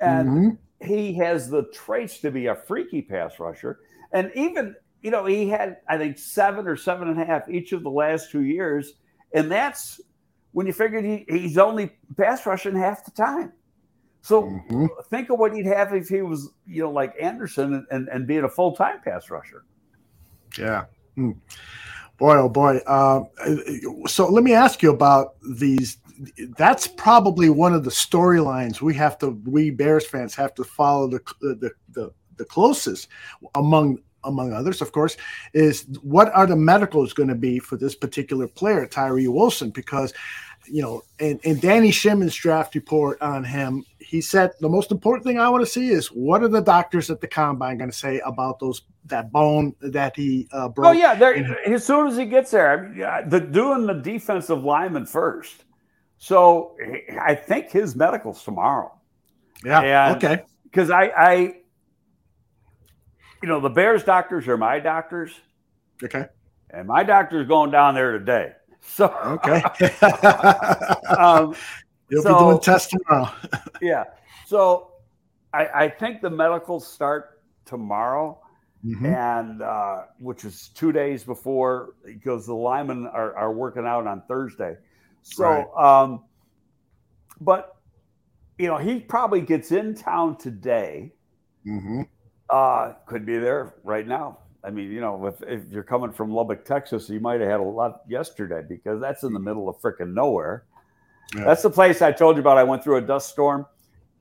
[0.00, 0.28] and.
[0.28, 0.48] Mm-hmm.
[0.80, 3.80] He has the traits to be a freaky pass rusher.
[4.12, 7.72] And even you know, he had, I think, seven or seven and a half each
[7.72, 8.94] of the last two years.
[9.32, 10.00] And that's
[10.52, 13.52] when you figured he, he's only pass rushing half the time.
[14.22, 14.86] So mm-hmm.
[15.08, 18.26] think of what he'd have if he was, you know, like Anderson and, and, and
[18.26, 19.64] being a full time pass rusher.
[20.58, 20.86] Yeah.
[21.16, 21.36] Mm.
[22.18, 22.78] Boy, oh boy.
[22.78, 23.22] Uh,
[24.08, 25.98] so let me ask you about these.
[26.56, 31.08] That's probably one of the storylines we have to, we Bears fans have to follow
[31.08, 33.08] the, the, the, the closest
[33.54, 35.16] among among others, of course,
[35.54, 39.70] is what are the medicals going to be for this particular player, Tyree Wilson?
[39.70, 40.12] Because,
[40.66, 45.24] you know, in, in Danny Shimon's draft report on him, he said the most important
[45.24, 47.96] thing I want to see is what are the doctors at the combine going to
[47.96, 50.88] say about those that bone that he uh, broke?
[50.88, 51.12] Oh yeah,
[51.66, 52.70] as soon as he gets there,
[53.06, 55.64] I mean, the doing the defensive lineman first.
[56.18, 56.76] So
[57.20, 58.92] I think his medical's tomorrow.
[59.64, 60.08] Yeah.
[60.08, 60.42] And okay.
[60.64, 61.36] Because I, I
[63.42, 65.32] you know, the Bears doctors are my doctors.
[66.02, 66.26] Okay.
[66.70, 68.52] And my doctor's going down there today.
[68.80, 69.06] So
[69.44, 69.60] okay.
[71.18, 71.54] um,
[72.08, 73.30] You'll so, be doing tests tomorrow.
[73.82, 74.04] yeah.
[74.46, 74.92] So
[75.52, 78.40] I, I, think the medicals start tomorrow.
[78.86, 79.06] Mm-hmm.
[79.06, 84.22] And uh, which is two days before because the linemen are, are working out on
[84.28, 84.76] Thursday.
[85.30, 86.02] So, right.
[86.02, 86.24] um,
[87.40, 87.76] but
[88.58, 91.12] you know, he probably gets in town today.
[91.66, 92.02] Mm-hmm.
[92.50, 94.38] Uh, could be there right now.
[94.64, 97.60] I mean, you know, if, if you're coming from Lubbock, Texas, you might have had
[97.60, 100.64] a lot yesterday because that's in the middle of freaking nowhere.
[101.34, 101.44] Yeah.
[101.44, 102.58] That's the place I told you about.
[102.58, 103.66] I went through a dust storm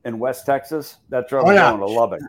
[0.06, 0.98] in West Texas.
[1.10, 1.72] That's I'm oh, yeah.
[1.72, 2.22] going to Lubbock.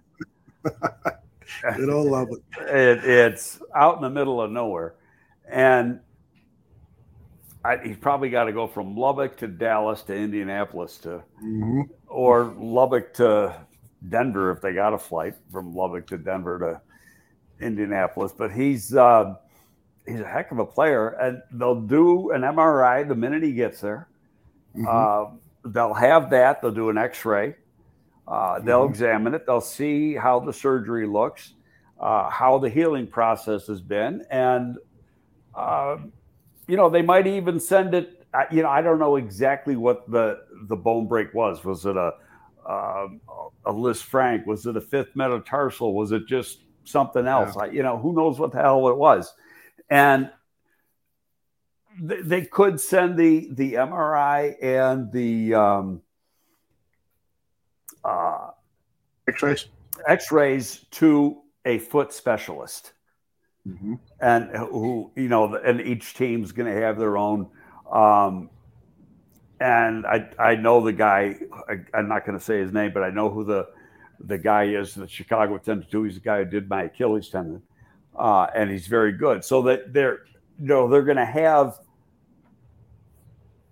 [1.76, 2.42] Good old Lubbock.
[2.60, 4.94] It, it's out in the middle of nowhere.
[5.50, 6.00] And
[7.68, 11.82] I, he's probably got to go from Lubbock to Dallas to Indianapolis to, mm-hmm.
[12.06, 13.54] or Lubbock to
[14.08, 18.32] Denver if they got a flight from Lubbock to Denver to Indianapolis.
[18.32, 19.34] But he's uh,
[20.06, 23.82] he's a heck of a player, and they'll do an MRI the minute he gets
[23.82, 24.08] there.
[24.74, 24.86] Mm-hmm.
[24.88, 26.62] Uh, they'll have that.
[26.62, 27.54] They'll do an X-ray.
[28.26, 28.92] Uh, they'll mm-hmm.
[28.92, 29.44] examine it.
[29.44, 31.52] They'll see how the surgery looks,
[32.00, 34.78] uh, how the healing process has been, and
[35.54, 35.98] uh,
[36.68, 38.26] you know they might even send it.
[38.52, 41.64] You know, I don't know exactly what the the bone break was.
[41.64, 42.12] Was it a
[42.66, 43.08] uh,
[43.64, 44.46] a Lisfranc?
[44.46, 45.94] Was it a fifth metatarsal?
[45.94, 47.54] Was it just something else?
[47.56, 47.62] Yeah.
[47.62, 49.32] I, you know, who knows what the hell it was?
[49.90, 50.30] And
[52.00, 56.02] they, they could send the the MRI and the um,
[58.04, 58.50] uh,
[59.26, 59.66] X-rays
[60.06, 62.92] X-rays to a foot specialist,
[63.68, 63.94] mm-hmm.
[64.20, 67.48] and who you know, and each team's going to have their own
[67.90, 68.50] um,
[69.60, 71.36] and I I know the guy.
[71.68, 73.68] I, am not going to say his name, but I know who the
[74.20, 76.02] the guy is that Chicago tended to.
[76.04, 77.62] He's the guy who did my Achilles tendon,
[78.16, 79.44] uh, and he's very good.
[79.44, 80.20] So that they're
[80.60, 81.78] you know they're going to have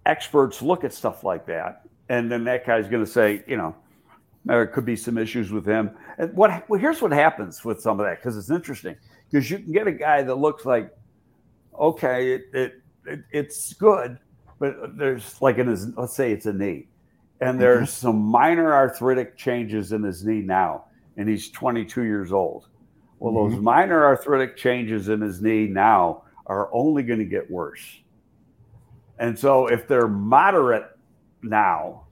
[0.07, 3.77] experts look at stuff like that, and then that guy's going to say, you know,
[4.45, 5.91] there could be some issues with him.
[6.19, 8.97] And what well, here's what happens with some of that because it's interesting
[9.31, 10.91] because you can get a guy that looks like
[11.79, 12.73] okay, it, it,
[13.05, 14.19] it it's good
[14.59, 16.89] but there's like in his let's say it's a knee
[17.41, 17.59] and mm-hmm.
[17.61, 20.85] there's some minor arthritic changes in his knee now
[21.17, 22.69] and he's 22 years old
[23.19, 23.55] well mm-hmm.
[23.55, 28.01] those minor arthritic changes in his knee now are only going to get worse
[29.19, 30.87] and so if they're moderate
[31.43, 32.03] now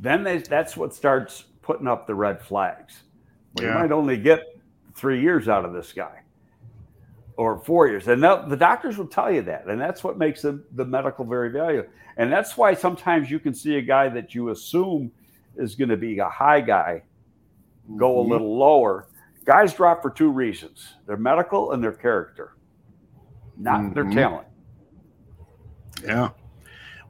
[0.00, 3.02] then they, that's what starts putting up the red flags
[3.56, 3.74] well, yeah.
[3.74, 4.42] you might only get
[4.94, 6.20] three years out of this guy
[7.36, 8.06] or four years.
[8.08, 9.66] And the doctors will tell you that.
[9.66, 11.88] And that's what makes the, the medical very valuable.
[12.16, 15.10] And that's why sometimes you can see a guy that you assume
[15.56, 17.02] is going to be a high guy
[17.96, 18.30] go mm-hmm.
[18.30, 19.08] a little lower.
[19.44, 22.56] Guys drop for two reasons their medical and their character,
[23.58, 23.94] not mm-hmm.
[23.94, 24.46] their talent.
[26.02, 26.30] Yeah.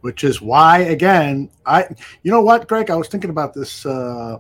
[0.01, 1.87] Which is why, again, I,
[2.23, 4.39] you know what, Greg, I was thinking about this uh,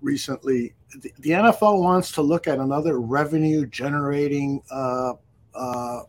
[0.00, 0.74] recently
[1.18, 5.14] the, NFL wants to look at another revenue generating uh,
[5.54, 6.00] uh,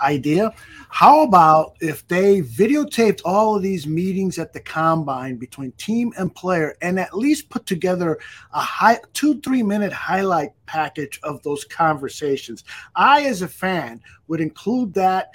[0.00, 0.52] idea.
[0.88, 6.34] How about if they videotaped all of these meetings at the combine between team and
[6.34, 8.18] player and at least put together
[8.52, 12.64] a high two, three minute highlight package of those conversations?
[12.96, 15.30] I, as a fan, would include that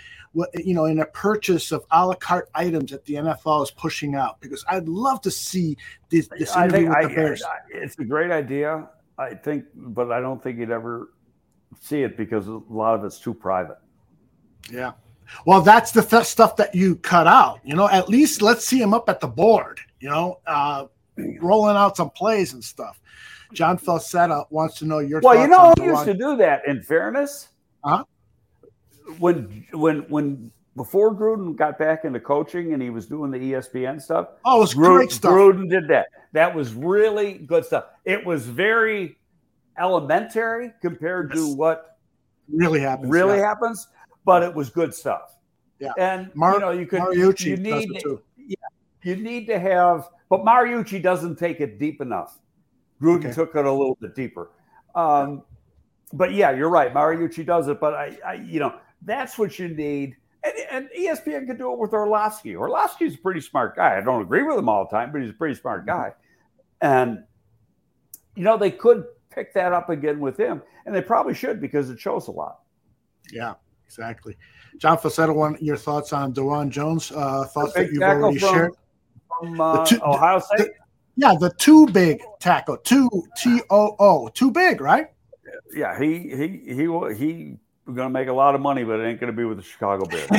[0.55, 4.15] you know, in a purchase of a la carte items that the NFL is pushing
[4.15, 5.77] out because I'd love to see
[6.09, 7.43] this, this interview with the I, Bears.
[7.43, 11.13] I, it's a great idea, I think, but I don't think you'd ever
[11.79, 13.77] see it because a lot of it's too private.
[14.69, 14.93] Yeah.
[15.45, 17.59] Well, that's the th- stuff that you cut out.
[17.63, 19.79] You know, at least let's see him up at the board.
[19.99, 20.85] You know, uh,
[21.39, 23.01] rolling out some plays and stuff.
[23.53, 25.21] John Falsetta wants to know your.
[25.21, 26.67] Well, you know, who used to do that.
[26.67, 27.49] In fairness,
[27.83, 28.03] huh?
[29.19, 34.01] When when when before Gruden got back into coaching and he was doing the ESPN
[34.01, 34.29] stuff.
[34.43, 35.31] Oh, it was Gruden, great stuff.
[35.31, 36.07] Gruden did that.
[36.33, 37.85] That was really good stuff.
[38.03, 39.17] It was very
[39.77, 41.97] elementary compared to what
[42.49, 43.09] really happens.
[43.09, 43.47] Really yeah.
[43.47, 43.87] happens
[44.25, 45.37] but it was good stuff.
[45.79, 47.89] Yeah, and Mar- you know you could Mariucci you need
[48.37, 48.55] yeah,
[49.03, 52.39] you need to have, but Mariucci doesn't take it deep enough.
[53.01, 53.33] Gruden okay.
[53.33, 54.51] took it a little bit deeper.
[54.95, 55.43] Um,
[56.13, 56.93] but yeah, you're right.
[56.93, 60.15] Mariucci does it, but I, I you know, that's what you need.
[60.43, 62.55] And, and, ESPN could do it with Orlovsky.
[62.55, 63.97] Orlovsky's a pretty smart guy.
[63.97, 65.97] I don't agree with him all the time, but he's a pretty smart mm-hmm.
[65.97, 66.13] guy.
[66.81, 67.23] And
[68.35, 71.89] you know, they could pick that up again with him, and they probably should because
[71.89, 72.59] it shows a lot.
[73.31, 73.55] Yeah.
[73.85, 74.35] Exactly.
[74.77, 77.11] John Facetta, one your thoughts on Dawand Jones?
[77.11, 78.71] Uh, thoughts that you've already from, shared.
[79.39, 80.57] From uh, two, Ohio State.
[80.57, 80.73] The,
[81.15, 85.07] yeah, the two big tackle, two T O O, too big, right?
[85.73, 89.19] Yeah, he he he he going to make a lot of money, but it ain't
[89.19, 90.29] going to be with the Chicago Bears.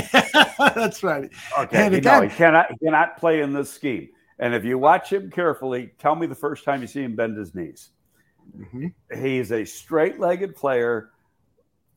[0.75, 1.31] That's right.
[1.59, 4.09] Okay, and again, no, he cannot he cannot play in this scheme.
[4.39, 7.37] And if you watch him carefully, tell me the first time you see him bend
[7.37, 7.91] his knees.
[8.57, 8.87] Mm-hmm.
[9.21, 11.11] He's a straight-legged player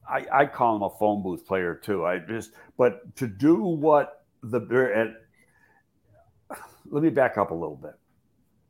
[0.09, 2.05] I, I call him a phone booth player too.
[2.05, 4.59] I just, but to do what the
[4.95, 5.13] and
[6.89, 7.93] let me back up a little bit.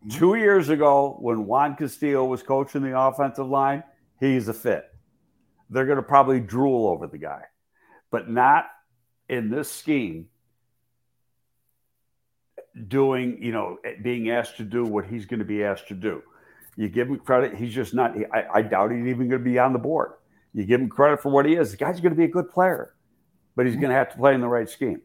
[0.06, 0.19] Mm-hmm.
[0.19, 3.84] Two years ago, when Juan Castillo was coaching the offensive line,
[4.19, 4.88] he's a fit.
[5.69, 7.43] They're going to probably drool over the guy,
[8.11, 8.65] but not
[9.27, 10.27] in this scheme.
[12.87, 16.21] Doing, you know, being asked to do what he's going to be asked to do.
[16.77, 17.55] You give him credit.
[17.55, 18.15] He's just not.
[18.31, 20.13] I, I doubt he's even going to be on the board.
[20.53, 21.71] You give him credit for what he is.
[21.71, 22.95] The guy's going to be a good player,
[23.55, 23.81] but he's mm-hmm.
[23.81, 25.01] going to have to play in the right scheme.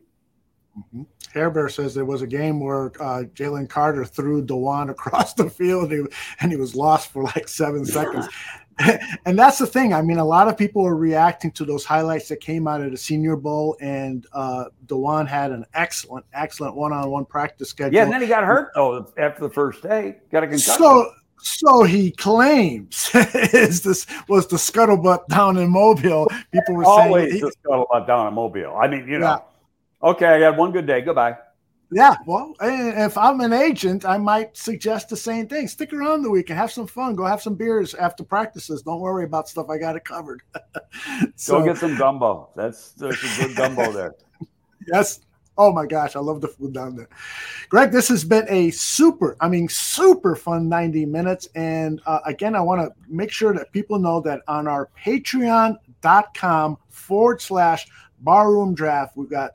[0.78, 1.03] Mm-hmm.
[1.39, 5.93] Hairbear says there was a game where uh, Jalen Carter threw Dawand across the field
[5.93, 8.28] and he, and he was lost for like seven seconds.
[9.25, 9.93] and that's the thing.
[9.93, 12.91] I mean, a lot of people are reacting to those highlights that came out of
[12.91, 17.95] the Senior Bowl, and uh, Dawand had an excellent, excellent one-on-one practice schedule.
[17.95, 20.19] Yeah, and then he got hurt though after the first day.
[20.31, 20.75] Got a concussion.
[20.75, 26.27] So so he claims is this was the scuttlebutt down in Mobile.
[26.51, 28.77] People were always saying the scuttlebutt down in Mobile.
[28.77, 29.27] I mean, you know,
[30.03, 30.09] yeah.
[30.09, 31.01] okay, I got one good day.
[31.03, 31.37] Goodbye.
[31.95, 35.69] Yeah, well, if I'm an agent, I might suggest the same thing.
[35.69, 38.83] Stick around the weekend, have some fun, go have some beers after practices.
[38.83, 39.71] Don't worry about stuff.
[39.71, 40.43] I got it covered.
[41.37, 42.51] so, go get some gumbo.
[42.57, 44.15] That's there's some good gumbo there.
[44.89, 45.21] yes,
[45.57, 47.09] Oh my gosh, I love the food down there.
[47.69, 51.49] Greg, this has been a super, I mean, super fun 90 minutes.
[51.55, 56.79] And uh, again, I want to make sure that people know that on our patreon.com
[56.89, 57.87] forward slash
[58.19, 59.53] barroom draft, we've got,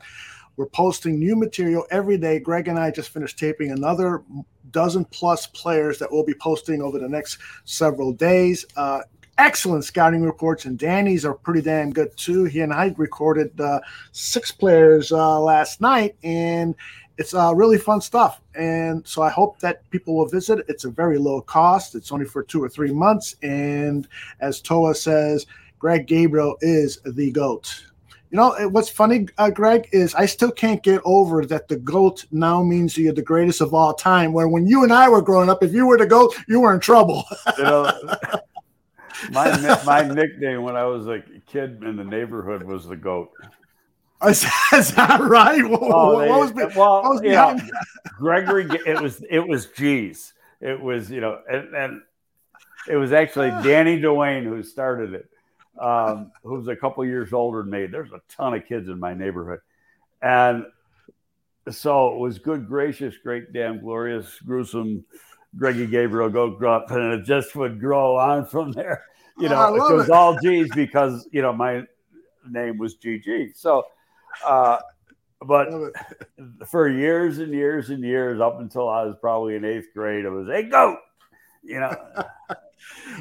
[0.60, 2.38] we're posting new material every day.
[2.38, 4.23] Greg and I just finished taping another
[4.72, 8.65] dozen plus players that we'll be posting over the next several days.
[8.76, 9.03] Uh,
[9.38, 12.44] excellent scouting reports, and Danny's are pretty damn good too.
[12.44, 13.80] He and I recorded uh,
[14.11, 16.76] six players uh, last night, and
[17.18, 18.41] it's uh, really fun stuff.
[18.53, 20.65] And so I hope that people will visit.
[20.68, 21.95] It's a very low cost.
[21.95, 24.10] It's only for two or three months, and
[24.41, 25.45] as Toa says,
[25.80, 27.86] Greg Gabriel is the goat.
[28.31, 32.26] You know what's funny, uh, Greg, is I still can't get over that the goat
[32.31, 34.34] now means you're the greatest of all time.
[34.34, 36.73] Where when you and I were growing up, if you were the goat, you were
[36.73, 37.23] in trouble.
[37.57, 37.91] you know,
[39.31, 43.31] my my nickname when I was a kid in the neighborhood was the goat.
[44.27, 44.41] Is,
[44.72, 45.68] that right?
[45.68, 47.57] What, oh, what, was, well, what was yeah,
[48.18, 48.68] Gregory.
[48.85, 50.34] It was it was G's.
[50.61, 52.01] It was you know, and, and
[52.88, 55.30] it was actually Danny Dwayne who started it.
[55.80, 57.85] Um, who's a couple years older than me.
[57.88, 59.60] There's a ton of kids in my neighborhood,
[60.22, 60.65] and
[61.69, 65.06] so it was good, gracious, great, damn, glorious, gruesome.
[65.57, 69.03] Greggy Gabriel go up, and it just would grow on from there.
[69.39, 70.11] You Oh, know, it was it.
[70.11, 71.84] all G's because you know my
[72.47, 73.56] name was GG.
[73.56, 73.84] So,
[74.45, 74.77] uh,
[75.41, 75.69] but
[76.68, 80.30] for years and years and years, up until I was probably in eighth grade, it
[80.30, 80.97] was hey goat.
[81.64, 81.95] You know,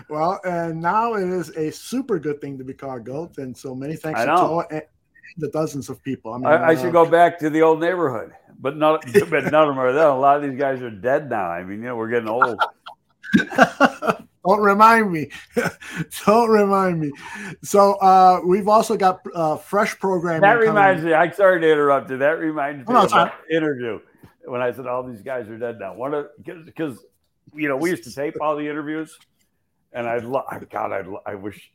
[0.08, 3.38] Well, and now it is a super good thing to be called GOAT.
[3.38, 4.64] And so many thanks to.
[4.70, 4.82] And
[5.38, 6.32] the dozens of people.
[6.32, 9.44] I mean, I, I should uh, go back to the old neighborhood, but not, but
[9.44, 10.08] none of them are there.
[10.08, 11.46] A lot of these guys are dead now.
[11.46, 12.58] I mean, you know, we're getting old.
[14.46, 15.30] Don't remind me.
[16.26, 17.12] Don't remind me.
[17.62, 20.40] So uh, we've also got uh, fresh programming.
[20.40, 20.68] That coming.
[20.68, 21.12] reminds me.
[21.12, 22.16] I'm sorry to interrupt you.
[22.18, 24.00] That reminds me Oh, no, of that interview
[24.46, 25.94] when I said all these guys are dead now.
[25.94, 27.04] One of because
[27.54, 29.18] you know we used to tape all the interviews,
[29.92, 31.72] and I'd love, God, I'd, lo- I wish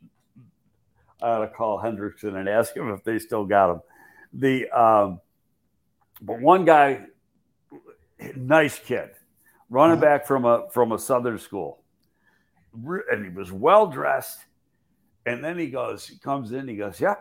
[1.22, 3.81] I ought to call Hendrickson and ask him if they still got him.
[4.34, 5.19] The um,
[6.22, 7.06] but one guy,
[8.35, 9.11] nice kid,
[9.69, 10.06] running Uh-huh.
[10.06, 11.81] back from a from a southern school,
[12.73, 14.40] and he was well dressed.
[15.26, 17.15] And then he goes, he comes in, he goes, yeah.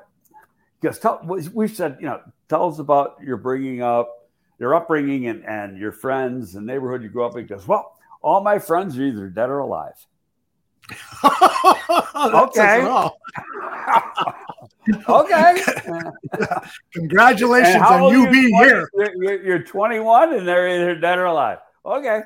[0.81, 4.29] He goes, tell, we said, you know, tell us about your bringing up,
[4.59, 7.43] your upbringing, and and your friends and neighborhood you grew up in.
[7.43, 9.95] He goes, well, all my friends are either dead or alive.
[12.35, 12.87] Okay.
[15.09, 15.63] okay.
[16.93, 18.91] Congratulations on you being 20 here.
[18.95, 21.59] You're, you're, you're 21 and they're either dead or alive.
[21.85, 22.21] Okay.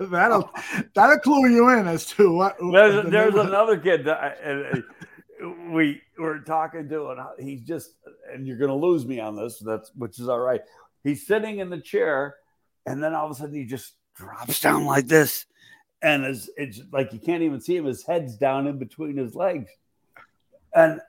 [0.00, 0.50] that'll
[0.94, 2.56] that'll clue you in as to what.
[2.58, 4.80] There's, the there's another kid that I, and, uh,
[5.70, 7.94] we were talking to, and he's just,
[8.32, 10.60] and you're going to lose me on this, that's which is all right.
[11.02, 12.36] He's sitting in the chair,
[12.86, 15.46] and then all of a sudden he just drops down like this,
[16.02, 17.84] and it's, it's like you can't even see him.
[17.84, 19.70] His head's down in between his legs,
[20.74, 21.00] and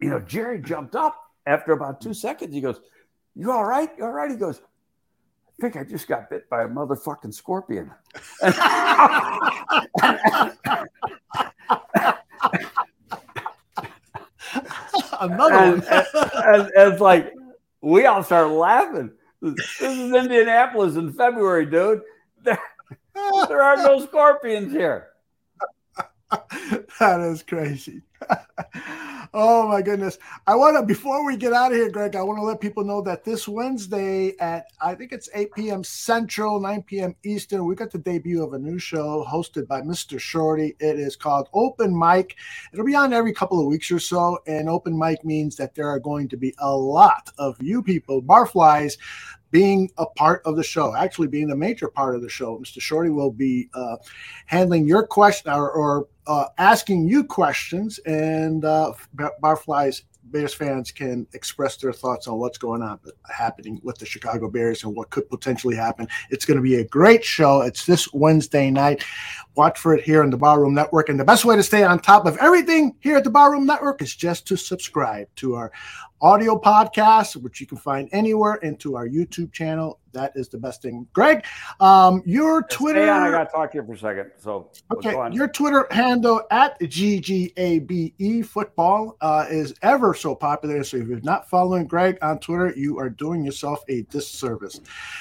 [0.00, 1.16] you know Jerry jumped up
[1.46, 2.54] after about two seconds.
[2.54, 2.80] He goes,
[3.34, 3.90] "You all right?
[3.98, 4.60] You all right?" He goes.
[5.58, 7.90] I think I just got bit by a motherfucking scorpion.
[15.20, 15.88] Another and, one.
[15.88, 17.34] and, and it's like
[17.80, 19.10] we all start laughing.
[19.42, 22.02] This is Indianapolis in February, dude.
[23.48, 25.08] There are no scorpions here.
[27.00, 28.02] that is crazy.
[29.34, 30.18] oh my goodness.
[30.46, 32.84] I want to before we get out of here, Greg, I want to let people
[32.84, 35.84] know that this Wednesday at I think it's 8 p.m.
[35.84, 37.14] Central, 9 p.m.
[37.24, 40.20] Eastern, we got the debut of a new show hosted by Mr.
[40.20, 40.76] Shorty.
[40.80, 42.36] It is called Open Mic.
[42.72, 44.38] It'll be on every couple of weeks or so.
[44.46, 48.20] And open mic means that there are going to be a lot of you people,
[48.20, 48.98] barflies,
[49.50, 52.58] being a part of the show, actually being a major part of the show.
[52.58, 52.80] Mr.
[52.80, 53.96] Shorty will be uh,
[54.46, 60.90] handling your question or, or uh, asking you questions, and uh, Bar- Barflies Bears fans
[60.90, 65.10] can express their thoughts on what's going on happening with the Chicago Bears and what
[65.10, 66.08] could potentially happen.
[66.30, 67.62] It's going to be a great show.
[67.62, 69.04] It's this Wednesday night.
[69.54, 71.08] Watch for it here on the Barroom Network.
[71.08, 74.02] And the best way to stay on top of everything here at the Barroom Network
[74.02, 75.72] is just to subscribe to our
[76.20, 80.00] audio podcast, which you can find anywhere, and to our YouTube channel.
[80.12, 81.06] That is the best thing.
[81.12, 81.44] Greg,
[81.80, 83.00] um, your Twitter.
[83.00, 84.30] Hang on, I got to talk to you for a second.
[84.38, 90.82] So Okay, your Twitter handle at GGABE football uh, is ever so popular.
[90.82, 94.80] So if you're not following Greg on Twitter, you are doing yourself a disservice.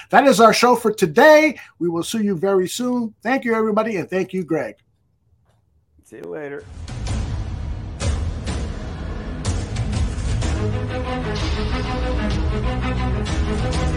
[0.10, 1.60] That is our show for today.
[1.80, 3.14] We will see you very soon.
[3.22, 4.76] Thank you, everybody, and thank you, Greg.
[6.06, 6.64] See you later.
[10.69, 10.91] thank
[13.91, 13.97] you